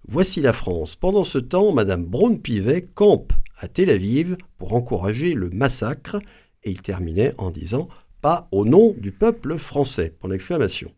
Voici 0.07 0.41
la 0.41 0.53
France. 0.53 0.95
Pendant 0.95 1.23
ce 1.23 1.37
temps, 1.37 1.73
Madame 1.73 2.05
Braun-Pivet 2.05 2.87
campe 2.95 3.33
à 3.59 3.67
Tel 3.67 3.91
Aviv 3.91 4.35
pour 4.57 4.73
encourager 4.73 5.35
le 5.35 5.51
massacre 5.51 6.15
et 6.63 6.71
il 6.71 6.81
terminait 6.81 7.35
en 7.37 7.51
disant 7.51 7.87
pas 8.21 8.47
au 8.51 8.65
nom 8.65 8.95
du 8.97 9.11
peuple 9.11 9.59
français. 9.59 10.11
Pour 10.19 10.27
l'exclamation. 10.27 10.91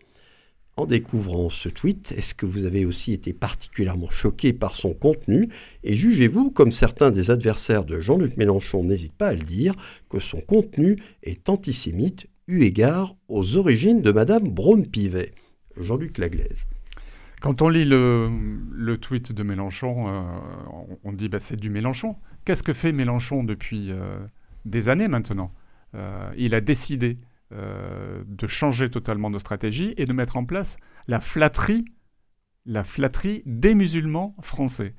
En 0.79 0.85
découvrant 0.85 1.49
ce 1.49 1.67
tweet, 1.67 2.13
est-ce 2.15 2.33
que 2.33 2.45
vous 2.45 2.63
avez 2.63 2.85
aussi 2.85 3.11
été 3.11 3.33
particulièrement 3.33 4.09
choqué 4.09 4.53
par 4.53 4.75
son 4.75 4.93
contenu 4.93 5.49
Et 5.83 5.97
jugez-vous, 5.97 6.51
comme 6.51 6.71
certains 6.71 7.11
des 7.11 7.31
adversaires 7.31 7.83
de 7.83 7.99
Jean-Luc 7.99 8.37
Mélenchon 8.37 8.85
n'hésitent 8.85 9.17
pas 9.17 9.27
à 9.27 9.33
le 9.33 9.43
dire, 9.43 9.73
que 10.09 10.19
son 10.19 10.39
contenu 10.39 10.95
est 11.21 11.49
antisémite 11.49 12.27
eu 12.47 12.61
égard 12.61 13.15
aux 13.27 13.57
origines 13.57 14.01
de 14.01 14.13
Madame 14.13 14.47
Braun-Pivet? 14.47 15.33
Jean-Luc 15.75 16.17
Laglaise. 16.17 16.69
Quand 17.41 17.61
on 17.61 17.67
lit 17.67 17.83
le, 17.83 18.95
tweet 19.01 19.33
de 19.33 19.43
Mélenchon, 19.43 20.07
euh, 20.07 20.21
on, 21.03 21.11
dit 21.11 21.27
bah, 21.27 21.39
c'est 21.39 21.57
du 21.57 21.69
Mélenchon. 21.69 22.15
Qu'est-ce 22.45 22.63
que 22.63 22.71
fait 22.71 22.93
Mélenchon 22.93 23.43
depuis 23.43 23.91
euh, 23.91 24.17
des 24.63 24.87
années 24.87 25.09
maintenant? 25.09 25.51
Euh, 25.93 26.31
Il 26.37 26.55
a 26.55 26.61
décidé 26.61 27.17
euh, 27.51 28.23
de 28.27 28.45
changer 28.45 28.91
totalement 28.91 29.31
de 29.31 29.39
stratégie 29.39 29.95
et 29.97 30.05
de 30.05 30.13
mettre 30.13 30.37
en 30.37 30.45
place 30.45 30.77
la 31.07 31.19
flatterie, 31.19 31.83
la 32.67 32.83
flatterie 32.83 33.41
des 33.47 33.73
musulmans 33.73 34.35
français. 34.39 34.93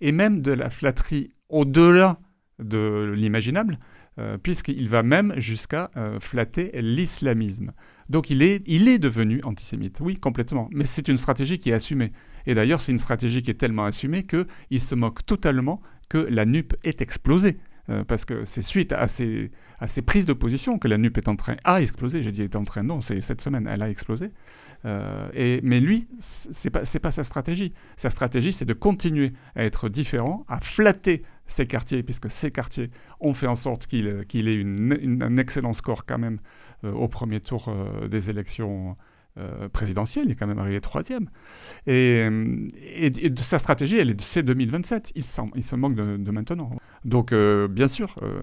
Et 0.00 0.12
même 0.12 0.40
de 0.40 0.52
la 0.52 0.70
flatterie 0.70 1.30
au-delà 1.48 2.20
de 2.60 3.12
l'imaginable, 3.16 3.80
euh, 4.20 4.38
puisqu'il 4.38 4.88
va 4.88 5.02
même 5.02 5.34
jusqu'à 5.38 5.90
euh, 5.96 6.20
flatter 6.20 6.70
l'islamisme. 6.80 7.72
Donc 8.08 8.30
il 8.30 8.40
est, 8.42 8.62
il 8.66 8.86
est 8.86 9.00
devenu 9.00 9.40
antisémite, 9.42 9.98
oui, 10.00 10.16
complètement. 10.16 10.68
Mais 10.70 10.84
c'est 10.84 11.08
une 11.08 11.18
stratégie 11.18 11.58
qui 11.58 11.70
est 11.70 11.74
assumée. 11.74 12.12
Et 12.46 12.54
d'ailleurs, 12.54 12.80
c'est 12.80 12.92
une 12.92 13.00
stratégie 13.00 13.42
qui 13.42 13.50
est 13.50 13.54
tellement 13.54 13.84
assumée 13.84 14.24
qu'il 14.24 14.80
se 14.80 14.94
moque 14.94 15.26
totalement 15.26 15.82
que 16.08 16.18
la 16.18 16.44
NUP 16.44 16.76
est 16.84 17.00
explosée. 17.02 17.58
parce 18.06 18.24
que 18.24 18.44
c'est 18.44 18.62
suite 18.62 18.92
à 18.92 19.08
ces, 19.08 19.50
à 19.78 19.88
ces 19.88 20.02
prises 20.02 20.26
de 20.26 20.32
position 20.32 20.78
que 20.78 20.88
la 20.88 20.98
NUP 20.98 21.18
est 21.18 21.28
en 21.28 21.36
train 21.36 21.56
à 21.64 21.80
exploser. 21.80 22.22
J'ai 22.22 22.32
dit 22.32 22.42
est 22.42 22.56
en 22.56 22.64
train, 22.64 22.82
non, 22.82 23.00
c'est 23.00 23.20
cette 23.20 23.40
semaine, 23.40 23.68
elle 23.70 23.82
a 23.82 23.90
explosé. 23.90 24.30
Euh, 24.84 25.28
et, 25.34 25.60
mais 25.62 25.80
lui, 25.80 26.08
c'est 26.20 26.70
pas 26.70 26.82
pas 27.02 27.10
sa 27.10 27.24
stratégie. 27.24 27.72
Sa 27.96 28.10
stratégie, 28.10 28.52
c'est 28.52 28.64
de 28.64 28.74
continuer 28.74 29.32
à 29.54 29.64
être 29.64 29.88
différent, 29.88 30.44
à 30.48 30.60
flatter 30.60 31.22
ses 31.46 31.66
quartiers, 31.66 32.02
puisque 32.02 32.30
ces 32.30 32.50
quartiers 32.50 32.90
ont 33.20 33.34
fait 33.34 33.46
en 33.46 33.54
sorte 33.54 33.86
qu'il 33.86 34.24
qu'il 34.26 34.48
ait 34.48 34.54
une, 34.54 35.22
un 35.22 35.36
excellent 35.36 35.72
score 35.72 36.06
quand 36.06 36.18
même 36.18 36.38
euh, 36.84 36.92
au 36.92 37.08
premier 37.08 37.40
tour 37.40 37.68
euh, 37.68 38.08
des 38.08 38.30
élections 38.30 38.96
euh, 39.38 39.68
présidentielle, 39.68 40.24
il 40.28 40.32
est 40.32 40.34
quand 40.34 40.46
même 40.46 40.58
arrivé 40.58 40.80
troisième. 40.80 41.28
Et, 41.86 42.26
et, 42.96 43.32
sa 43.36 43.58
stratégie, 43.58 43.98
elle 43.98 44.08
est 44.08 44.20
c'est 44.22 44.42
2027. 44.42 45.12
Il, 45.14 45.22
il 45.54 45.62
se 45.62 45.76
manque 45.76 45.94
de, 45.94 46.30
maintenant. 46.30 46.70
Donc, 47.04 47.32
euh, 47.32 47.68
bien 47.68 47.86
sûr, 47.86 48.16
euh, 48.22 48.40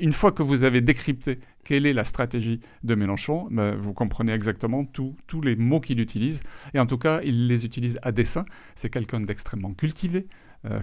une 0.00 0.14
fois 0.14 0.32
que 0.32 0.42
vous 0.42 0.62
avez 0.62 0.80
décrypté 0.80 1.38
quelle 1.64 1.84
est 1.84 1.92
la 1.92 2.04
stratégie 2.04 2.60
de 2.82 2.94
Mélenchon, 2.94 3.46
ben, 3.50 3.74
vous 3.74 3.92
comprenez 3.92 4.32
exactement 4.32 4.86
tous 4.86 5.40
les 5.42 5.54
mots 5.54 5.80
qu'il 5.80 6.00
utilise. 6.00 6.40
Et 6.72 6.80
en 6.80 6.86
tout 6.86 6.98
cas, 6.98 7.20
il 7.22 7.46
les 7.46 7.66
utilise 7.66 7.98
à 8.00 8.10
dessein. 8.10 8.46
C'est 8.74 8.88
quelqu'un 8.88 9.20
d'extrêmement 9.20 9.74
cultivé. 9.74 10.28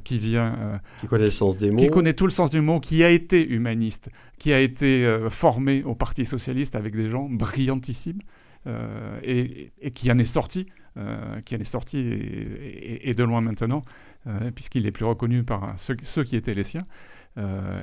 qui 0.04 0.20
vient, 0.20 0.82
qui 1.00 1.08
connaît 1.08 1.26
le 1.26 1.32
sens 1.32 1.58
des 1.58 1.72
mots, 1.72 1.78
qui 1.78 1.88
connaît 1.88 2.14
tout 2.14 2.26
le 2.26 2.32
sens 2.32 2.50
du 2.50 2.60
mot, 2.60 2.82
qui 2.82 3.02
a 3.02 3.10
été 3.10 3.48
humaniste, 3.48 4.10
qui 4.38 4.52
a 4.52 4.60
été 4.60 5.08
formé 5.30 5.84
au 5.84 5.96
Parti 5.96 6.26
socialiste 6.26 6.76
avec 6.76 6.96
des 6.96 7.10
gens 7.10 7.30
brillantissimes, 7.30 8.20
euh, 8.68 9.20
et, 9.24 9.92
qui 9.92 10.12
en 10.12 10.18
est 10.18 10.26
sorti, 10.26 10.68
euh, 10.98 11.40
qui 11.42 11.56
en 11.56 11.60
est 11.60 11.64
sorti 11.64 11.98
et, 11.98 13.14
de 13.14 13.24
loin 13.24 13.42
maintenant, 13.42 13.84
euh, 14.28 14.52
puisqu'il 14.52 14.86
est 14.86 14.92
plus 14.92 15.06
reconnu 15.06 15.44
par 15.44 15.74
ceux, 15.78 16.24
qui 16.24 16.36
étaient 16.36 16.54
les 16.54 16.66
siens. 16.66 16.86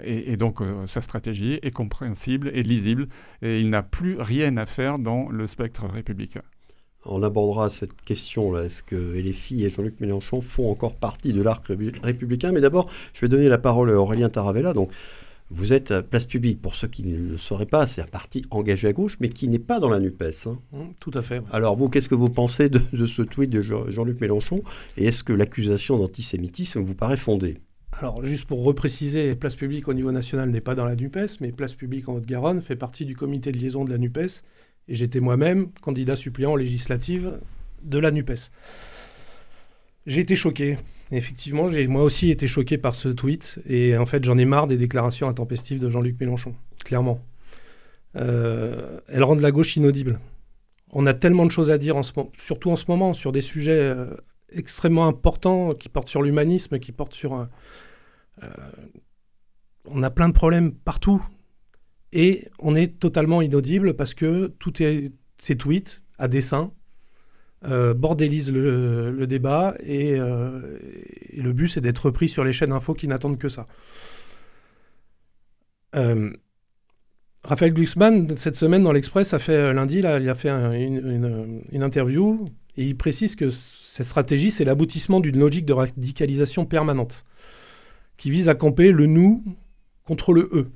et, 0.05 0.37
donc 0.37 0.59
sa 0.87 1.01
stratégie 1.01 1.59
est 1.63 1.71
compréhensible 1.71 2.51
et 2.53 2.63
lisible, 2.63 3.09
et 3.41 3.61
il 3.61 3.71
n'a 3.71 3.83
plus 3.83 4.21
rien 4.21 4.57
à 4.59 4.67
faire 4.67 4.99
dans 4.99 5.31
le 5.31 5.47
spectre 5.47 5.87
républicain. 5.87 6.43
On 7.09 7.23
abordera 7.23 7.71
cette 7.71 8.03
question-là. 8.03 8.65
Est-ce 8.65 8.83
que 8.83 8.97
LFI 8.97 9.65
et 9.65 9.71
Jean-Luc 9.71 10.01
Mélenchon 10.01 10.41
font 10.41 10.71
encore 10.71 10.97
partie 10.97 11.33
de 11.33 11.41
l'arc 11.41 11.65
républicain? 12.03 12.51
Mais 12.51 12.61
d'abord, 12.61 12.91
je 13.15 13.21
vais 13.21 13.29
donner 13.29 13.49
la 13.49 13.59
parole 13.59 13.91
à 13.91 13.95
Aurélien 13.95 14.29
Taravella. 14.29 14.73
Donc, 14.73 14.91
vous 15.51 15.73
êtes 15.73 15.91
à 15.93 16.03
place 16.03 16.27
publique, 16.27 16.61
pour 16.61 16.75
ceux 16.75 16.89
qui 16.89 17.05
ne 17.05 17.17
le 17.17 17.39
sauraient 17.39 17.67
pas, 17.67 17.87
c'est 17.87 18.03
un 18.03 18.07
parti 18.07 18.45
engagé 18.51 18.89
à 18.89 18.93
gauche, 18.93 19.17
mais 19.21 19.29
qui 19.29 19.49
n'est 19.49 19.59
pas 19.59 19.79
dans 19.79 19.89
la 19.89 20.01
NUPES. 20.01 20.47
Hein. 20.47 20.59
Mmh, 20.73 20.85
tout 21.01 21.13
à 21.15 21.23
fait. 21.23 21.41
Alors 21.53 21.77
vous, 21.77 21.89
qu'est-ce 21.89 22.09
que 22.09 22.15
vous 22.15 22.31
pensez 22.31 22.69
de, 22.69 23.07
ce 23.07 23.23
tweet 23.23 23.51
de 23.51 23.63
Jean-Luc 23.63 24.21
Mélenchon? 24.21 24.63
Et 24.97 25.07
est-ce 25.07 25.23
que 25.23 25.33
l'accusation 25.33 25.99
d'antisémitisme 25.99 26.81
vous 26.81 26.95
paraît 26.95 27.17
fondée? 27.17 27.59
Alors, 27.99 28.25
juste 28.25 28.45
pour 28.45 28.63
repréciser, 28.63 29.35
Place 29.37 29.57
Publique 29.57 29.89
au 29.89 29.95
niveau 29.95 30.13
national 30.13 30.51
n'est 30.51 30.61
pas 30.61 30.75
dans 30.75 30.85
la 30.85 30.97
NUPES, 30.97 31.41
mais 31.41 31.53
Place 31.53 31.75
Publique 31.75 32.09
en 32.09 32.17
Haute-Garonne 32.17 32.61
fait 32.61 32.77
partie 32.77 33.07
du 33.07 33.17
comité 33.17 33.53
de 33.53 33.59
liaison 33.59 33.85
de 33.85 33.91
la 33.91 33.99
NUPES. 33.99 34.43
Et 34.89 34.95
j'étais 34.95 35.21
moi-même 35.21 35.71
candidat 35.81 36.15
suppléant 36.15 36.57
législative 36.57 37.39
de 37.83 37.99
la 37.99 38.11
NUPES. 38.11 38.51
J'ai 40.07 40.21
été 40.21 40.37
choqué. 40.37 40.79
Effectivement, 41.11 41.71
j'ai 41.71 41.87
moi 41.87 42.03
aussi 42.03 42.31
été 42.31 42.47
choqué 42.47 42.79
par 42.79 42.95
ce 42.95 43.09
tweet. 43.09 43.59
Et 43.69 43.97
en 43.97 44.07
fait, 44.07 44.25
j'en 44.25 44.39
ai 44.39 44.45
marre 44.45 44.67
des 44.67 44.77
déclarations 44.77 45.29
intempestives 45.29 45.81
de 45.81 45.91
Jean-Luc 45.91 46.19
Mélenchon, 46.21 46.55
clairement. 46.85 47.21
Euh, 48.17 49.01
elles 49.09 49.25
rendent 49.25 49.41
la 49.41 49.51
gauche 49.51 49.77
inaudible. 49.77 50.21
On 50.93 51.07
a 51.07 51.15
tellement 51.15 51.45
de 51.45 51.51
choses 51.51 51.71
à 51.71 51.79
dire, 51.79 51.97
en 51.97 52.03
ce, 52.03 52.13
surtout 52.39 52.71
en 52.71 52.77
ce 52.77 52.85
moment, 52.89 53.15
sur 53.15 53.33
des 53.33 53.41
sujets 53.41 53.73
euh, 53.73 54.07
extrêmement 54.51 55.07
importants 55.07 55.75
qui 55.75 55.89
portent 55.89 56.09
sur 56.09 56.23
l'humanisme, 56.23 56.79
qui 56.79 56.93
portent 56.93 57.15
sur... 57.15 57.35
Euh, 58.43 58.47
on 59.87 60.03
a 60.03 60.11
plein 60.11 60.29
de 60.29 60.35
problèmes 60.35 60.73
partout. 60.73 61.25
Et 62.13 62.49
on 62.59 62.75
est 62.75 62.99
totalement 62.99 63.43
inaudible 63.43 63.95
parce 63.95 64.15
que 64.15 64.47
tout 64.59 64.83
est, 64.83 65.13
ces 65.39 65.57
tweets 65.57 66.01
à 66.19 66.29
dessein 66.29 66.73
euh, 67.65 67.95
bordélisent 67.95 68.53
le, 68.53 69.27
débat 69.27 69.75
euh, 69.89 70.79
et, 71.33 71.41
le 71.41 71.53
but 71.55 71.69
c'est 71.69 71.81
d'être 71.81 72.05
repris 72.07 72.29
sur 72.29 72.45
les 72.45 72.53
chaînes 72.53 72.73
info 72.73 72.93
qui 72.93 73.09
n'attendent 73.09 73.39
que 73.39 73.49
ça. 73.49 73.67
Euh, 75.95 76.31
Raphaël 77.43 77.73
Glucksmann, 77.73 78.37
cette 78.37 78.57
semaine 78.57 78.83
dans 78.83 78.93
l'Express, 78.93 79.33
a 79.33 79.39
fait 79.39 79.73
lundi, 79.73 80.03
là, 80.03 80.19
il 80.19 80.29
a 80.29 80.35
fait 80.35 80.51
une, 80.51 81.63
une, 81.73 81.83
interview 81.83 82.45
et 82.77 82.85
il 82.85 82.97
précise 82.97 83.37
que 83.37 83.49
cette 83.49 84.05
stratégie, 84.05 84.51
c'est 84.51 84.65
l'aboutissement 84.65 85.21
d'une 85.21 85.39
logique 85.39 85.65
de 85.65 85.73
radicalisation 85.73 86.67
permanente 86.67 87.25
qui 88.19 88.31
vise 88.31 88.51
à 88.51 88.55
camper 88.55 88.93
le 88.93 89.07
nous 89.07 89.43
contre 90.05 90.35
le 90.35 90.51
eux. 90.53 90.71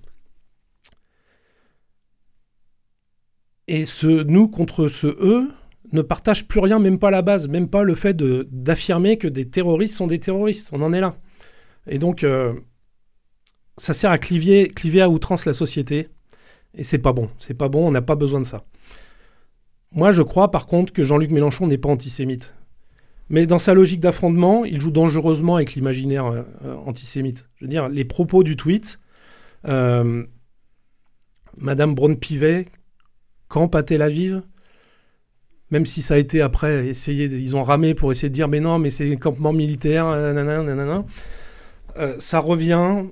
Et 3.69 3.85
ce 3.85 4.23
nous 4.23 4.49
contre 4.49 4.89
ce 4.89 5.07
eux 5.07 5.51
ne 5.93 6.03
partage 6.03 6.47
plus 6.47 6.61
rien, 6.61 6.79
même 6.79 6.99
pas 6.99 7.11
la 7.11 7.23
base, 7.23 7.49
même 7.49 7.69
pas 7.69 7.83
le 7.83 7.95
fait 7.95 8.17
d'affirmer 8.17 9.19
que 9.19 9.29
des 9.29 9.49
terroristes 9.49 9.97
sont 9.97 10.07
des 10.07 10.21
terroristes. 10.21 10.69
On 10.73 10.83
en 10.83 10.93
est 10.93 11.01
là. 11.01 11.17
Et 11.87 11.99
donc, 11.99 12.25
euh, 12.25 12.55
ça 13.77 13.93
sert 13.93 14.11
à 14.11 14.19
cliver, 14.19 14.73
à 15.01 15.09
outrance 15.09 15.47
la 15.47 15.53
société. 15.53 16.09
Et 16.75 16.85
c'est 16.85 16.99
pas 16.99 17.13
bon. 17.13 17.31
C'est 17.39 17.55
pas 17.55 17.69
bon, 17.69 17.87
on 17.87 17.91
n'a 17.91 18.03
pas 18.03 18.15
besoin 18.15 18.41
de 18.41 18.47
ça. 18.47 18.65
Moi, 19.93 20.13
je 20.13 20.23
crois 20.23 20.51
par 20.51 20.67
contre 20.67 20.93
que 20.93 21.03
Jean-Luc 21.03 21.33
Mélenchon 21.33 21.67
n'est 21.67 21.79
pas 21.79 21.89
antisémite. 21.89 22.55
Mais 23.29 23.47
dans 23.47 23.59
sa 23.59 23.75
logique 23.75 24.01
d'affrontement, 24.01 24.65
il 24.65 24.81
joue 24.81 24.91
dangereusement 24.91 25.57
avec 25.57 25.75
l'imaginaire 25.75 26.27
euh, 26.27 26.43
euh, 26.65 26.77
antisémite. 26.77 27.47
Je 27.57 27.65
veux 27.65 27.69
dire, 27.69 27.89
les 27.89 28.05
propos 28.05 28.43
du 28.43 28.57
tweet, 28.57 28.99
Madame 29.65 30.27
Braun-Pivet, 31.95 32.67
Camp 33.49 33.75
à 33.75 33.83
Tel 33.83 34.03
Aviv, 34.03 34.43
même 35.71 35.87
si 35.87 36.03
ça 36.03 36.15
a 36.15 36.17
été 36.19 36.41
après, 36.41 36.89
essayer, 36.89 37.27
ils 37.27 37.57
ont 37.57 37.63
ramé 37.63 37.95
pour 37.95 38.13
essayer 38.13 38.29
de 38.29 38.35
dire 38.35 38.49
mais 38.49 38.61
non, 38.61 38.79
mais 38.79 38.91
c'est 38.91 39.11
un 39.11 39.17
campement 39.17 39.53
militaire, 39.53 40.07
nanana, 40.07 41.05
euh, 41.97 42.17
ça 42.19 42.39
revient. 42.39 43.05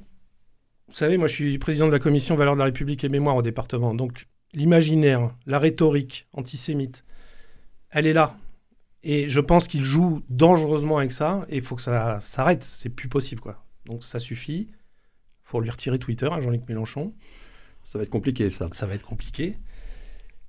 Vous 0.88 0.94
savez, 0.94 1.18
moi 1.18 1.28
je 1.28 1.34
suis 1.34 1.58
président 1.58 1.86
de 1.86 1.92
la 1.92 1.98
commission 1.98 2.34
Valeurs 2.34 2.54
de 2.54 2.58
la 2.58 2.64
République 2.66 3.04
et 3.04 3.08
Mémoire 3.08 3.36
au 3.36 3.42
département. 3.42 3.94
Donc 3.94 4.26
l'imaginaire, 4.54 5.34
la 5.46 5.58
rhétorique 5.58 6.26
antisémite, 6.32 7.04
elle 7.90 8.06
est 8.06 8.12
là. 8.12 8.36
Et 9.04 9.28
je 9.28 9.40
pense 9.40 9.68
qu'il 9.68 9.82
joue 9.82 10.22
dangereusement 10.28 10.98
avec 10.98 11.12
ça 11.12 11.46
et 11.48 11.56
il 11.56 11.62
faut 11.62 11.76
que 11.76 11.82
ça 11.82 12.18
s'arrête. 12.20 12.64
C'est 12.64 12.88
plus 12.88 13.08
possible 13.08 13.40
quoi. 13.40 13.64
Donc 13.86 14.04
ça 14.04 14.18
suffit. 14.18 14.68
Il 14.70 15.50
faut 15.50 15.60
lui 15.60 15.70
retirer 15.70 15.98
Twitter 15.98 16.28
à 16.30 16.40
Jean-Luc 16.40 16.68
Mélenchon. 16.68 17.14
Ça 17.84 17.98
va 17.98 18.04
être 18.04 18.10
compliqué 18.10 18.50
ça. 18.50 18.68
Ça 18.72 18.86
va 18.86 18.94
être 18.94 19.06
compliqué. 19.06 19.56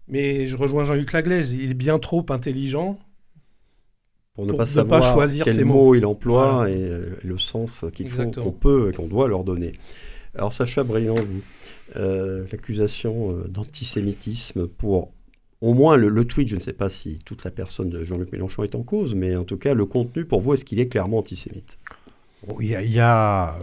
Mais 0.09 0.47
je 0.47 0.57
rejoins 0.57 0.83
Jean-Luc 0.83 1.13
Laglaise, 1.13 1.53
il 1.53 1.71
est 1.71 1.75
bien 1.75 1.99
trop 1.99 2.25
intelligent 2.29 2.99
pour 4.39 4.45
ne 4.45 4.53
pas 4.53 4.65
savoir 4.65 5.03
choisir 5.03 5.43
quels 5.43 5.65
mots, 5.65 5.95
il 5.95 6.05
emploie 6.05 6.69
et, 6.69 6.81
euh, 6.81 7.17
le 7.23 7.37
sens 7.37 7.83
qu'il 7.93 8.07
faut, 8.07 8.23
qu'on 8.31 8.53
peut 8.53 8.89
et 8.89 8.95
qu'on 8.95 9.07
doit 9.07 9.27
leur 9.27 9.43
donner. 9.43 9.73
Alors 10.33 10.53
Sacha 10.53 10.85
Briand, 10.85 11.15
euh, 11.97 12.45
l'accusation 12.49 13.31
euh, 13.31 13.47
d'antisémitisme 13.49 14.67
pour 14.67 15.11
au 15.59 15.73
moins 15.73 15.97
le, 15.97 16.23
tweet, 16.23 16.47
je 16.47 16.55
ne 16.55 16.61
sais 16.61 16.71
pas 16.71 16.87
si 16.87 17.19
toute 17.25 17.43
la 17.43 17.51
personne 17.51 17.89
de 17.89 18.05
Jean-Luc 18.05 18.31
Mélenchon 18.31 18.63
est 18.63 18.75
en 18.75 18.83
cause, 18.83 19.13
mais 19.13 19.35
en 19.35 19.43
tout 19.43 19.57
cas 19.57 19.73
le 19.73 19.83
contenu 19.83 20.23
pour 20.23 20.39
vous, 20.39 20.53
est-ce 20.53 20.63
qu'il 20.63 20.79
est 20.79 20.87
clairement 20.87 21.17
antisémite? 21.17 21.77
Il 22.61 22.67
y 22.67 22.99
a, 23.01 23.59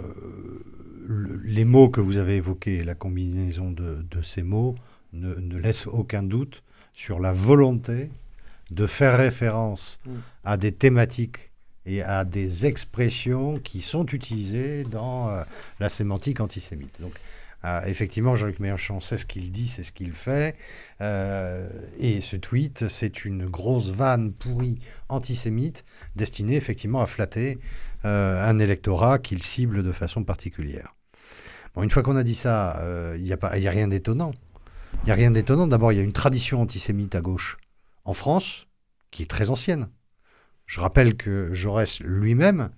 les 1.42 1.64
mots 1.64 1.88
que 1.88 2.02
vous 2.02 2.18
avez 2.18 2.34
évoqués, 2.34 2.84
la 2.84 2.94
combinaison 2.94 3.70
de, 3.70 4.04
de 4.10 4.22
ces 4.22 4.42
mots 4.42 4.74
ne, 5.16 5.58
laisse 5.58 5.86
aucun 5.86 6.22
doute 6.22 6.62
sur 6.92 7.18
la 7.20 7.32
volonté 7.32 8.10
de 8.70 8.86
faire 8.86 9.16
référence 9.16 9.98
mm. 10.06 10.12
à 10.44 10.56
des 10.56 10.72
thématiques 10.72 11.50
et 11.86 12.02
à 12.02 12.24
des 12.24 12.66
expressions 12.66 13.58
qui 13.58 13.80
sont 13.80 14.06
utilisées 14.06 14.84
dans 14.84 15.30
euh, 15.30 15.42
la 15.80 15.88
sémantique 15.88 16.40
antisémite. 16.40 17.00
Donc, 17.00 17.14
euh, 17.64 17.80
effectivement, 17.86 18.36
Jean-Luc 18.36 18.58
Mélenchon 18.58 19.00
sait 19.00 19.16
ce 19.16 19.24
qu'il 19.24 19.50
dit, 19.52 19.68
c'est 19.68 19.84
ce 19.84 19.92
qu'il 19.92 20.12
fait. 20.12 20.56
Euh, 21.00 21.68
et 21.98 22.20
ce 22.20 22.36
tweet, 22.36 22.88
c'est 22.88 23.24
une 23.24 23.46
grosse 23.46 23.90
vanne 23.90 24.32
pourrie 24.32 24.80
antisémite 25.08 25.84
destinée 26.16 26.56
effectivement 26.56 27.00
à 27.00 27.06
flatter 27.06 27.58
un 28.04 28.60
électorat 28.60 29.18
qu'il 29.18 29.42
cible 29.42 29.82
de 29.82 29.90
façon 29.90 30.22
particulière. 30.22 30.94
Bon, 31.74 31.82
une 31.82 31.90
fois 31.90 32.04
qu'on 32.04 32.14
a 32.14 32.22
dit 32.22 32.36
ça, 32.36 32.80
il 33.16 33.22
n'y 33.24 33.32
a, 33.32 33.38
a 33.40 33.48
rien 33.48 33.88
d'étonnant. 33.88 34.30
Il 35.02 35.06
n'y 35.06 35.12
a 35.12 35.14
rien 35.14 35.30
d'étonnant. 35.30 35.66
D'abord, 35.66 35.92
il 35.92 35.96
y 35.96 36.00
a 36.00 36.04
une 36.04 36.12
tradition 36.12 36.60
antisémite 36.60 37.14
à 37.14 37.20
gauche 37.20 37.58
en 38.04 38.12
France 38.12 38.66
qui 39.10 39.22
est 39.22 39.30
très 39.30 39.50
ancienne. 39.50 39.88
Je 40.66 40.80
rappelle 40.80 41.16
que 41.16 41.52
Jaurès 41.52 42.00
lui-même 42.00 42.70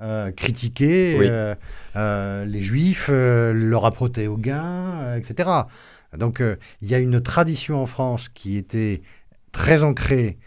euh, 0.00 0.32
critiquait 0.32 1.16
euh, 1.20 1.54
euh, 1.94 2.44
les 2.46 2.62
juifs, 2.62 3.08
leur 3.08 3.84
apprêtait 3.84 4.26
au 4.26 4.36
gain, 4.36 5.14
etc. 5.14 5.50
Donc 6.16 6.42
il 6.80 6.88
y 6.88 6.94
a 6.94 6.98
une 6.98 7.20
tradition 7.20 7.82
en 7.82 7.86
France 7.86 8.28
qui 8.28 8.56
était 8.56 9.02
très 9.52 9.84
ancrée 9.84 10.38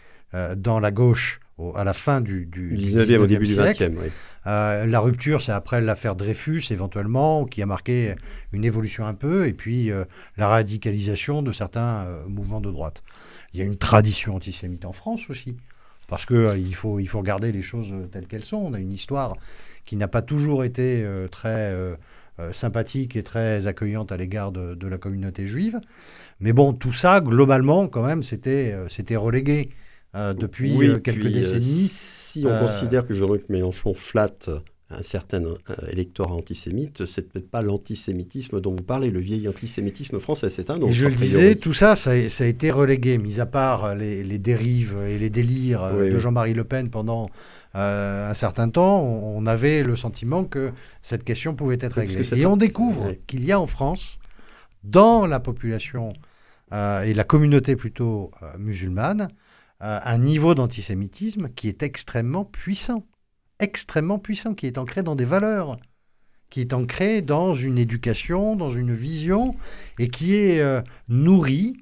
dans 0.56 0.80
la 0.80 0.90
gauche 0.90 1.40
à 1.74 1.84
la 1.84 1.92
fin 1.92 2.20
du, 2.20 2.46
du, 2.46 2.76
19e, 2.76 3.18
au 3.18 3.26
début 3.26 3.46
du 3.46 3.54
20e. 3.54 3.92
Oui. 3.96 4.10
Euh, 4.46 4.86
la 4.86 5.00
rupture, 5.00 5.40
c'est 5.40 5.52
après 5.52 5.80
l'affaire 5.80 6.16
Dreyfus, 6.16 6.64
éventuellement, 6.70 7.44
qui 7.44 7.62
a 7.62 7.66
marqué 7.66 8.14
une 8.52 8.64
évolution 8.64 9.06
un 9.06 9.14
peu, 9.14 9.46
et 9.46 9.54
puis 9.54 9.90
euh, 9.90 10.04
la 10.36 10.48
radicalisation 10.48 11.42
de 11.42 11.52
certains 11.52 12.04
euh, 12.04 12.26
mouvements 12.26 12.60
de 12.60 12.70
droite. 12.70 13.02
Il 13.52 13.60
y 13.60 13.62
a 13.62 13.66
une 13.66 13.76
tradition 13.76 14.36
antisémite 14.36 14.84
en 14.84 14.92
France 14.92 15.30
aussi, 15.30 15.56
parce 16.08 16.26
qu'il 16.26 16.74
faut, 16.74 16.98
il 16.98 17.06
faut 17.06 17.20
regarder 17.20 17.52
les 17.52 17.62
choses 17.62 17.94
telles 18.12 18.26
qu'elles 18.26 18.44
sont. 18.44 18.58
On 18.58 18.74
a 18.74 18.78
une 18.78 18.92
histoire 18.92 19.36
qui 19.84 19.96
n'a 19.96 20.08
pas 20.08 20.22
toujours 20.22 20.64
été 20.64 21.06
très 21.30 21.72
sympathique 22.52 23.16
et 23.16 23.22
très 23.22 23.68
accueillante 23.68 24.10
à 24.10 24.16
l'égard 24.16 24.50
de, 24.50 24.74
de, 24.74 24.88
la 24.88 24.98
communauté 24.98 25.46
juive. 25.46 25.80
Mais 26.40 26.52
bon, 26.52 26.72
tout 26.72 26.92
ça, 26.92 27.20
globalement, 27.20 27.86
quand 27.86 28.02
même, 28.02 28.22
c'était 28.24 28.76
relégué. 29.16 29.70
Euh, 30.14 30.32
depuis 30.32 30.88
euh, 30.88 30.98
quelques 30.98 31.26
euh, 31.26 31.30
décennies. 31.30 31.88
si 31.88 32.44
on 32.46 32.60
considère 32.60 33.04
que 33.04 33.14
Jean-Luc 33.14 33.48
Mélenchon 33.48 33.94
flatte 33.94 34.48
un 34.90 35.02
certain 35.02 35.42
électorat 35.90 36.34
antisémite, 36.34 37.04
c'est 37.04 37.22
peut-être 37.22 37.50
pas 37.50 37.62
l'antisémitisme 37.62 38.60
dont 38.60 38.72
vous 38.72 38.84
parlez, 38.84 39.10
le 39.10 39.18
vieil 39.18 39.48
antisémitisme 39.48 40.20
français, 40.20 40.50
c'est 40.50 40.70
un 40.70 40.76
autre. 40.76 40.92
je 40.92 41.06
le 41.08 41.14
disais, 41.16 41.56
tout 41.56 41.72
ça, 41.72 41.96
ça 41.96 42.12
a, 42.12 42.46
été 42.46 42.70
relégué, 42.70 43.18
mis 43.18 43.40
à 43.40 43.46
part 43.46 43.96
les, 43.96 44.38
dérives 44.38 44.96
et 45.08 45.18
les 45.18 45.30
délires 45.30 45.92
de 45.92 46.16
Jean-Marie 46.18 46.54
Le 46.54 46.62
Pen 46.62 46.90
pendant 46.90 47.28
un 47.72 48.34
certain 48.34 48.68
temps, 48.68 49.02
on, 49.02 49.46
avait 49.46 49.82
le 49.82 49.96
sentiment 49.96 50.44
que 50.44 50.70
cette 51.02 51.24
question 51.24 51.56
pouvait 51.56 51.78
être 51.80 51.94
réglée. 51.94 52.22
Et 52.38 52.46
on 52.46 52.56
découvre 52.56 53.14
qu'il 53.26 53.44
y 53.44 53.50
a 53.50 53.58
en 53.58 53.66
France, 53.66 54.18
dans 54.84 55.26
la 55.26 55.40
population 55.40 56.12
et 56.72 57.14
la 57.14 57.24
communauté 57.24 57.74
plutôt 57.74 58.30
musulmane, 58.58 59.28
euh, 59.82 59.98
un 60.02 60.18
niveau 60.18 60.54
d'antisémitisme 60.54 61.48
qui 61.48 61.68
est 61.68 61.82
extrêmement 61.82 62.44
puissant, 62.44 63.04
extrêmement 63.58 64.18
puissant, 64.18 64.54
qui 64.54 64.66
est 64.66 64.78
ancré 64.78 65.02
dans 65.02 65.16
des 65.16 65.24
valeurs, 65.24 65.76
qui 66.48 66.60
est 66.60 66.72
ancrée 66.72 67.22
dans 67.22 67.54
une 67.54 67.76
éducation, 67.76 68.54
dans 68.54 68.70
une 68.70 68.94
vision, 68.94 69.56
et 69.98 70.08
qui 70.08 70.36
est 70.36 70.60
euh, 70.60 70.80
nourrie, 71.08 71.76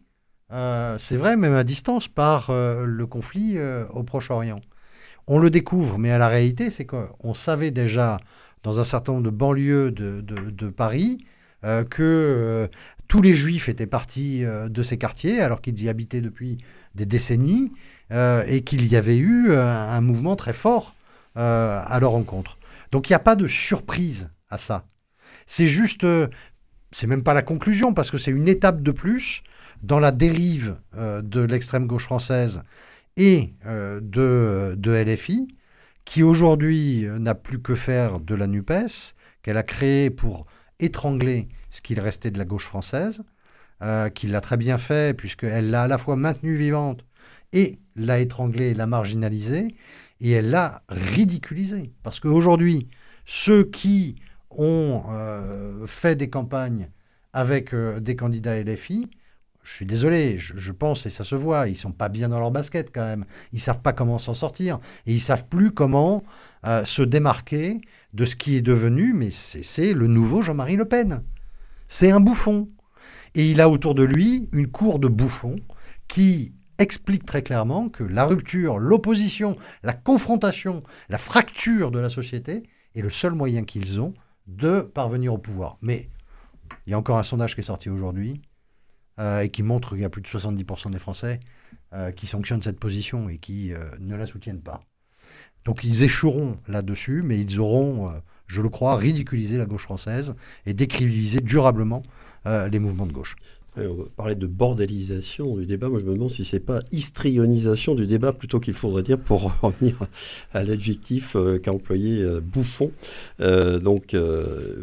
euh, 0.53 0.97
c'est 0.99 1.17
vrai, 1.17 1.37
même 1.37 1.53
à 1.53 1.65
distance, 1.65 2.09
par 2.09 2.51
le 2.51 3.07
conflit 3.07 3.59
au 3.91 4.03
Proche-Orient. 4.03 4.61
On 5.27 5.39
le 5.39 5.51
découvre, 5.51 5.99
mais 5.99 6.11
à 6.11 6.19
la 6.19 6.29
réalité, 6.29 6.71
c'est 6.71 6.87
qu'on 6.87 7.35
savait 7.35 7.71
déjà 7.71 8.19
dans 8.63 8.81
un 8.81 8.85
certain 8.85 9.13
nombre 9.13 9.25
de 9.25 9.31
banlieues 9.31 9.91
de, 9.91 10.69
Paris 10.69 11.25
que 11.63 12.69
tous 13.09 13.23
les 13.23 13.35
juifs 13.35 13.69
étaient 13.69 13.87
partis 13.87 14.45
de 14.45 14.83
ces 14.83 14.99
quartiers, 14.99 15.41
alors 15.41 15.63
qu'ils 15.63 15.83
y 15.83 15.89
habitaient 15.89 16.21
depuis 16.21 16.59
des 16.95 17.07
décennies, 17.07 17.73
et 18.11 18.63
qu'il 18.63 18.87
y 18.87 18.97
avait 18.97 19.17
eu 19.17 19.55
un 19.55 20.01
mouvement 20.01 20.37
très 20.37 20.53
fort 20.53 20.95
à 21.35 21.99
leur 22.01 22.15
encontre. 22.15 22.59
Donc 22.93 23.09
il 23.09 23.13
n'y 23.13 23.17
a 23.17 23.21
pas 23.21 23.37
de 23.37 23.47
surprise 23.47 24.31
à 24.51 24.59
ça. 24.59 24.87
C'est 25.47 25.67
juste, 25.67 26.05
euh, 26.05 26.29
c'est 26.93 27.07
même 27.07 27.25
pas 27.25 27.35
la 27.35 27.43
conclusion, 27.43 27.95
parce 27.95 28.11
que 28.11 28.19
c'est 28.19 28.31
une 28.31 28.49
étape 28.49 28.83
de 28.83 28.93
plus 28.93 29.43
dans 29.83 29.99
la 29.99 30.13
dérive 30.13 30.77
euh, 30.97 31.23
de 31.23 31.41
l'extrême 31.41 31.87
gauche 31.87 32.05
française 32.05 32.63
et 33.17 33.55
euh, 33.67 34.01
de, 34.01 34.75
de 34.77 34.93
LFI, 34.93 35.49
qui 36.05 36.23
aujourd'hui 36.23 37.07
n'a 37.19 37.35
plus 37.35 37.61
que 37.61 37.75
faire 37.75 38.21
de 38.21 38.35
la 38.35 38.47
NUPES, 38.47 39.15
qu'elle 39.43 39.57
a 39.57 39.63
créée 39.63 40.11
pour 40.11 40.47
étrangler 40.79 41.49
ce 41.71 41.81
qu'il 41.81 42.01
restait 42.01 42.31
de 42.31 42.39
la 42.39 42.45
gauche 42.45 42.67
française, 42.67 43.23
qu'il 44.15 44.31
l'a 44.31 44.41
très 44.41 44.57
bien 44.57 44.79
fait, 44.79 45.17
puisqu'elle 45.17 45.71
l'a 45.71 45.83
à 45.83 45.89
la 45.89 45.99
fois 45.99 46.17
maintenue 46.17 46.57
vivante 46.57 47.05
et 47.53 47.79
l'a 47.97 48.21
étranglée, 48.21 48.75
l'a 48.75 48.87
marginalisée, 48.87 49.75
et 50.21 50.31
elle 50.31 50.51
l'a 50.51 50.83
ridiculisée. 50.89 51.93
Parce 52.03 52.21
qu'aujourd'hui, 52.21 52.89
ceux 53.25 53.65
qui 53.65 54.17
ont 54.51 55.03
euh, 55.11 55.87
fait 55.87 56.17
des 56.17 56.31
campagnes 56.31 56.89
avec 57.33 57.75
euh, 57.75 58.01
des 58.01 58.17
candidats 58.17 58.61
LFI, 58.63 59.11
je 59.65 59.71
suis 59.71 59.87
désolé, 59.87 60.39
je, 60.39 60.73
pense, 60.73 61.07
et 61.07 61.11
ça 61.11 61.23
se 61.23 61.37
voit, 61.37 61.69
ils 61.69 61.77
sont 61.77 61.93
pas 61.93 62.09
bien 62.09 62.29
dans 62.29 62.41
leur 62.41 62.51
basket 62.51 62.91
quand 62.93 63.05
même. 63.05 63.25
Ils 63.53 63.61
savent 63.61 63.81
pas 63.81 63.93
comment 63.93 64.19
s'en 64.19 64.35
sortir. 64.35 64.81
Et 65.07 65.13
ils 65.13 65.21
savent 65.21 65.47
plus 65.47 65.71
comment 65.71 66.25
euh, 66.67 66.85
se 66.85 67.03
démarquer 67.03 67.81
de 68.13 68.25
ce 68.25 68.35
qui 68.35 68.57
est 68.57 68.63
devenu, 68.63 69.13
mais 69.13 69.31
c'est 69.31 69.93
le 69.93 70.09
nouveau 70.09 70.43
Jean-Marie 70.43 70.75
Le 70.75 70.85
Pen. 70.85 71.23
C'est 71.87 72.11
un 72.11 72.19
bouffon. 72.19 72.71
Et 73.35 73.51
il 73.51 73.61
a 73.61 73.69
autour 73.69 73.95
de 73.95 74.03
lui 74.03 74.49
une 74.53 74.69
cour 74.69 74.99
de 74.99 75.09
bouffons 75.09 75.57
qui 76.09 76.53
explique 76.79 77.25
très 77.25 77.43
clairement 77.43 77.89
que 77.89 78.05
la 78.05 78.25
rupture, 78.25 78.79
l'opposition, 78.79 79.57
la 79.83 79.93
confrontation, 79.93 80.83
la 81.09 81.19
fracture 81.19 81.91
de 81.91 81.99
la 81.99 82.09
société 82.09 82.65
est 82.95 83.03
le 83.03 83.11
seul 83.11 83.33
moyen 83.33 83.65
qu'ils 83.65 84.01
ont 84.01 84.15
de 84.47 84.81
parvenir 84.81 85.33
au 85.33 85.39
pouvoir. 85.39 85.79
Mais 85.81 86.09
il 86.87 86.91
y 86.91 86.95
a 86.95 86.99
encore 86.99 87.19
un 87.19 87.23
sondage 87.23 87.55
qui 87.55 87.61
est 87.61 87.65
sorti 87.65 87.89
aujourd'hui 87.89 88.43
euh, 89.19 89.41
et 89.41 89.49
qui 89.49 89.63
montre 89.63 89.91
qu'il 89.91 90.01
y 90.01 90.05
a 90.05 90.11
plus 90.11 90.23
de 90.23 90.27
70% 90.27 90.91
des 90.91 90.99
Français 90.99 91.41
euh, 91.93 92.11
qui 92.11 92.27
sanctionnent 92.27 92.63
cette 92.63 92.81
position 92.81 93.29
et 93.29 93.39
qui 93.39 93.73
euh, 93.73 93.79
ne 94.01 94.17
la 94.17 94.27
soutiennent 94.27 94.63
pas. 94.63 94.83
Donc 95.65 95.85
ils 95.85 96.03
échoueront 96.03 96.59
là-dessus, 96.67 97.23
mais 97.23 97.39
ils 97.39 97.61
auront, 97.61 98.13
je 98.49 98.61
le 98.61 98.69
crois, 98.69 98.97
ridiculisé 98.97 99.59
la 99.59 99.65
gauche 99.65 99.85
française 99.85 100.35
et 100.67 100.75
décrivilisé 100.75 101.39
durablement 101.39 102.03
les 102.45 102.79
mouvements 102.79 103.07
de 103.07 103.13
gauche. 103.13 103.37
On 103.75 103.95
va 103.95 104.05
parler 104.15 104.35
de 104.35 104.47
bordélisation 104.47 105.57
du 105.57 105.65
débat. 105.65 105.89
Moi, 105.89 105.99
je 106.01 106.05
me 106.05 106.13
demande 106.13 106.31
si 106.31 106.45
c'est 106.45 106.61
pas 106.61 106.83
histrionisation 106.93 107.95
du 107.95 108.07
débat 108.07 108.35
plutôt 108.35 108.61
qu'il 108.61 108.75
faudrait 108.75 109.03
dire 109.03 109.19
pour 109.19 109.51
revenir 109.63 109.97
à 110.53 110.63
l'adjectif 110.63 111.37
euh, 111.37 111.59
qu'a 111.59 111.73
employé 111.73 112.23
euh, 112.23 112.41
Bouffon. 112.43 112.93
Euh, 113.41 113.79
donc, 113.79 114.15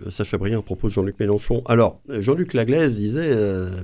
Sacha 0.09 0.39
Briand 0.39 0.61
à 0.61 0.63
propos 0.63 0.87
de 0.87 0.93
Jean-Luc 0.93 1.19
Mélenchon. 1.19 1.61
Alors, 1.67 2.01
Jean-Luc 2.09 2.55
Laglaise 2.55 2.97
disait 2.97 3.35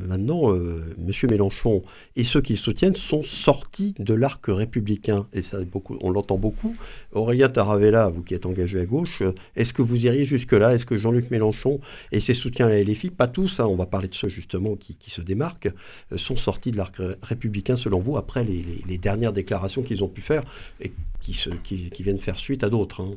maintenant, 0.07 0.55
Monsieur 0.97 1.27
Mélenchon 1.27 1.83
et 2.15 2.23
ceux 2.23 2.41
qui 2.41 2.53
le 2.53 2.57
soutiennent 2.57 2.95
sont 2.95 3.21
sortis 3.21 3.93
de 3.99 4.13
l'arc 4.15 4.43
républicain. 4.47 5.27
Et 5.33 5.43
ça, 5.43 5.59
on 6.01 6.09
l'entend 6.09 6.37
beaucoup. 6.37 6.75
Aurélien 7.11 7.49
Taravella, 7.49 8.09
vous 8.09 8.23
qui 8.23 8.33
êtes 8.33 8.47
engagé 8.47 8.79
à 8.79 8.85
gauche, 8.85 9.21
est-ce 9.55 9.73
que 9.73 9.83
vous 9.83 10.05
iriez 10.05 10.25
jusque-là? 10.25 10.73
Est-ce 10.73 10.85
que 10.85 10.97
Jean-Luc 10.97 11.29
Mélenchon 11.29 11.79
et 12.11 12.19
ses 12.19 12.33
soutiens 12.33 12.65
à 12.65 12.69
la 12.69 12.83
LFI, 12.83 13.11
pas 13.11 13.27
tous, 13.27 13.59
hein, 13.59 13.65
on 13.67 13.75
va 13.75 13.85
parler 13.85 14.07
de 14.07 14.15
ceux 14.15 14.29
justement 14.29 14.75
qui 14.75 14.94
qui, 14.99 15.11
se 15.11 15.21
démarquent 15.21 15.69
euh, 16.11 16.17
sont 16.17 16.37
sortis 16.37 16.71
de 16.71 16.77
l'arc 16.77 16.97
républicain, 17.21 17.75
selon 17.75 17.99
vous, 17.99 18.17
après 18.17 18.43
les, 18.43 18.97
dernières 18.97 19.33
déclarations 19.33 19.83
qu'ils 19.83 20.03
ont 20.03 20.07
pu 20.07 20.21
faire 20.21 20.43
et 20.81 20.91
qui, 21.19 21.33
se, 21.33 21.49
qui, 21.49 21.91
viennent 21.99 22.17
faire 22.17 22.39
suite 22.39 22.63
à 22.63 22.69
d'autres 22.69 23.01
hein? 23.01 23.11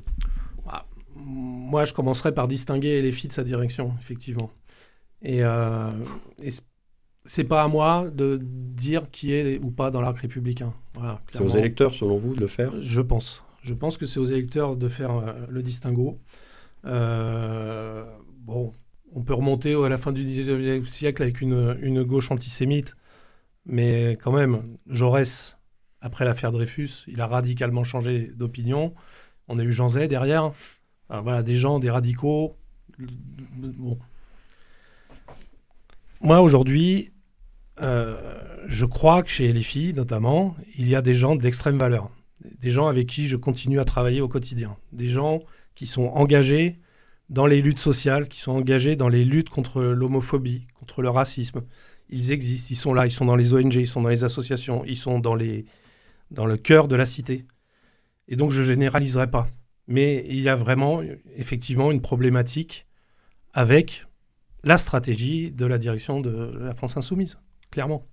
Bah, 0.67 0.87
Moi, 1.17 1.85
je 1.85 1.95
commencerai 1.95 2.35
par 2.35 2.49
distinguer 2.49 3.01
les 3.01 3.13
filles 3.13 3.29
de 3.29 3.35
sa 3.35 3.45
direction, 3.45 3.95
effectivement. 4.01 4.51
Et, 5.23 5.43
euh, 5.43 5.91
c'est 7.25 7.45
pas 7.45 7.63
à 7.63 7.69
moi 7.69 8.09
de 8.11 8.41
dire 8.43 9.11
qui 9.11 9.33
est 9.33 9.59
ou 9.63 9.71
pas 9.71 9.91
dans 9.91 10.01
l'arc 10.01 10.19
républicain. 10.19 10.73
c'est 11.33 11.43
aux 11.43 11.49
électeurs, 11.51 11.95
selon 11.95 12.17
vous, 12.17 12.35
de 12.35 12.41
le 12.41 12.47
faire? 12.47 12.73
Je 12.83 13.01
pense. 13.01 13.43
Je 13.63 13.75
pense 13.75 13.99
que 13.99 14.07
c'est 14.07 14.19
aux 14.19 14.25
électeurs 14.25 14.77
de 14.77 14.89
faire 14.89 15.11
euh, 15.11 15.33
le 15.49 15.63
distinguo. 15.63 16.19
Euh, 16.87 18.05
bon, 18.41 18.73
on 19.15 19.23
peut 19.23 19.35
remonter 19.35 19.75
à 19.75 19.89
la 19.89 19.99
fin 19.99 20.13
du 20.13 20.23
XIXe 20.25 20.89
siècle 20.89 21.23
avec 21.23 21.41
une, 21.41 22.03
gauche 22.03 22.31
antisémite, 22.31 22.97
mais 23.67 24.13
quand 24.23 24.33
même, 24.33 24.77
Jaurès, 24.87 25.57
après 26.01 26.25
l'affaire 26.25 26.53
Dreyfus, 26.53 27.05
il 27.07 27.21
a 27.21 27.27
radicalement 27.27 27.85
changé 27.85 28.31
d'opinion. 28.35 28.95
On 29.49 29.59
a 29.59 29.65
eu 29.65 29.73
Jean 29.73 29.89
Zay 29.89 30.09
derrière. 30.09 30.53
voilà, 31.09 31.43
des 31.43 31.57
gens, 31.57 31.79
des 31.79 31.91
radicaux. 31.91 32.57
Moi, 36.21 36.41
aujourd'hui, 36.41 37.13
euh, 37.81 38.17
je 38.67 38.85
crois 38.85 39.23
que 39.23 39.31
chez 39.31 39.53
les 39.53 39.63
filles, 39.63 39.95
notamment, 39.95 40.57
il 40.77 40.89
y 40.89 40.95
a 40.95 41.03
des 41.03 41.15
gens 41.15 41.37
d'extrême 41.37 41.79
valeur. 41.79 42.11
Des 42.61 42.71
gens 42.71 42.87
avec 42.89 43.09
qui 43.09 43.27
je 43.27 43.37
continue 43.37 43.81
à 43.81 43.85
travailler 43.85 44.21
au 44.21 44.29
quotidien. 44.29 44.77
Des 44.93 45.09
gens 45.09 45.41
qui 45.75 45.87
sont 45.87 46.07
engagés 46.07 46.79
dans 47.29 47.47
les 47.47 47.61
luttes 47.61 47.79
sociales, 47.79 48.29
qui 48.29 48.41
sont 48.41 48.53
engagés 48.53 48.97
dans 48.97 49.09
les 49.09 49.25
luttes 49.25 49.51
contre 49.51 49.83
l'homophobie, 49.83 50.67
contre 50.75 51.03
le 51.03 51.11
racisme. 51.11 51.63
Ils 52.09 52.33
existent, 52.33 52.69
ils 52.71 52.77
sont 52.77 52.95
là, 52.95 53.07
ils 53.07 53.11
sont 53.11 53.27
dans 53.27 53.37
les 53.37 53.53
ONG, 53.53 53.75
ils 53.75 53.87
sont 53.87 54.03
dans 54.03 54.09
les 54.09 54.25
associations, 54.25 54.85
ils 54.87 54.97
sont 54.97 55.19
dans, 55.19 55.35
les, 55.35 55.67
dans 56.31 56.47
le 56.47 56.57
cœur 56.57 56.89
de 56.89 56.97
la 56.97 57.05
cité. 57.05 57.45
Et 58.29 58.37
donc 58.37 58.51
je 58.51 58.63
généraliserai 58.63 59.31
pas. 59.31 59.49
Mais 59.87 60.25
il 60.29 60.41
y 60.41 60.49
a 60.49 60.57
vraiment 60.57 61.03
effectivement 61.37 61.91
une 61.91 62.03
problématique 62.03 62.87
avec 63.53 64.07
la 64.65 64.77
stratégie 64.77 65.51
de 65.51 65.67
la 65.67 65.79
direction 65.79 66.21
de 66.21 66.59
la 66.61 66.75
France 66.75 66.97
insoumise, 66.97 67.39
clairement. 67.71 68.07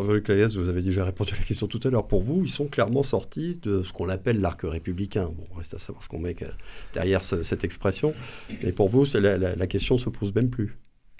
Jean-Luc 0.00 0.30
vous 0.30 0.68
avez 0.68 0.82
déjà 0.82 1.04
répondu 1.04 1.32
à 1.34 1.38
la 1.38 1.44
question 1.44 1.66
tout 1.66 1.80
à 1.84 1.90
l'heure. 1.90 2.06
Pour 2.06 2.22
vous, 2.22 2.42
ils 2.44 2.50
sont 2.50 2.66
clairement 2.66 3.02
sortis 3.02 3.58
de 3.62 3.82
ce 3.82 3.92
qu'on 3.92 4.08
appelle 4.08 4.40
l'arc 4.40 4.60
républicain. 4.62 5.24
Bon, 5.24 5.46
reste 5.56 5.74
à 5.74 5.78
savoir 5.78 6.02
ce 6.02 6.08
qu'on 6.08 6.18
met 6.18 6.36
derrière 6.94 7.22
cette 7.22 7.64
expression. 7.64 8.14
Mais 8.62 8.72
pour 8.72 8.88
vous, 8.88 9.04
la, 9.14 9.36
la, 9.38 9.66
question 9.66 9.98
se 9.98 10.08
pose 10.08 10.34
même 10.34 10.50
plus. 10.50 10.78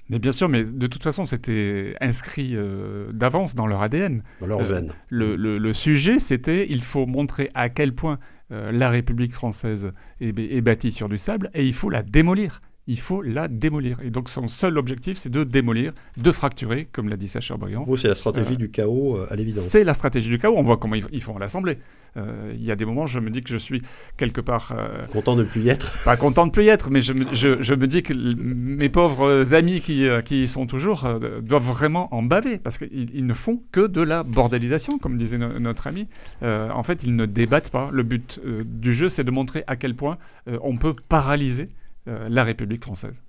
Mais 0.09 0.19
bien 0.19 0.33
sûr, 0.33 0.49
mais 0.49 0.65
de 0.65 0.87
toute 0.87 1.03
façon, 1.03 1.25
c'était 1.27 1.95
inscrit 2.01 2.53
euh, 2.55 3.13
d'avance 3.13 3.55
dans 3.55 3.67
leur 3.67 3.83
ADN. 3.83 4.23
Dans 4.41 4.47
leur 4.47 4.65
gène. 4.65 4.93
le, 5.09 5.37
le, 5.37 5.73
sujet, 5.73 6.19
c'était 6.19 6.67
il 6.69 6.83
faut 6.83 7.07
montrer 7.07 7.51
à 7.55 7.69
quel 7.69 7.95
point 7.95 8.19
euh, 8.51 8.73
la 8.73 8.91
République 8.91 9.33
française 9.33 9.91
est, 10.21 10.39
est, 10.39 10.61
bâtie 10.61 10.93
sur 10.93 11.09
du 11.09 11.19
sable 11.19 11.51
et 11.55 11.65
il 11.65 11.73
faut 11.73 11.89
la 11.89 12.03
démolir 12.03 12.61
il 12.89 12.99
faut 12.99 13.23
la 13.23 13.47
démolir. 13.49 13.99
Et 14.03 14.11
donc 14.11 14.29
son 14.29 14.49
seul 14.49 14.77
objectif, 14.77 15.17
c'est 15.17 15.31
de 15.31 15.45
démolir, 15.45 15.93
de 16.17 16.33
fracturer, 16.33 16.89
comme 16.91 17.09
l'a 17.09 17.17
dit 17.17 17.29
Sacha 17.29 17.57
Briand. 17.57 17.87
c'est 17.97 18.09
la 18.09 18.15
stratégie 18.15 18.55
euh, 18.55 18.57
du 18.57 18.71
chaos 18.71 19.17
euh, 19.17 19.27
à 19.31 19.37
l'évidence. 19.37 19.67
C'est 19.69 19.85
la 19.85 19.95
stratégie 19.95 20.29
du 20.29 20.39
chaos. 20.39 20.55
On 20.57 20.63
voit 20.63 20.79
comment 20.79 20.97
ils, 20.97 21.23
font 21.23 21.39
l'Assemblée. 21.39 21.79
Euh, 22.17 22.53
il 22.55 22.65
y 22.65 22.73
a 22.73 22.77
des 22.77 22.85
moments, 22.85 23.07
je 23.07 23.21
me 23.21 23.31
dis 23.31 23.41
que 23.41 23.51
je 23.51 23.57
suis 23.57 23.83
quelque 24.17 24.41
part... 24.41 24.75
content 25.13 25.37
de 25.37 25.45
ne 25.45 25.49
plus 25.49 25.63
y 25.63 25.69
être 25.69 26.03
Pas 26.05 26.17
content 26.17 26.43
de 26.43 26.49
ne 26.49 26.53
plus 26.53 26.65
y 26.65 26.69
être, 26.69 26.91
mais 26.91 27.03
je 27.03 27.13
me, 27.13 27.87
dis 27.87 28.03
que 28.03 28.13
mes 28.13 28.89
pauvres 28.89 29.55
amis 29.55 29.81
qui, 29.81 30.07
qui 30.25 30.43
y 30.43 30.49
sont 30.49 30.67
toujours 30.67 31.09
doivent 31.41 31.63
vraiment 31.67 32.13
en 32.15 32.23
baver, 32.23 32.59
parce 32.59 32.79
qu'ils 32.79 33.27
ne 33.27 33.35
font 33.35 33.63
que 33.71 33.87
de 33.87 34.03
la 34.03 34.25
bordélisation, 34.25 34.99
comme 34.99 35.19
disait 35.19 35.39
notre 35.39 35.87
ami. 35.87 36.09
en 36.43 36.83
fait, 36.83 37.05
ils 37.05 37.15
ne 37.15 37.27
débattent 37.27 37.71
pas. 37.71 37.91
Le 37.93 38.03
but 38.03 38.41
du 38.65 38.93
jeu, 38.93 39.09
c'est 39.09 39.25
de 39.25 39.31
montrer 39.31 39.63
à 39.69 39.77
quel 39.77 39.95
point 39.95 40.19
on 40.63 40.77
peut 40.77 40.95
paralyser 41.09 41.69
la 42.07 42.45
République 42.45 42.83
française. 42.83 43.23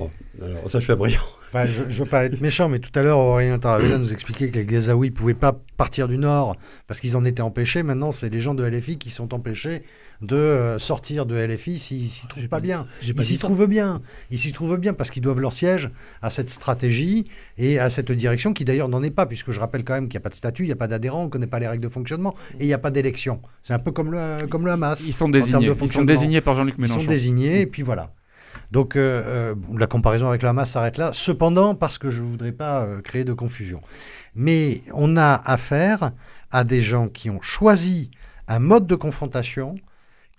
Bon, 0.00 0.10
alors 0.42 0.70
ça, 0.70 0.80
je 0.80 0.84
suis 0.84 0.94
brillant. 0.94 1.20
je 1.52 1.82
ne 1.82 1.88
veux 1.88 2.04
pas 2.06 2.24
être 2.24 2.40
méchant, 2.40 2.68
mais 2.68 2.78
tout 2.78 2.96
à 2.98 3.02
l'heure, 3.02 3.18
Aurélien 3.18 3.58
Taravella 3.58 3.98
nous 3.98 4.12
expliquait 4.12 4.48
que 4.50 4.58
les 4.58 4.64
Gazaouis 4.64 5.10
ne 5.10 5.14
pouvaient 5.14 5.34
pas 5.34 5.60
partir 5.76 6.08
du 6.08 6.16
Nord 6.16 6.56
parce 6.86 7.00
qu'ils 7.00 7.16
en 7.16 7.24
étaient 7.24 7.42
empêchés. 7.42 7.82
Maintenant, 7.82 8.12
c'est 8.12 8.28
les 8.28 8.40
gens 8.40 8.54
de 8.54 8.64
LFI 8.64 8.98
qui 8.98 9.10
sont 9.10 9.34
empêchés 9.34 9.82
de 10.22 10.36
euh, 10.36 10.78
sortir 10.78 11.26
de 11.26 11.34
LFI 11.34 11.78
s'ils 11.78 12.08
s'y 12.08 12.26
trouvent 12.28 12.48
pas, 12.48 12.60
bien. 12.60 12.86
Ils 13.02 13.24
s'y 13.24 13.38
trouvent 13.38 13.66
bien. 13.66 14.00
Ils 14.30 14.38
s'y 14.38 14.52
trouvent 14.52 14.76
bien 14.76 14.94
parce 14.94 15.10
qu'ils 15.10 15.22
doivent 15.22 15.40
leur 15.40 15.52
siège 15.52 15.90
à 16.22 16.30
cette 16.30 16.50
stratégie 16.50 17.26
et 17.58 17.78
à 17.78 17.90
cette 17.90 18.12
direction 18.12 18.52
qui 18.52 18.64
d'ailleurs 18.64 18.88
n'en 18.88 19.02
est 19.02 19.10
pas, 19.10 19.26
puisque 19.26 19.50
je 19.50 19.60
rappelle 19.60 19.82
quand 19.84 19.94
même 19.94 20.08
qu'il 20.08 20.18
n'y 20.18 20.22
a 20.22 20.24
pas 20.24 20.30
de 20.30 20.34
statut, 20.34 20.62
il 20.62 20.66
n'y 20.66 20.72
a 20.72 20.76
pas 20.76 20.88
d'adhérent, 20.88 21.22
on 21.22 21.24
ne 21.24 21.30
connaît 21.30 21.46
pas 21.46 21.58
les 21.58 21.68
règles 21.68 21.82
de 21.82 21.88
fonctionnement 21.88 22.34
et 22.58 22.64
il 22.64 22.66
n'y 22.66 22.74
a 22.74 22.78
pas 22.78 22.90
d'élection. 22.90 23.40
C'est 23.62 23.74
un 23.74 23.78
peu 23.78 23.90
comme 23.92 24.12
le, 24.12 24.46
comme 24.48 24.64
le 24.64 24.72
Hamas. 24.72 25.06
Ils 25.06 25.12
sont 25.12 25.28
désignés. 25.28 25.72
Ils 25.80 25.88
sont 25.88 26.04
désignés 26.04 26.40
par 26.40 26.54
Jean-Luc 26.54 26.78
Mélenchon. 26.78 27.00
Ils 27.00 27.02
sont 27.02 27.10
désignés 27.10 27.60
et 27.62 27.66
puis 27.66 27.82
voilà. 27.82 28.12
Donc 28.70 28.96
euh, 28.96 29.22
euh, 29.26 29.54
la 29.76 29.86
comparaison 29.86 30.28
avec 30.28 30.42
le 30.42 30.48
Hamas 30.48 30.70
s'arrête 30.70 30.98
là. 30.98 31.12
Cependant, 31.12 31.74
parce 31.74 31.98
que 31.98 32.10
je 32.10 32.22
ne 32.22 32.26
voudrais 32.26 32.52
pas 32.52 32.86
créer 33.02 33.24
de 33.24 33.32
confusion. 33.32 33.80
Mais 34.34 34.82
on 34.94 35.16
a 35.16 35.34
affaire 35.34 36.12
à 36.50 36.64
des 36.64 36.82
gens 36.82 37.08
qui 37.08 37.30
ont 37.30 37.40
choisi 37.40 38.10
un 38.48 38.58
mode 38.58 38.86
de 38.86 38.94
confrontation 38.94 39.76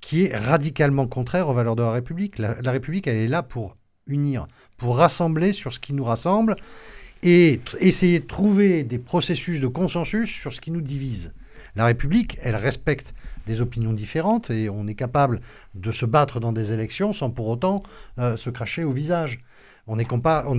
qui 0.01 0.25
est 0.25 0.35
radicalement 0.35 1.07
contraire 1.07 1.47
aux 1.47 1.53
valeurs 1.53 1.75
de 1.75 1.83
la 1.83 1.91
République. 1.91 2.39
La, 2.39 2.71
République, 2.71 3.07
elle 3.07 3.17
est 3.17 3.27
là 3.27 3.43
pour 3.43 3.77
unir, 4.07 4.47
pour 4.77 4.97
rassembler 4.97 5.53
sur 5.53 5.71
ce 5.71 5.79
qui 5.79 5.93
nous 5.93 6.03
rassemble 6.03 6.55
et 7.23 7.61
essayer 7.79 8.19
de 8.19 8.25
trouver 8.25 8.83
des 8.83 8.97
processus 8.97 9.61
de 9.61 9.67
consensus 9.67 10.29
sur 10.29 10.51
ce 10.51 10.59
qui 10.59 10.71
nous 10.71 10.81
divise. 10.81 11.33
La 11.75 11.85
République, 11.85 12.37
elle 12.41 12.55
respecte 12.55 13.13
des 13.47 13.61
opinions 13.61 13.93
différentes 13.93 14.49
et 14.49 14.69
on 14.69 14.87
est 14.87 14.95
capable 14.95 15.39
de 15.75 15.91
se 15.91 16.05
battre 16.05 16.39
dans 16.39 16.51
des 16.51 16.73
élections 16.73 17.13
sans 17.13 17.29
pour 17.29 17.47
autant 17.47 17.83
euh, 18.19 18.37
se 18.37 18.49
cracher 18.49 18.83
au 18.83 18.91
visage. 18.91 19.43
On 19.87 19.97
est, 19.97 20.05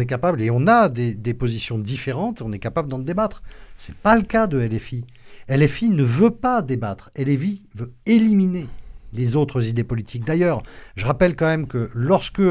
capable, 0.07 0.43
et 0.43 0.51
on 0.51 0.66
a 0.66 0.89
des, 0.89 1.35
positions 1.35 1.78
différentes, 1.78 2.43
on 2.43 2.53
est 2.53 2.59
capable 2.59 2.89
d'en 2.89 2.99
débattre. 2.99 3.43
Ce 3.76 3.91
n'est 3.91 3.97
pas 4.03 4.16
le 4.16 4.22
cas 4.22 4.47
de 4.47 4.59
LFI. 4.59 5.07
LFI 5.49 5.91
ne 5.91 6.03
veut 6.03 6.33
pas 6.33 6.61
débattre. 6.61 7.11
LFI 7.16 7.62
veut 7.74 7.93
éliminer 8.05 8.66
les 9.14 9.37
autres 9.37 9.68
idées 9.68 9.85
politiques. 9.85 10.24
D'ailleurs, 10.24 10.62
je 10.97 11.07
rappelle 11.07 11.37
quand 11.37 11.47
même 11.47 11.66
que 11.66 11.89
lorsque 11.95 12.43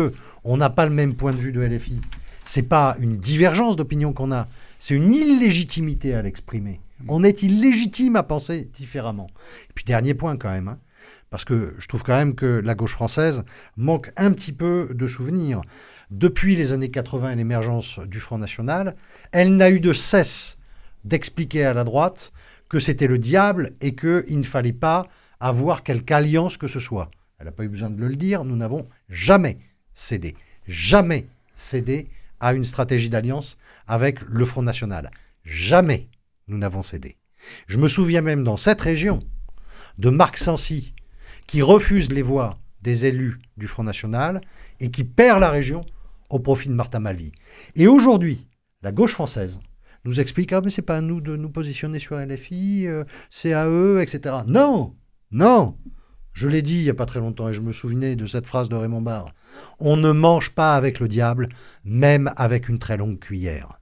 on 0.44 0.58
n'a 0.58 0.70
pas 0.70 0.86
le 0.86 0.92
même 0.92 1.14
point 1.14 1.34
de 1.34 1.38
vue 1.38 1.52
de 1.52 1.62
LFI, 1.62 2.00
c'est 2.44 2.64
pas 2.64 2.96
une 3.00 3.18
divergence 3.18 3.76
d'opinion 3.76 4.14
qu'on 4.14 4.32
a, 4.32 4.48
c'est 4.80 4.96
une 4.96 5.14
illégitimité 5.14 6.14
à 6.14 6.22
l'exprimer. 6.22 6.80
On 7.08 7.24
est 7.24 7.44
illégitime 7.44 8.16
à 8.16 8.24
penser 8.24 8.70
différemment. 8.74 9.28
Et 9.70 9.74
puis 9.74 9.84
dernier 9.84 10.14
point 10.14 10.38
quand 10.38 10.50
même, 10.50 10.68
hein, 10.68 10.80
parce 11.30 11.46
que 11.46 11.76
je 11.78 11.88
trouve 11.88 12.04
quand 12.04 12.16
même 12.16 12.36
que 12.36 12.62
la 12.64 12.76
gauche 12.76 12.94
française 12.94 13.44
manque 13.78 14.12
un 14.18 14.32
petit 14.32 14.52
peu 14.52 14.90
de 14.94 15.08
souvenirs. 15.08 15.62
Depuis 16.10 16.56
les 16.56 16.74
années 16.74 16.92
80 16.92 17.32
et 17.32 17.36
l'émergence 17.36 18.00
du 18.00 18.20
Front 18.20 18.38
National, 18.38 18.96
elle 19.32 19.56
n'a 19.56 19.70
eu 19.70 19.80
de 19.80 19.94
cesse 19.94 20.58
d'expliquer 21.04 21.66
à 21.66 21.74
la 21.74 21.84
droite 21.84 22.32
que 22.70 22.80
c'était 22.80 23.08
le 23.08 23.18
diable 23.18 23.72
et 23.82 23.96
qu'il 23.96 24.40
ne 24.40 24.44
fallait 24.44 24.74
pas 24.74 25.08
avoir 25.40 25.84
quelque 25.84 26.12
alliance 26.12 26.58
que 26.58 26.68
ce 26.68 26.80
soit. 26.80 27.10
Elle 27.40 27.46
n'a 27.46 27.52
pas 27.52 27.64
eu 27.64 27.70
besoin 27.70 27.90
de 27.90 28.06
le 28.06 28.16
dire, 28.16 28.44
nous 28.46 28.56
n'avons 28.56 28.88
jamais 29.10 29.58
cédé, 29.94 30.36
jamais 30.68 31.28
cédé 31.56 32.08
à 32.40 32.54
une 32.54 32.64
stratégie 32.64 33.10
d'alliance 33.10 33.58
avec 33.88 34.22
le 34.22 34.46
Front 34.46 34.64
National. 34.64 35.12
Jamais 35.44 36.08
nous 36.52 36.58
n'avons 36.58 36.84
cédé. 36.84 37.18
Je 37.68 37.80
me 37.80 37.88
souviens 37.88 38.22
même 38.22 38.44
dans 38.44 38.58
cette 38.58 38.82
région 38.82 39.20
de 39.98 40.10
Marc 40.10 40.38
Sancy, 40.38 40.94
qui 41.48 41.62
refuse 41.62 42.12
les 42.12 42.22
voix 42.22 42.60
des 42.82 43.06
élus 43.06 43.40
du 43.58 43.68
Front 43.68 43.84
National 43.84 44.42
et 44.80 44.92
qui 44.92 45.04
perd 45.04 45.40
la 45.40 45.50
région 45.50 45.86
au 46.30 46.40
profit 46.40 46.70
de 46.70 46.74
Martin 46.74 47.00
Malvy. 47.00 47.32
Et 47.76 47.88
aujourd'hui, 47.88 48.48
la 48.82 48.92
gauche 48.92 49.14
française 49.14 49.60
nous 50.06 50.20
explique 50.20 50.52
ah 50.54 50.62
mais 50.62 50.70
c'est 50.72 50.82
pas 50.82 50.98
à 50.98 51.02
nous 51.02 51.22
de 51.22 51.36
nous 51.36 51.50
positionner 51.50 52.00
sur 52.00 52.18
LFI, 52.18 52.88
euh, 52.88 53.04
c'est 53.30 53.54
à 53.54 53.68
eux, 53.68 54.02
etc. 54.02 54.38
Non, 54.48 54.96
non 55.32 55.78
Je 56.34 56.48
l'ai 56.48 56.62
dit 56.62 56.78
il 56.78 56.84
n'y 56.84 56.90
a 56.90 56.96
pas 56.96 57.06
très 57.06 57.20
longtemps 57.20 57.50
et 57.50 57.54
je 57.54 57.62
me 57.62 57.72
souvenais 57.72 58.16
de 58.16 58.26
cette 58.26 58.48
phrase 58.48 58.70
de 58.70 58.76
Raymond 58.76 59.02
Barre. 59.02 59.34
On 59.80 59.98
ne 59.98 60.12
mange 60.12 60.52
pas 60.52 60.76
avec 60.76 61.00
le 61.00 61.08
diable, 61.08 61.50
même 61.84 62.32
avec 62.36 62.68
une 62.68 62.80
très 62.80 62.98
longue 62.98 63.20
cuillère. 63.20 63.80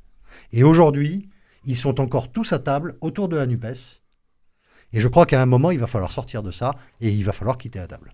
Et 0.52 0.64
aujourd'hui, 0.64 1.30
ils 1.70 1.78
sont 1.78 2.02
encore 2.02 2.32
tous 2.32 2.52
à 2.52 2.58
table 2.58 2.96
autour 3.00 3.30
de 3.30 3.38
la 3.38 3.46
NUPES. 3.46 4.02
Et 4.92 5.00
je 5.00 5.08
crois 5.08 5.28
qu'à 5.28 5.40
un 5.40 5.46
moment, 5.46 5.70
il 5.70 5.78
va 5.78 5.86
falloir 5.86 6.12
sortir 6.12 6.42
de 6.42 6.50
ça 6.50 6.74
et 7.00 7.12
il 7.12 7.24
va 7.24 7.32
falloir 7.32 7.60
quitter 7.60 7.78
la 7.78 7.86
table. 7.86 8.12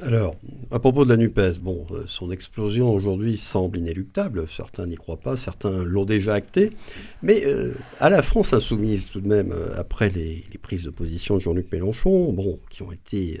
Alors, 0.00 0.34
à 0.72 0.80
propos 0.80 1.04
de 1.04 1.10
la 1.10 1.16
NUPES, 1.16 1.60
bon, 1.62 1.86
euh, 1.92 2.02
son 2.06 2.32
explosion 2.32 2.92
aujourd'hui 2.92 3.36
semble 3.36 3.78
inéluctable. 3.78 4.46
Certains 4.48 4.86
n'y 4.86 4.96
croient 4.96 5.20
pas, 5.20 5.36
certains 5.36 5.84
l'ont 5.84 6.04
déjà 6.04 6.34
acté. 6.34 6.72
Mais 7.22 7.44
euh, 7.46 7.72
à 8.00 8.10
la 8.10 8.20
France 8.20 8.52
insoumise, 8.52 9.06
tout 9.06 9.20
de 9.20 9.28
même, 9.28 9.52
euh, 9.52 9.78
après 9.78 10.08
les, 10.08 10.44
prises 10.60 10.82
de 10.82 10.90
position 10.90 11.36
de 11.36 11.40
Jean-Luc 11.40 11.70
Mélenchon, 11.70 12.32
bon, 12.32 12.58
qui 12.68 12.82
ont 12.82 12.90
été 12.90 13.40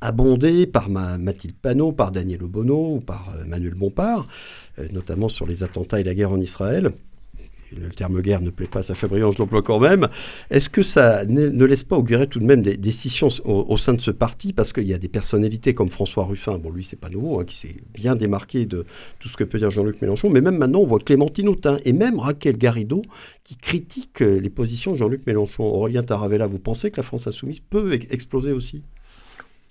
abondées 0.00 0.66
par 0.66 0.90
Mathilde 0.90 1.54
Panot, 1.54 1.92
par 1.92 2.10
Daniel 2.10 2.42
Obono 2.42 2.98
par 2.98 3.32
Manuel 3.46 3.74
Bompard, 3.74 4.26
notamment 4.92 5.28
sur 5.28 5.46
les 5.46 5.62
attentats 5.62 6.00
et 6.00 6.04
la 6.04 6.14
guerre 6.14 6.32
en 6.32 6.40
Israël, 6.40 6.92
le 7.74 7.88
terme 7.90 8.20
guerre 8.20 8.40
ne 8.40 8.50
plaît 8.50 8.66
pas 8.66 8.80
à 8.80 8.82
sa 8.82 8.94
je 8.94 9.38
l'emploie 9.38 9.62
quand 9.62 9.80
même. 9.80 10.08
Est-ce 10.50 10.68
que 10.68 10.82
ça 10.82 11.24
ne, 11.24 11.64
laisse 11.64 11.84
pas 11.84 11.96
augurer 11.96 12.26
tout 12.26 12.38
de 12.38 12.44
même 12.44 12.62
des 12.62 12.76
décisions 12.76 13.28
au, 13.44 13.76
sein 13.76 13.94
de 13.94 14.00
ce 14.00 14.10
parti? 14.10 14.52
Parce 14.52 14.72
qu'il 14.72 14.86
y 14.86 14.94
a 14.94 14.98
des 14.98 15.08
personnalités 15.08 15.74
comme 15.74 15.90
François 15.90 16.24
Ruffin, 16.24 16.58
bon 16.58 16.70
lui 16.70 16.84
c'est 16.84 17.00
pas 17.00 17.08
nouveau, 17.08 17.40
hein, 17.40 17.44
qui 17.44 17.56
s'est 17.56 17.76
bien 17.94 18.16
démarqué 18.16 18.66
de 18.66 18.84
tout 19.18 19.28
ce 19.28 19.36
que 19.36 19.44
peut 19.44 19.58
dire 19.58 19.70
Jean-Luc 19.70 20.00
Mélenchon, 20.00 20.30
mais 20.30 20.40
même 20.40 20.58
maintenant 20.58 20.80
on 20.80 20.86
voit 20.86 20.98
Clémentine 20.98 21.48
Autain 21.48 21.78
et 21.84 21.92
même 21.92 22.18
Raquel 22.18 22.56
Garrido 22.56 23.02
qui 23.44 23.56
critiquent 23.56 24.20
les 24.20 24.50
positions 24.50 24.92
de 24.92 24.96
Jean-Luc 24.96 25.26
Mélenchon. 25.26 25.64
Aurélien 25.64 26.02
Taravella, 26.02 26.46
vous 26.46 26.58
pensez 26.58 26.90
que 26.90 26.96
la 26.96 27.02
France 27.02 27.26
insoumise 27.26 27.60
peut 27.60 27.98
exploser 28.10 28.52
aussi? 28.52 28.82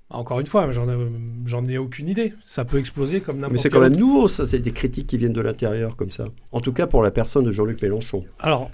Encore 0.09 0.39
une 0.39 0.45
fois, 0.45 0.69
j'en 0.71 1.67
ai 1.67 1.77
aucune 1.77 2.07
idée. 2.07 2.33
Ça 2.45 2.63
peut 2.63 2.77
exploser 2.77 3.21
comme 3.21 3.37
n'importe 3.37 3.53
Mais 3.53 3.57
c'est 3.57 3.69
quand 3.69 3.81
même 3.81 3.95
nouveau, 3.95 4.27
ça. 4.27 4.45
C'est 4.45 4.59
des 4.59 4.71
critiques 4.71 5.07
qui 5.07 5.17
viennent 5.17 5.33
de 5.33 5.41
l'intérieur, 5.41 5.95
comme 5.95 6.11
ça. 6.11 6.27
En 6.51 6.61
tout 6.61 6.73
cas, 6.73 6.87
pour 6.87 7.01
la 7.01 7.11
personne 7.11 7.45
de 7.45 7.51
Jean-Luc 7.51 7.81
Mélenchon. 7.81 8.23
Alors, 8.39 8.69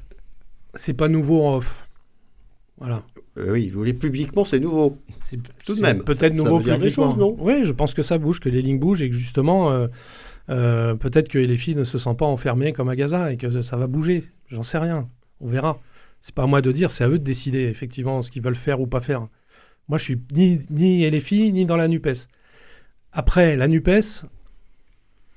c'est 0.74 0.94
pas 0.94 1.08
nouveau 1.08 1.44
en 1.44 1.58
off. 1.58 1.88
Voilà. 2.78 3.04
Euh, 3.38 3.54
oui, 3.54 3.70
vous 3.70 3.78
voulez 3.78 3.94
publiquement, 3.94 4.44
c'est 4.44 4.60
nouveau. 4.60 4.98
C'est 5.22 5.40
tout 5.66 5.76
de 5.76 5.82
même. 5.82 6.04
Peut-être 6.04 6.36
nouveau 6.36 6.60
publiquement. 6.60 7.16
non 7.16 7.36
oui, 7.40 7.64
je 7.64 7.72
pense 7.72 7.94
que 7.94 8.02
ça 8.02 8.18
bouge, 8.18 8.40
que 8.40 8.50
les 8.50 8.62
lignes 8.62 8.80
bougent 8.80 9.04
et 9.04 9.10
que 9.10 9.16
justement, 9.16 9.72
euh, 9.72 9.88
euh, 10.50 10.96
peut-être 10.96 11.30
que 11.30 11.38
les 11.38 11.58
filles 11.58 11.76
ne 11.76 11.84
se 11.84 11.98
sentent 11.98 12.20
pas 12.20 12.26
enfermées 12.26 12.74
comme 12.74 12.90
à 12.90 12.96
Gaza 12.96 13.32
et 13.32 13.38
que 13.38 13.62
ça 13.62 13.78
va 13.78 13.88
bouger. 13.88 14.26
J'en 14.48 14.64
sais 14.64 14.80
rien. 14.80 15.08
On 15.40 15.48
verra. 15.48 15.80
C'est 16.20 16.36
pas 16.36 16.44
à 16.44 16.48
moi 16.48 16.62
de 16.62 16.72
dire, 16.72 16.92
c'est 16.92 17.04
à 17.04 17.10
eux 17.10 17.20
de 17.20 17.24
décider 17.24 17.62
effectivement 17.62 18.22
ce 18.22 18.30
qu'ils 18.30 18.42
veulent 18.42 18.56
faire 18.56 18.82
ou 18.82 18.88
pas 18.88 19.00
faire. 19.00 19.28
Moi, 19.92 19.98
je 19.98 20.06
suis 20.06 20.22
ni, 20.32 20.62
ni 20.70 21.06
LFI, 21.10 21.52
ni 21.52 21.66
dans 21.66 21.76
la 21.76 21.90
NUPES. 21.90 22.30
Après, 23.12 23.58
la 23.58 23.68
NUPES, 23.68 24.24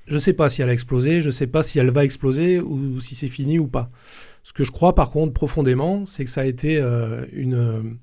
je 0.07 0.13
ne 0.13 0.17
sais 0.17 0.31
pas 0.31 0.47
si 0.47 0.61
elle 0.61 0.69
a 0.69 0.71
explosé, 0.71 1.19
je 1.19 1.25
ne 1.25 1.31
sais 1.31 1.47
pas 1.47 1.61
si 1.61 1.77
elle 1.77 1.89
va 1.89 2.05
exploser 2.05 2.61
ou 2.61 3.01
si 3.01 3.15
c'est 3.15 3.27
fini 3.27 3.59
ou 3.59 3.67
pas. 3.67 3.89
Ce 4.43 4.53
que 4.53 4.63
je 4.63 4.71
crois, 4.71 4.95
par 4.95 5.11
contre, 5.11 5.33
profondément, 5.33 6.05
c'est 6.05 6.23
que 6.23 6.31
ça 6.31 6.39
a 6.39 6.45
été 6.45 6.77
euh, 6.77 7.25
une, 7.33 7.97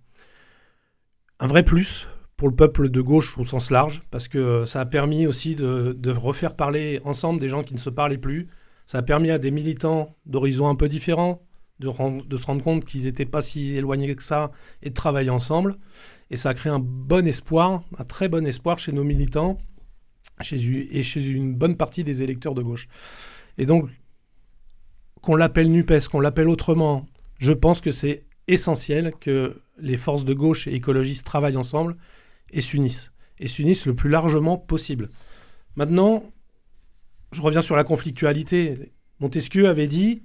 un 1.41 1.47
vrai 1.47 1.63
plus 1.63 2.07
pour 2.37 2.51
le 2.51 2.55
peuple 2.55 2.91
de 2.91 3.01
gauche 3.01 3.39
au 3.39 3.45
sens 3.45 3.71
large, 3.71 4.03
parce 4.11 4.29
que 4.29 4.67
ça 4.67 4.83
a 4.83 4.85
permis 4.85 5.27
aussi 5.27 5.57
de, 5.57 5.97
de 5.99 6.11
refaire 6.11 6.55
parler 6.55 7.01
ensemble 7.07 7.41
des 7.41 7.49
gens 7.49 7.63
qui 7.63 7.73
ne 7.73 7.79
se 7.79 7.89
parlaient 7.89 8.19
plus. 8.19 8.49
Ça 8.87 8.99
a 8.99 9.03
permis 9.03 9.31
à 9.31 9.39
des 9.39 9.51
militants 9.51 10.15
d'horizons 10.27 10.69
un 10.69 10.75
peu 10.75 10.89
différents 10.91 11.41
de, 11.83 12.27
de 12.27 12.37
se 12.37 12.47
rendre 12.47 12.63
compte 12.63 12.85
qu'ils 12.85 13.05
n'étaient 13.05 13.27
pas 13.27 13.41
si 13.41 13.77
éloignés 13.77 14.15
que 14.15 14.23
ça 14.23 14.51
et 14.83 14.91
de 14.91 14.95
travailler 14.95 15.31
ensemble. 15.31 15.77
Et 16.31 16.37
ça 16.37 16.51
a 16.51 16.55
créé 16.55 16.73
un 16.73 16.79
bon 16.79 17.27
espoir, 17.27 17.83
un 17.99 18.05
très 18.05 18.29
bon 18.29 18.47
espoir 18.47 18.79
chez 18.79 18.93
nos 18.93 19.05
militants 19.05 19.59
chez, 20.41 20.57
et 20.97 21.03
chez 21.03 21.25
une 21.25 21.55
bonne 21.55 21.77
partie 21.77 22.05
des 22.05 22.23
électeurs 22.23 22.55
de 22.55 22.63
gauche. 22.63 22.89
Et 23.59 23.67
donc, 23.67 23.91
qu'on 25.21 25.37
l'appelle 25.37 25.71
NUPES, 25.71 26.09
qu'on 26.11 26.21
l'appelle 26.21 26.49
autrement, 26.49 27.07
je 27.39 27.53
pense 27.53 27.81
que 27.81 27.91
c'est 27.91 28.25
essentiel 28.49 29.13
que 29.21 29.61
les 29.79 29.97
forces 29.97 30.25
de 30.25 30.35
gauche 30.35 30.67
et 30.67 30.75
écologistes 30.75 31.25
travaillent 31.25 31.57
ensemble 31.57 31.97
et 32.51 32.61
s'unissent. 32.61 33.13
Et 33.39 33.49
s'unissent 33.49 33.87
le 33.87 33.95
plus 33.95 34.11
largement 34.11 34.57
possible. 34.57 35.11
Maintenant, 35.77 36.25
je 37.31 37.41
reviens 37.41 37.63
sur 37.63 37.77
la 37.77 37.85
conflictualité. 37.85 38.93
Montesquieu 39.21 39.69
avait 39.69 39.87
dit 39.87 40.23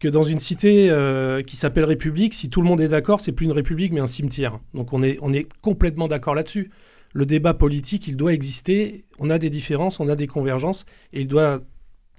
que 0.00 0.08
dans 0.08 0.22
une 0.22 0.38
cité 0.38 0.90
euh, 0.90 1.42
qui 1.42 1.56
s'appelle 1.56 1.84
République, 1.84 2.34
si 2.34 2.50
tout 2.50 2.62
le 2.62 2.68
monde 2.68 2.80
est 2.80 2.88
d'accord, 2.88 3.20
c'est 3.20 3.32
plus 3.32 3.46
une 3.46 3.52
république 3.52 3.92
mais 3.92 4.00
un 4.00 4.06
cimetière. 4.06 4.60
Donc 4.74 4.92
on 4.92 5.02
est, 5.02 5.18
on 5.22 5.32
est 5.32 5.48
complètement 5.60 6.08
d'accord 6.08 6.34
là-dessus. 6.34 6.70
Le 7.14 7.26
débat 7.26 7.54
politique, 7.54 8.06
il 8.06 8.16
doit 8.16 8.32
exister. 8.32 9.04
On 9.18 9.30
a 9.30 9.38
des 9.38 9.50
différences, 9.50 9.98
on 9.98 10.08
a 10.08 10.14
des 10.14 10.26
convergences 10.26 10.84
et 11.12 11.22
il 11.22 11.28
doit 11.28 11.60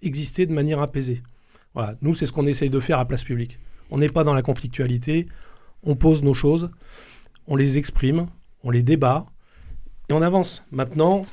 exister 0.01 0.45
de 0.45 0.53
manière 0.53 0.82
apaisée. 0.82 1.21
Voilà, 1.73 1.95
nous 2.01 2.15
c'est 2.15 2.25
ce 2.25 2.34
qu'on 2.34 2.47
essaye 2.47 2.69
de 2.69 2.80
faire 2.80 2.99
à 2.99 3.05
place 3.05 3.23
publique. 3.23 3.59
On 3.91 3.97
n'est 3.97 4.09
pas 4.09 4.23
dans 4.23 4.34
la 4.34 4.41
conflictualité, 4.41 5.27
on 5.84 5.95
pose 5.95 6.21
nos 6.21 6.34
choses, 6.34 6.69
on 7.47 7.55
les 7.55 7.77
exprime, 7.77 8.27
on 8.63 8.71
les 8.71 8.84
débat 8.84 9.25
et 10.09 10.13
on 10.13 10.21
avance. 10.21 10.63
Maintenant, 10.71 11.25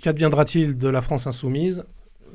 qu'adviendra-t-il 0.00 0.78
de 0.78 0.88
la 0.88 1.02
France 1.02 1.26
insoumise? 1.26 1.84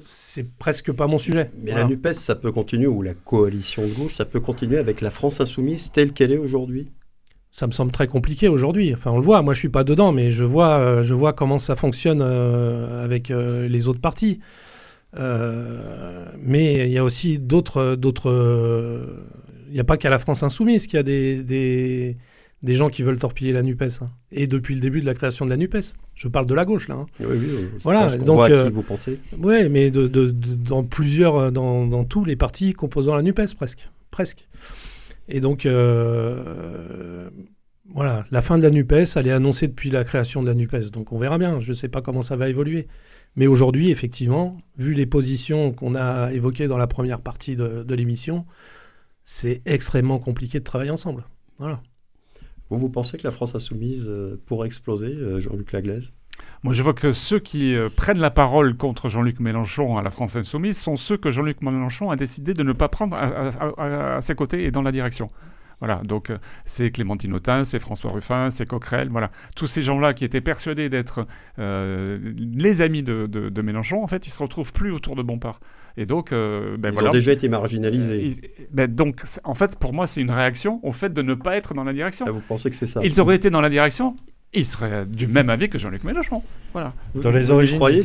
C'est 0.07 0.49
presque 0.57 0.91
pas 0.91 1.07
mon 1.07 1.17
sujet. 1.17 1.51
Mais 1.61 1.73
la 1.73 1.83
NUPES, 1.83 2.13
ça 2.13 2.35
peut 2.35 2.51
continuer, 2.51 2.87
ou 2.87 3.01
la 3.01 3.13
coalition 3.13 3.85
de 3.85 3.93
gauche, 3.93 4.15
ça 4.15 4.25
peut 4.25 4.39
continuer 4.39 4.77
avec 4.77 5.01
la 5.01 5.11
France 5.11 5.41
insoumise 5.41 5.91
telle 5.91 6.13
qu'elle 6.13 6.31
est 6.31 6.37
aujourd'hui 6.37 6.87
ça 7.57 7.65
me 7.65 7.71
semble 7.71 7.91
très 7.91 8.07
compliqué 8.07 8.47
aujourd'hui. 8.47 8.93
Enfin, 8.93 9.09
on 9.09 9.17
le 9.17 9.23
voit. 9.23 9.41
Moi, 9.41 9.55
je 9.55 9.59
suis 9.59 9.69
pas 9.69 9.83
dedans, 9.83 10.11
mais 10.11 10.29
je 10.29 10.43
vois, 10.43 10.77
euh, 10.77 11.03
je 11.03 11.15
vois 11.15 11.33
comment 11.33 11.57
ça 11.57 11.75
fonctionne 11.75 12.21
euh, 12.21 13.03
avec 13.03 13.31
euh, 13.31 13.67
les 13.67 13.87
autres 13.87 13.99
partis. 13.99 14.39
mais 15.15 16.87
il 16.87 16.91
y 16.91 16.99
a 16.99 17.03
aussi 17.03 17.39
d'autres, 17.39 17.95
d'autres. 17.95 18.29
Il 19.69 19.73
n'y 19.73 19.79
a 19.79 19.83
pas 19.83 19.97
qu'à 19.97 20.11
la 20.11 20.19
France 20.19 20.43
insoumise 20.43 20.85
qu'il 20.85 20.97
y 20.97 20.99
a 20.99 21.03
des, 21.03 21.41
des, 21.41 22.17
des, 22.61 22.75
gens 22.75 22.89
qui 22.89 23.03
veulent 23.03 23.19
torpiller 23.19 23.53
la 23.53 23.63
Nupes. 23.63 23.81
Hein. 23.81 24.11
Et 24.31 24.47
depuis 24.47 24.75
le 24.75 24.81
début 24.81 25.01
de 25.01 25.05
la 25.05 25.13
création 25.13 25.45
de 25.45 25.49
la 25.49 25.57
Nupes, 25.57 25.77
je 26.15 26.27
parle 26.27 26.45
de 26.45 26.53
la 26.53 26.65
gauche 26.65 26.87
là. 26.87 26.95
Hein. 26.95 27.05
Oui, 27.19 27.37
oui. 27.39 27.67
Voilà. 27.83 28.15
donc, 28.17 28.37
voit 28.37 28.49
qui 28.49 28.71
vous 28.71 28.81
pensez 28.83 29.19
Oui, 29.37 29.69
mais 29.69 29.91
de, 29.91 30.07
de, 30.07 30.29
dans 30.31 30.83
plusieurs, 30.83 31.51
dans, 31.51 31.85
dans, 31.85 32.03
tous 32.03 32.25
les 32.25 32.35
partis 32.35 32.73
composant 32.73 33.15
la 33.15 33.21
Nupes, 33.21 33.55
presque, 33.55 33.89
presque. 34.11 34.47
Et 35.29 35.41
donc, 35.41 35.65
euh, 35.65 37.29
voilà, 37.93 38.25
la 38.31 38.41
fin 38.41 38.57
de 38.57 38.63
la 38.63 38.69
NUPES, 38.69 39.15
elle 39.15 39.27
est 39.27 39.31
annoncée 39.31 39.67
depuis 39.67 39.89
la 39.89 40.03
création 40.03 40.41
de 40.41 40.47
la 40.47 40.53
NUPES. 40.53 40.89
Donc 40.91 41.11
on 41.11 41.17
verra 41.17 41.37
bien, 41.37 41.59
je 41.59 41.69
ne 41.69 41.73
sais 41.73 41.87
pas 41.87 42.01
comment 42.01 42.21
ça 42.21 42.35
va 42.35 42.49
évoluer. 42.49 42.87
Mais 43.35 43.47
aujourd'hui, 43.47 43.91
effectivement, 43.91 44.57
vu 44.77 44.93
les 44.93 45.05
positions 45.05 45.71
qu'on 45.71 45.95
a 45.95 46.31
évoquées 46.31 46.67
dans 46.67 46.77
la 46.77 46.87
première 46.87 47.21
partie 47.21 47.55
de, 47.55 47.93
l'émission, 47.93 48.45
c'est 49.23 49.61
extrêmement 49.65 50.19
compliqué 50.19 50.59
de 50.59 50.63
travailler 50.63 50.91
ensemble. 50.91 51.25
Voilà. 51.59 51.81
Vous, 52.69 52.77
vous 52.77 52.89
pensez 52.89 53.17
que 53.17 53.23
la 53.23 53.31
France 53.31 53.55
insoumise 53.55 54.05
euh, 54.07 54.41
pourrait 54.45 54.67
exploser, 54.67 55.07
euh, 55.07 55.39
Jean-Luc 55.39 55.71
Laglaise? 55.71 56.13
Moi, 56.63 56.73
je 56.73 56.83
vois 56.83 56.93
que 56.93 57.13
ceux 57.13 57.39
qui 57.39 57.75
prennent 57.95 58.19
la 58.19 58.29
parole 58.29 58.77
contre 58.77 59.09
Jean-Luc 59.09 59.39
Mélenchon 59.39 59.97
à 59.97 60.03
la 60.03 60.11
France 60.11 60.35
Insoumise 60.35 60.77
sont 60.77 60.95
ceux 60.95 61.17
que 61.17 61.31
Jean-Luc 61.31 61.61
Mélenchon 61.61 62.11
a 62.11 62.15
décidé 62.15 62.53
de 62.53 62.61
ne 62.61 62.73
pas 62.73 62.89
prendre 62.89 63.17
à, 63.17 64.21
ses 64.21 64.35
côtés 64.35 64.63
et 64.65 64.71
dans 64.71 64.83
la 64.83 64.91
direction. 64.91 65.29
Voilà, 65.79 66.01
donc 66.03 66.31
euh, 66.31 66.37
c'est 66.65 66.89
Clémentine 66.89 67.33
Autain, 67.33 67.63
c'est 67.63 67.79
François 67.79 68.11
Ruffin, 68.11 68.49
c'est 68.49 68.65
Coquerel, 68.65 69.09
voilà. 69.09 69.29
Tous 69.55 69.67
ces 69.67 69.83
gens-là 69.83 70.13
qui 70.15 70.25
étaient 70.25 70.41
persuadés 70.41 70.89
d'être 70.89 71.27
euh, 71.59 72.33
les 72.35 72.81
amis 72.81 73.03
de, 73.03 73.27
de, 73.27 73.61
Mélenchon, 73.61 74.01
en 74.03 74.07
fait, 74.07 74.25
ils 74.25 74.31
se 74.31 74.39
retrouvent 74.39 74.73
plus 74.73 74.91
autour 74.91 75.15
de 75.15 75.21
Bompard. 75.21 75.59
Et 75.99 76.05
donc, 76.05 76.31
euh, 76.31 76.77
ben 76.77 76.93
ils 76.93 77.03
ont 77.07 77.11
déjà 77.11 77.31
été 77.31 77.49
marginalisés. 77.49 78.37
Ben 78.71 78.87
donc, 78.87 79.23
en 79.43 79.55
fait, 79.55 79.77
pour 79.77 79.93
moi, 79.93 80.05
c'est 80.05 80.21
une 80.21 80.29
réaction 80.29 80.79
au 80.83 80.91
fait 80.91 81.11
de 81.11 81.23
ne 81.23 81.33
pas 81.33 81.57
être 81.57 81.73
dans 81.73 81.83
la 81.83 81.91
direction. 81.91 82.25
Ah, 82.27 82.31
vous 82.31 82.41
pensez 82.47 82.69
que 82.69 82.75
c'est 82.75 82.85
ça 82.85 83.01
Ils 83.03 83.19
auraient 83.19 83.35
été 83.35 83.49
dans 83.49 83.61
la 83.61 83.69
direction, 83.69 84.15
il 84.57 84.65
serait 84.65 85.05
du 85.05 85.27
même 85.27 85.49
avis 85.49 85.69
que 85.69 85.77
Jean-Luc 85.77 86.03
Mélenchon. 86.03 86.41
Voilà. 86.73 86.93
Dans 87.15 87.31
les, 87.31 87.49
origines 87.49 87.79
du 87.79 88.01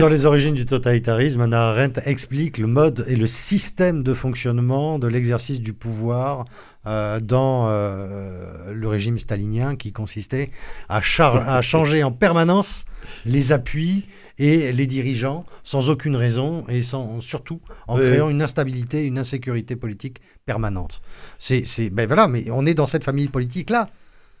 dans 0.00 0.08
les 0.08 0.26
origines 0.26 0.54
du 0.54 0.66
totalitarisme, 0.66 1.42
Anna 1.42 1.70
Arendt 1.70 2.00
explique 2.06 2.58
le 2.58 2.66
mode 2.66 3.04
et 3.08 3.16
le 3.16 3.26
système 3.26 4.02
de 4.02 4.14
fonctionnement 4.14 4.98
de 4.98 5.06
l'exercice 5.06 5.60
du 5.60 5.72
pouvoir 5.72 6.46
euh, 6.86 7.20
dans 7.20 7.66
euh, 7.68 8.72
le 8.72 8.88
régime 8.88 9.18
stalinien 9.18 9.76
qui 9.76 9.92
consistait 9.92 10.50
à, 10.88 11.00
à 11.18 11.60
changer 11.60 12.02
en 12.02 12.10
permanence 12.10 12.84
les 13.26 13.52
appuis 13.52 14.06
et 14.38 14.72
les 14.72 14.86
dirigeants 14.86 15.44
sans 15.62 15.90
aucune 15.90 16.16
raison 16.16 16.64
et 16.68 16.80
sans, 16.80 17.20
surtout 17.20 17.60
en 17.86 17.98
créant 17.98 18.30
une 18.30 18.42
instabilité, 18.42 19.04
une 19.04 19.18
insécurité 19.18 19.76
politique 19.76 20.20
permanente. 20.46 21.02
C'est, 21.38 21.90
ben 21.90 22.06
voilà, 22.06 22.26
mais 22.26 22.50
on 22.50 22.64
est 22.64 22.74
dans 22.74 22.86
cette 22.86 23.04
famille 23.04 23.28
politique-là. 23.28 23.90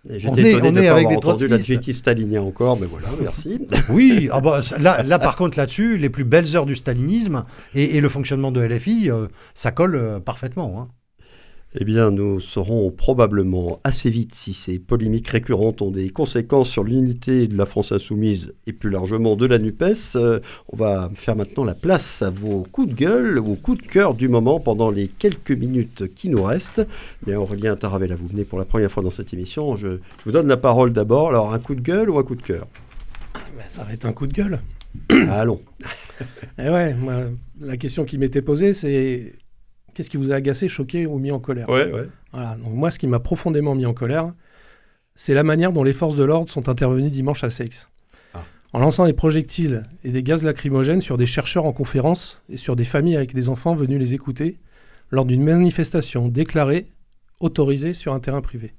J'étais 0.08 0.52
étonné 0.52 0.72
de 0.72 0.80
ne 0.80 0.88
pas 0.88 0.98
avoir 0.98 1.12
entendu 1.12 1.48
l'adjectif 1.48 1.96
stalinien 1.96 2.40
encore, 2.40 2.78
mais 2.80 2.86
voilà, 2.86 3.08
merci. 3.20 3.68
oui, 3.90 4.30
ah 4.32 4.40
bah, 4.40 4.60
là, 4.78 5.02
là, 5.02 5.18
par 5.18 5.36
contre, 5.36 5.58
là-dessus, 5.58 5.98
les 5.98 6.08
plus 6.08 6.24
belles 6.24 6.56
heures 6.56 6.66
du 6.66 6.74
stalinisme 6.74 7.44
et, 7.74 8.00
le 8.00 8.08
fonctionnement 8.08 8.50
de 8.50 8.62
LFI, 8.62 9.10
euh, 9.10 9.26
ça 9.54 9.72
colle 9.72 9.96
euh, 9.96 10.18
parfaitement. 10.18 10.80
Hein. 10.80 10.88
Eh 11.78 11.84
bien, 11.84 12.10
nous 12.10 12.40
saurons 12.40 12.90
probablement 12.90 13.78
assez 13.84 14.10
vite 14.10 14.34
si 14.34 14.54
ces 14.54 14.80
polémiques 14.80 15.28
récurrentes 15.28 15.82
ont 15.82 15.92
des 15.92 16.10
conséquences 16.10 16.68
sur 16.68 16.82
l'unité 16.82 17.46
de 17.46 17.56
la 17.56 17.64
France 17.64 17.92
insoumise 17.92 18.54
et 18.66 18.72
plus 18.72 18.90
largement 18.90 19.36
de 19.36 19.46
la 19.46 19.58
NUPES. 19.58 20.16
Euh, 20.16 20.40
on 20.72 20.76
va 20.76 21.12
faire 21.14 21.36
maintenant 21.36 21.62
la 21.62 21.76
place 21.76 22.22
à 22.22 22.30
vos 22.30 22.64
coups 22.72 22.88
de 22.88 22.94
gueule 22.94 23.38
ou 23.38 23.54
coups 23.54 23.82
de 23.82 23.86
cœur 23.86 24.14
du 24.14 24.28
moment 24.28 24.58
pendant 24.58 24.90
les 24.90 25.06
quelques 25.06 25.52
minutes 25.52 26.12
qui 26.12 26.28
nous 26.28 26.42
restent. 26.42 26.84
Bien, 27.24 27.38
Aurélien 27.38 27.76
Taravella, 27.76 28.16
vous 28.16 28.26
venez 28.26 28.44
pour 28.44 28.58
la 28.58 28.64
première 28.64 28.90
fois 28.90 29.04
dans 29.04 29.10
cette 29.10 29.32
émission. 29.32 29.76
Je, 29.76 30.00
vous 30.24 30.32
donne 30.32 30.48
la 30.48 30.56
parole 30.56 30.92
d'abord. 30.92 31.28
Alors, 31.28 31.54
un 31.54 31.60
coup 31.60 31.76
de 31.76 31.82
gueule 31.82 32.10
ou 32.10 32.18
un 32.18 32.24
coup 32.24 32.34
de 32.34 32.42
cœur? 32.42 32.66
Ben, 33.56 33.62
Ça 33.68 33.84
va 33.84 33.92
être 33.92 34.06
un 34.06 34.12
coup 34.12 34.26
de 34.26 34.32
gueule. 34.32 34.58
Allons. 35.08 35.60
eh 36.58 36.68
ouais, 36.68 36.96
la 37.60 37.76
question 37.76 38.04
qui 38.04 38.18
m'était 38.18 38.42
posée, 38.42 38.74
c'est 38.74 39.34
Qu'est-ce 40.00 40.08
qui 40.08 40.16
vous 40.16 40.32
a 40.32 40.36
agacé, 40.36 40.66
choqué 40.66 41.06
ou 41.06 41.18
mis 41.18 41.30
en 41.30 41.40
colère 41.40 41.68
ouais, 41.68 41.92
ouais. 41.92 42.08
Voilà. 42.32 42.56
Donc 42.56 42.72
moi, 42.72 42.90
ce 42.90 42.98
qui 42.98 43.06
m'a 43.06 43.20
profondément 43.20 43.74
mis 43.74 43.84
en 43.84 43.92
colère, 43.92 44.32
c'est 45.14 45.34
la 45.34 45.42
manière 45.42 45.74
dont 45.74 45.84
les 45.84 45.92
forces 45.92 46.16
de 46.16 46.24
l'ordre 46.24 46.50
sont 46.50 46.70
intervenues 46.70 47.10
dimanche 47.10 47.44
à 47.44 47.50
Seix. 47.50 47.86
Ah. 48.32 48.46
En 48.72 48.78
lançant 48.78 49.04
des 49.04 49.12
projectiles 49.12 49.82
et 50.02 50.10
des 50.10 50.22
gaz 50.22 50.42
lacrymogènes 50.42 51.02
sur 51.02 51.18
des 51.18 51.26
chercheurs 51.26 51.66
en 51.66 51.74
conférence 51.74 52.40
et 52.48 52.56
sur 52.56 52.76
des 52.76 52.84
familles 52.84 53.18
avec 53.18 53.34
des 53.34 53.50
enfants 53.50 53.74
venus 53.74 53.98
les 53.98 54.14
écouter 54.14 54.56
lors 55.10 55.26
d'une 55.26 55.44
manifestation 55.44 56.28
déclarée, 56.28 56.86
autorisée 57.38 57.92
sur 57.92 58.14
un 58.14 58.20
terrain 58.20 58.40
privé. 58.40 58.72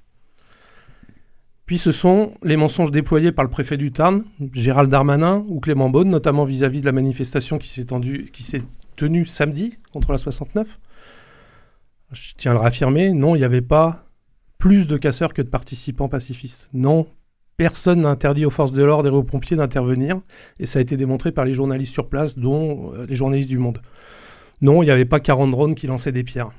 Puis 1.66 1.78
ce 1.78 1.92
sont 1.92 2.32
les 2.42 2.56
mensonges 2.56 2.90
déployés 2.90 3.30
par 3.30 3.44
le 3.44 3.50
préfet 3.52 3.76
du 3.76 3.92
Tarn, 3.92 4.24
Gérald 4.54 4.90
Darmanin 4.90 5.44
ou 5.46 5.60
Clément 5.60 5.88
Beaune, 5.88 6.10
notamment 6.10 6.46
vis-à-vis 6.46 6.80
de 6.80 6.86
la 6.86 6.90
manifestation 6.90 7.58
qui 7.58 7.68
s'est 7.68 7.86
tenue 8.96 9.26
samedi 9.26 9.78
contre 9.92 10.10
la 10.10 10.18
69, 10.18 10.66
je 12.12 12.34
tiens 12.36 12.52
à 12.52 12.54
le 12.54 12.60
réaffirmer, 12.60 13.12
non, 13.12 13.34
il 13.34 13.38
n'y 13.38 13.44
avait 13.44 13.62
pas 13.62 14.06
plus 14.58 14.86
de 14.86 14.96
casseurs 14.96 15.34
que 15.34 15.42
de 15.42 15.48
participants 15.48 16.08
pacifistes. 16.08 16.68
Non, 16.72 17.06
personne 17.56 18.02
n'a 18.02 18.10
interdit 18.10 18.44
aux 18.44 18.50
forces 18.50 18.72
de 18.72 18.82
l'ordre 18.82 19.08
et 19.08 19.12
aux 19.12 19.22
pompiers 19.22 19.56
d'intervenir, 19.56 20.20
et 20.58 20.66
ça 20.66 20.78
a 20.78 20.82
été 20.82 20.96
démontré 20.96 21.32
par 21.32 21.44
les 21.44 21.54
journalistes 21.54 21.92
sur 21.92 22.08
place, 22.08 22.38
dont 22.38 22.92
euh, 22.94 23.06
les 23.06 23.14
journalistes 23.14 23.48
du 23.48 23.58
Monde. 23.58 23.80
Non, 24.60 24.82
il 24.82 24.86
n'y 24.86 24.92
avait 24.92 25.04
pas 25.04 25.20
40 25.20 25.50
drones 25.50 25.74
qui 25.74 25.86
lançaient 25.86 26.12
des 26.12 26.22
pierres. 26.22 26.50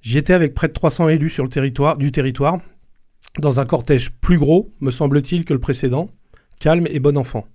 J'y 0.00 0.18
étais 0.18 0.32
avec 0.32 0.54
près 0.54 0.68
de 0.68 0.72
300 0.72 1.08
élus 1.10 1.30
sur 1.30 1.44
le 1.44 1.50
territoire, 1.50 1.96
du 1.96 2.10
territoire, 2.10 2.58
dans 3.38 3.60
un 3.60 3.64
cortège 3.64 4.10
plus 4.10 4.38
gros, 4.38 4.72
me 4.80 4.90
semble-t-il, 4.90 5.44
que 5.44 5.52
le 5.52 5.60
précédent, 5.60 6.10
calme 6.58 6.86
et 6.90 6.98
bon 6.98 7.16
enfant. 7.16 7.46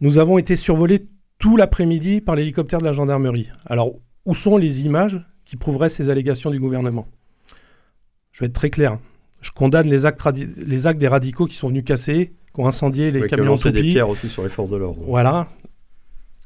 Nous 0.00 0.18
avons 0.18 0.38
été 0.38 0.56
survolés 0.56 1.06
tout 1.38 1.56
l'après-midi 1.56 2.20
par 2.20 2.36
l'hélicoptère 2.36 2.78
de 2.78 2.84
la 2.84 2.92
gendarmerie. 2.92 3.50
Alors, 3.66 3.92
où 4.24 4.34
sont 4.34 4.56
les 4.56 4.86
images? 4.86 5.20
Qui 5.52 5.58
prouverait 5.58 5.90
ces 5.90 6.08
allégations 6.08 6.50
du 6.50 6.58
gouvernement. 6.58 7.06
Je 8.30 8.40
vais 8.40 8.46
être 8.46 8.54
très 8.54 8.70
clair. 8.70 8.98
Je 9.42 9.50
condamne 9.50 9.86
les 9.86 10.06
actes, 10.06 10.26
les 10.56 10.86
actes 10.86 10.98
des 10.98 11.08
radicaux 11.08 11.44
qui 11.44 11.56
sont 11.56 11.68
venus 11.68 11.84
casser, 11.84 12.32
qui 12.54 12.60
ont 12.62 12.66
incendié 12.66 13.10
les 13.10 13.26
camions 13.26 13.56
qui 13.56 13.66
ont 13.66 13.70
des 13.70 13.82
pierres 13.82 14.08
aussi 14.08 14.30
sur 14.30 14.44
les 14.44 14.48
forces 14.48 14.70
de 14.70 14.76
l'ordre. 14.78 15.02
Voilà. 15.06 15.48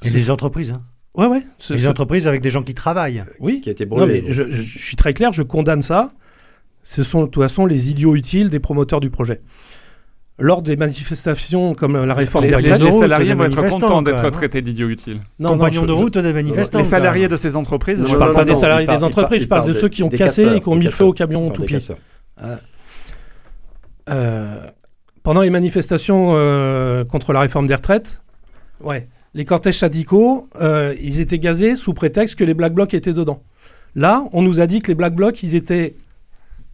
Et 0.04 0.10
les 0.10 0.28
entreprises. 0.28 0.72
Hein. 0.72 0.82
Ouais, 1.14 1.28
ouais. 1.28 1.46
Les 1.70 1.86
entreprises 1.86 2.26
avec 2.26 2.40
des 2.40 2.50
gens 2.50 2.64
qui 2.64 2.74
travaillent. 2.74 3.22
Oui. 3.38 3.60
Qui 3.60 3.68
a 3.68 3.72
été 3.72 3.86
brûlé. 3.86 4.24
je, 4.28 4.50
je, 4.50 4.78
suis 4.78 4.96
très 4.96 5.14
clair, 5.14 5.32
je 5.32 5.44
condamne 5.44 5.82
ça. 5.82 6.10
Ce 6.82 7.04
sont 7.04 7.20
de 7.20 7.26
toute 7.26 7.44
façon 7.44 7.64
les 7.64 7.90
idiots 7.90 8.16
utiles 8.16 8.50
des 8.50 8.58
promoteurs 8.58 8.98
du 8.98 9.10
projet 9.10 9.40
lors 10.38 10.62
des 10.62 10.76
manifestations 10.76 11.74
comme 11.74 12.04
la 12.04 12.14
réforme 12.14 12.46
des 12.46 12.54
retraites, 12.54 12.80
les, 12.80 12.92
salariés 12.92 13.34
vont 13.34 13.44
être 13.44 13.68
contents 13.68 14.02
d'être 14.02 14.30
traités 14.30 14.60
d'idiots 14.60 14.88
utiles. 14.88 15.20
Non, 15.38 15.50
Compagnons 15.50 15.86
de 15.86 15.92
route 15.92 16.18
des 16.18 16.32
manifestants. 16.32 16.78
Les 16.78 16.84
salariés 16.84 17.28
de 17.28 17.36
ces 17.36 17.56
entreprises. 17.56 18.04
je 18.06 18.12
ne 18.12 18.18
parle 18.18 18.34
pas 18.34 18.44
des 18.44 18.54
salariés 18.54 18.86
des 18.86 19.04
entreprises, 19.04 19.42
je 19.42 19.48
parle 19.48 19.68
de 19.68 19.72
ceux 19.72 19.88
qui 19.88 20.02
ont 20.02 20.08
cassé 20.08 20.56
et 20.56 20.60
qui 20.60 20.68
ont 20.68 20.74
mis 20.74 20.86
le 20.86 20.90
feu 20.90 21.04
au 21.04 21.12
camion 21.12 21.50
tout 21.50 21.62
pied. 21.62 21.78
Euh, 22.42 22.56
euh, 24.10 24.66
pendant 25.22 25.40
les 25.40 25.50
manifestations 25.50 26.34
euh, 26.36 27.04
contre 27.04 27.32
la 27.32 27.40
réforme 27.40 27.66
des 27.66 27.74
retraites, 27.74 28.20
ouais, 28.80 29.08
les 29.32 29.44
cortèges 29.46 29.78
syndicaux, 29.78 30.48
ils 31.00 31.20
étaient 31.20 31.38
gazés 31.38 31.76
sous 31.76 31.94
prétexte 31.94 32.36
que 32.36 32.44
les 32.44 32.54
Black 32.54 32.74
Blocs 32.74 32.92
étaient 32.92 33.14
dedans. 33.14 33.42
Là, 33.94 34.24
on 34.32 34.42
nous 34.42 34.60
a 34.60 34.66
dit 34.66 34.80
que 34.80 34.88
les 34.88 34.94
Black 34.94 35.14
Blocs, 35.14 35.42
ils 35.42 35.54
étaient 35.54 35.96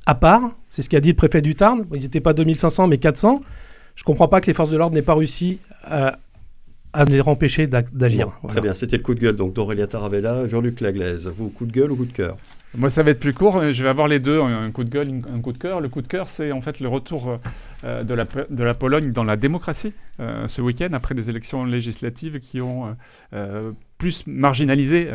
à 0.06 0.14
part. 0.14 0.42
C'est 0.68 0.82
ce 0.82 0.88
qu'a 0.88 1.00
dit 1.00 1.10
le 1.10 1.16
préfet 1.16 1.42
du 1.42 1.54
Tarn. 1.54 1.84
Ils 1.94 2.02
n'étaient 2.02 2.20
pas 2.20 2.32
2500, 2.32 2.88
mais 2.88 2.98
400. 2.98 3.42
Je 3.94 4.02
ne 4.02 4.04
comprends 4.04 4.28
pas 4.28 4.40
que 4.40 4.46
les 4.46 4.54
forces 4.54 4.70
de 4.70 4.76
l'ordre 4.76 4.94
n'aient 4.94 5.02
pas 5.02 5.14
réussi 5.14 5.58
à, 5.84 6.16
les 7.06 7.20
empêcher 7.22 7.66
d'agir. 7.66 8.32
Très 8.48 8.60
bien, 8.60 8.74
c'était 8.74 8.96
le 8.96 9.02
coup 9.02 9.14
de 9.14 9.20
gueule 9.20 9.36
donc 9.36 9.54
d'Aurélia 9.54 9.86
Taravella, 9.86 10.46
Jean-Luc 10.48 10.80
Laglaise. 10.80 11.32
Vous, 11.36 11.48
coup 11.48 11.66
de 11.66 11.72
gueule 11.72 11.92
ou 11.92 11.96
coup 11.96 12.04
de 12.04 12.12
cœur? 12.12 12.36
Moi, 12.74 12.88
ça 12.88 13.02
va 13.02 13.10
être 13.10 13.20
plus 13.20 13.34
court. 13.34 13.60
Je 13.72 13.82
vais 13.82 13.90
avoir 13.90 14.08
les 14.08 14.18
deux, 14.18 14.40
un 14.40 14.70
coup 14.70 14.84
de 14.84 14.88
gueule, 14.88 15.08
un 15.32 15.40
coup 15.40 15.52
de 15.52 15.58
cœur. 15.58 15.80
Le 15.80 15.90
coup 15.90 16.00
de 16.00 16.08
cœur, 16.08 16.28
c'est 16.28 16.52
en 16.52 16.62
fait 16.62 16.80
le 16.80 16.88
retour 16.88 17.38
euh, 17.84 18.02
de, 18.02 18.14
la, 18.14 18.24
de 18.24 18.64
la 18.64 18.74
Pologne 18.74 19.12
dans 19.12 19.24
la 19.24 19.36
démocratie 19.36 19.92
euh, 20.20 20.48
ce 20.48 20.62
week-end, 20.62 20.88
après 20.92 21.14
des 21.14 21.28
élections 21.28 21.66
législatives 21.66 22.40
qui 22.40 22.62
ont 22.62 22.96
euh, 23.34 23.72
plus 24.02 24.26
marginalisé 24.26 25.08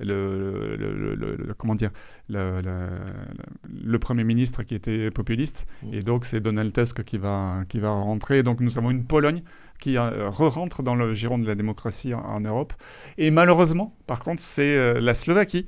le, 0.00 0.76
le, 0.76 1.54
comment 1.58 1.74
dire, 1.74 1.90
le, 2.30 3.98
Premier 3.98 4.24
ministre 4.24 4.62
qui 4.62 4.74
était 4.74 5.10
populiste. 5.10 5.66
Mmh. 5.82 5.94
Et 5.94 6.00
donc, 6.00 6.24
c'est 6.24 6.40
Donald 6.40 6.72
Tusk 6.72 7.04
qui 7.04 7.18
va, 7.18 7.64
qui 7.68 7.78
va 7.78 7.90
rentrer. 7.90 8.42
Donc, 8.42 8.60
nous 8.60 8.78
avons 8.78 8.90
une 8.90 9.04
Pologne 9.04 9.42
qui 9.78 9.98
re-rentre 9.98 10.82
dans 10.82 10.94
le 10.94 11.12
giron 11.12 11.38
de 11.38 11.46
la 11.46 11.54
démocratie 11.54 12.14
en, 12.14 12.40
Europe. 12.40 12.72
Et 13.18 13.30
malheureusement, 13.30 13.94
par 14.06 14.20
contre, 14.20 14.40
c'est 14.40 14.98
la 14.98 15.12
Slovaquie 15.12 15.66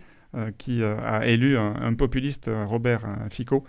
qui 0.57 0.83
a 0.83 1.27
élu 1.27 1.59
un, 1.59 1.93
populiste, 1.93 2.51
Robert 2.67 3.05
Fico, 3.29 3.65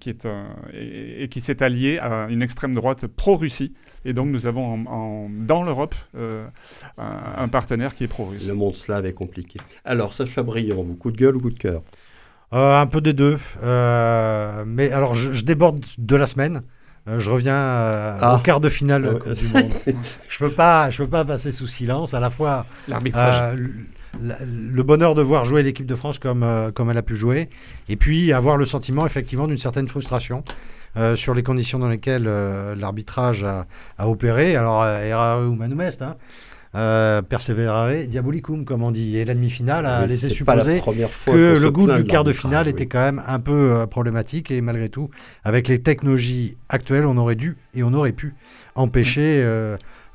qui 0.00 0.10
est, 0.10 0.26
et, 0.72 1.28
qui 1.28 1.40
s'est 1.40 1.62
allié 1.62 1.98
à 1.98 2.26
une 2.28 2.42
extrême 2.42 2.74
droite 2.74 3.06
pro-Russie. 3.06 3.74
Et 4.04 4.12
donc 4.12 4.28
nous 4.28 4.46
avons 4.46 5.28
dans 5.28 5.62
l'Europe 5.62 5.94
un, 6.98 7.48
partenaire 7.48 7.94
qui 7.94 8.04
est 8.04 8.08
pro-russe. 8.08 8.46
Le 8.46 8.54
monde 8.54 8.74
slave 8.74 9.06
est 9.06 9.12
compliqué. 9.12 9.60
Alors 9.84 10.12
Sacha 10.12 10.42
Briand, 10.42 10.82
vous 10.82 10.94
coup 10.94 11.10
de 11.10 11.16
gueule 11.16 11.36
ou 11.36 11.40
coup 11.40 11.50
de 11.50 11.58
cœur? 11.58 11.82
Un 12.52 12.86
peu 12.86 13.00
des 13.00 13.12
deux. 13.12 13.38
mais 13.62 14.92
alors 14.92 15.14
je, 15.14 15.42
déborde 15.42 15.84
de 15.98 16.16
la 16.16 16.26
semaine. 16.26 16.62
je 17.06 17.30
reviens 17.30 17.54
au 17.54 18.20
ah. 18.20 18.40
quart 18.44 18.60
de 18.60 18.68
finale 18.68 19.20
du 19.36 19.48
monde. 19.48 19.72
je 20.28 20.38
peux 20.38 20.50
pas, 20.50 20.90
je 20.90 21.02
peux 21.02 21.10
pas 21.10 21.24
passer 21.24 21.52
sous 21.52 21.66
silence 21.66 22.14
à 22.14 22.20
la 22.20 22.30
fois 22.30 22.66
l'arbitrage 22.86 23.58
le 24.20 24.82
bonheur 24.82 25.14
de 25.14 25.22
voir 25.22 25.44
jouer 25.44 25.62
l'équipe 25.62 25.86
de 25.86 25.94
France 25.94 26.18
comme, 26.18 26.42
euh, 26.42 26.70
comme 26.70 26.90
elle 26.90 26.98
a 26.98 27.02
pu 27.02 27.16
jouer, 27.16 27.48
et 27.88 27.96
puis 27.96 28.32
avoir 28.32 28.56
le 28.56 28.64
sentiment 28.64 29.06
effectivement 29.06 29.46
d'une 29.46 29.58
certaine 29.58 29.88
frustration 29.88 30.42
euh, 30.96 31.16
sur 31.16 31.34
les 31.34 31.42
conditions 31.42 31.78
dans 31.78 31.88
lesquelles 31.88 32.26
euh, 32.26 32.74
l'arbitrage 32.74 33.44
a, 33.44 33.66
opéré. 34.08 34.56
Alors, 34.56 34.84
errare 34.86 35.42
ou 35.42 35.54
manumest, 35.54 36.02
hein, 36.02 36.16
perseverare 37.28 38.06
diabolicum, 38.06 38.64
comme 38.64 38.82
on 38.82 38.90
dit. 38.90 39.16
Et 39.18 39.24
la 39.24 39.34
demi-finale 39.34 39.86
a 39.86 40.06
laissé 40.06 40.30
supposer 40.30 40.82
que 41.26 41.58
le 41.58 41.70
goût 41.70 41.90
du 41.90 42.04
quart 42.04 42.24
de 42.24 42.32
finale 42.32 42.68
était 42.68 42.86
quand 42.86 43.00
même 43.00 43.22
un 43.26 43.40
peu 43.40 43.86
problématique. 43.90 44.50
Et 44.50 44.60
malgré 44.60 44.88
tout, 44.88 45.10
avec 45.44 45.68
les 45.68 45.80
technologies 45.80 46.56
actuelles, 46.68 47.06
on 47.06 47.16
aurait 47.16 47.36
dû 47.36 47.56
et 47.74 47.82
on 47.82 47.92
aurait 47.92 48.12
pu 48.12 48.34
empêcher 48.74 49.44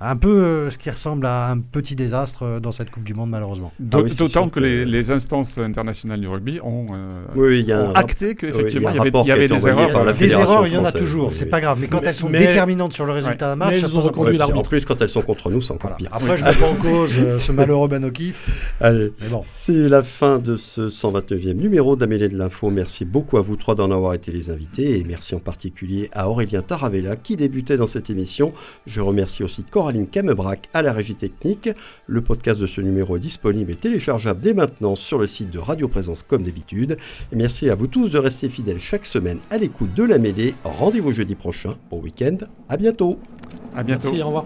un 0.03 0.15
peu 0.17 0.29
euh, 0.29 0.69
ce 0.69 0.77
qui 0.77 0.89
ressemble 0.89 1.25
à 1.25 1.49
un 1.49 1.59
petit 1.59 1.95
désastre 1.95 2.43
euh, 2.43 2.59
dans 2.59 2.71
cette 2.71 2.91
Coupe 2.91 3.03
du 3.03 3.13
Monde, 3.13 3.29
malheureusement. 3.29 3.71
Ah 3.79 4.01
d'autant 4.17 4.49
que, 4.49 4.59
les, 4.59 5.11
instances 5.11 5.57
internationales 5.57 6.19
du 6.19 6.27
rugby 6.27 6.59
ont, 6.61 6.87
euh, 6.93 7.93
acté 7.95 8.35
qu'effectivement, 8.35 8.89
il 8.89 8.95
y, 8.95 9.31
avait, 9.31 9.47
des 9.47 9.67
erreurs. 9.67 10.13
des 10.13 10.31
erreurs, 10.31 10.67
il 10.67 10.73
y 10.73 10.77
en 10.77 10.85
a 10.85 10.91
toujours, 10.91 11.33
c'est 11.33 11.45
pas 11.45 11.61
grave. 11.61 11.77
Mais 11.79 11.87
quand 11.87 12.01
elles 12.03 12.15
sont 12.15 12.29
déterminantes 12.29 12.93
sur 12.93 13.05
le 13.05 13.13
résultat 13.13 13.49
d'un 13.49 13.55
match, 13.55 13.79
ça 13.79 13.89
pose 13.89 14.07
En 14.53 14.63
plus, 14.63 14.85
quand 14.85 15.01
elles 15.01 15.09
sont 15.09 15.21
contre 15.21 15.49
nous, 15.49 15.61
c'est 15.61 15.73
encore 15.73 15.95
pire. 15.95 16.09
Après, 16.11 16.37
je 16.37 16.43
mets 16.43 16.53
pas 16.53 16.69
en 16.69 16.75
cause 16.75 17.39
ce 17.39 17.51
malheureux 17.51 17.87
Banokif. 17.87 18.75
Allez, 18.81 19.13
c'est 19.43 19.89
la 19.89 20.03
fin 20.03 20.39
de 20.39 20.55
ce 20.55 20.89
129e 20.89 21.53
numéro 21.53 21.95
d'Amélie 21.95 22.29
de 22.29 22.37
l'Info. 22.37 22.69
Merci 22.69 23.05
beaucoup 23.05 23.37
à 23.37 23.41
vous 23.41 23.55
trois 23.55 23.75
d'en 23.75 23.91
avoir 23.91 24.13
été 24.13 24.31
les 24.31 24.49
invités 24.49 24.99
et 24.99 25.03
merci 25.03 25.35
en 25.35 25.39
particulier 25.39 26.09
à 26.13 26.29
Aurélien 26.29 26.61
Taravella 26.61 27.15
qui 27.15 27.35
débutait 27.35 27.77
dans 27.77 27.87
cette 27.87 28.09
émission. 28.09 28.53
Je 28.85 29.01
remercie 29.01 29.43
aussi 29.43 29.63
Coralie 29.63 29.92
Caroline 29.93 30.07
Camebrac 30.07 30.69
à 30.73 30.81
la 30.81 30.91
régie 30.91 31.13
technique. 31.13 31.69
Le 32.07 32.21
podcast 32.21 32.59
de 32.59 32.65
ce 32.65 32.81
numéro 32.81 33.17
est 33.17 33.19
disponible 33.19 33.71
et 33.71 33.75
téléchargeable 33.75 34.41
dès 34.41 34.55
maintenant 34.55 34.95
sur 34.95 35.19
le 35.19 35.27
site 35.27 35.51
de 35.51 35.59
Radio 35.59 35.87
Présence 35.87 36.23
comme 36.23 36.41
d'habitude. 36.41 36.97
Merci 37.31 37.69
à 37.69 37.75
vous 37.75 37.85
tous 37.85 38.09
de 38.09 38.17
rester 38.17 38.49
fidèles 38.49 38.79
chaque 38.79 39.05
semaine 39.05 39.37
à 39.51 39.57
l'écoute 39.59 39.93
de 39.93 40.03
la 40.03 40.17
mêlée. 40.17 40.55
Rendez-vous 40.63 41.13
jeudi 41.13 41.35
prochain. 41.35 41.75
au 41.91 41.99
week-end. 41.99 42.37
À 42.69 42.77
bientôt. 42.77 43.19
À 43.75 43.83
bientôt. 43.83 44.09
Merci, 44.09 44.23
au 44.23 44.27
revoir. 44.27 44.45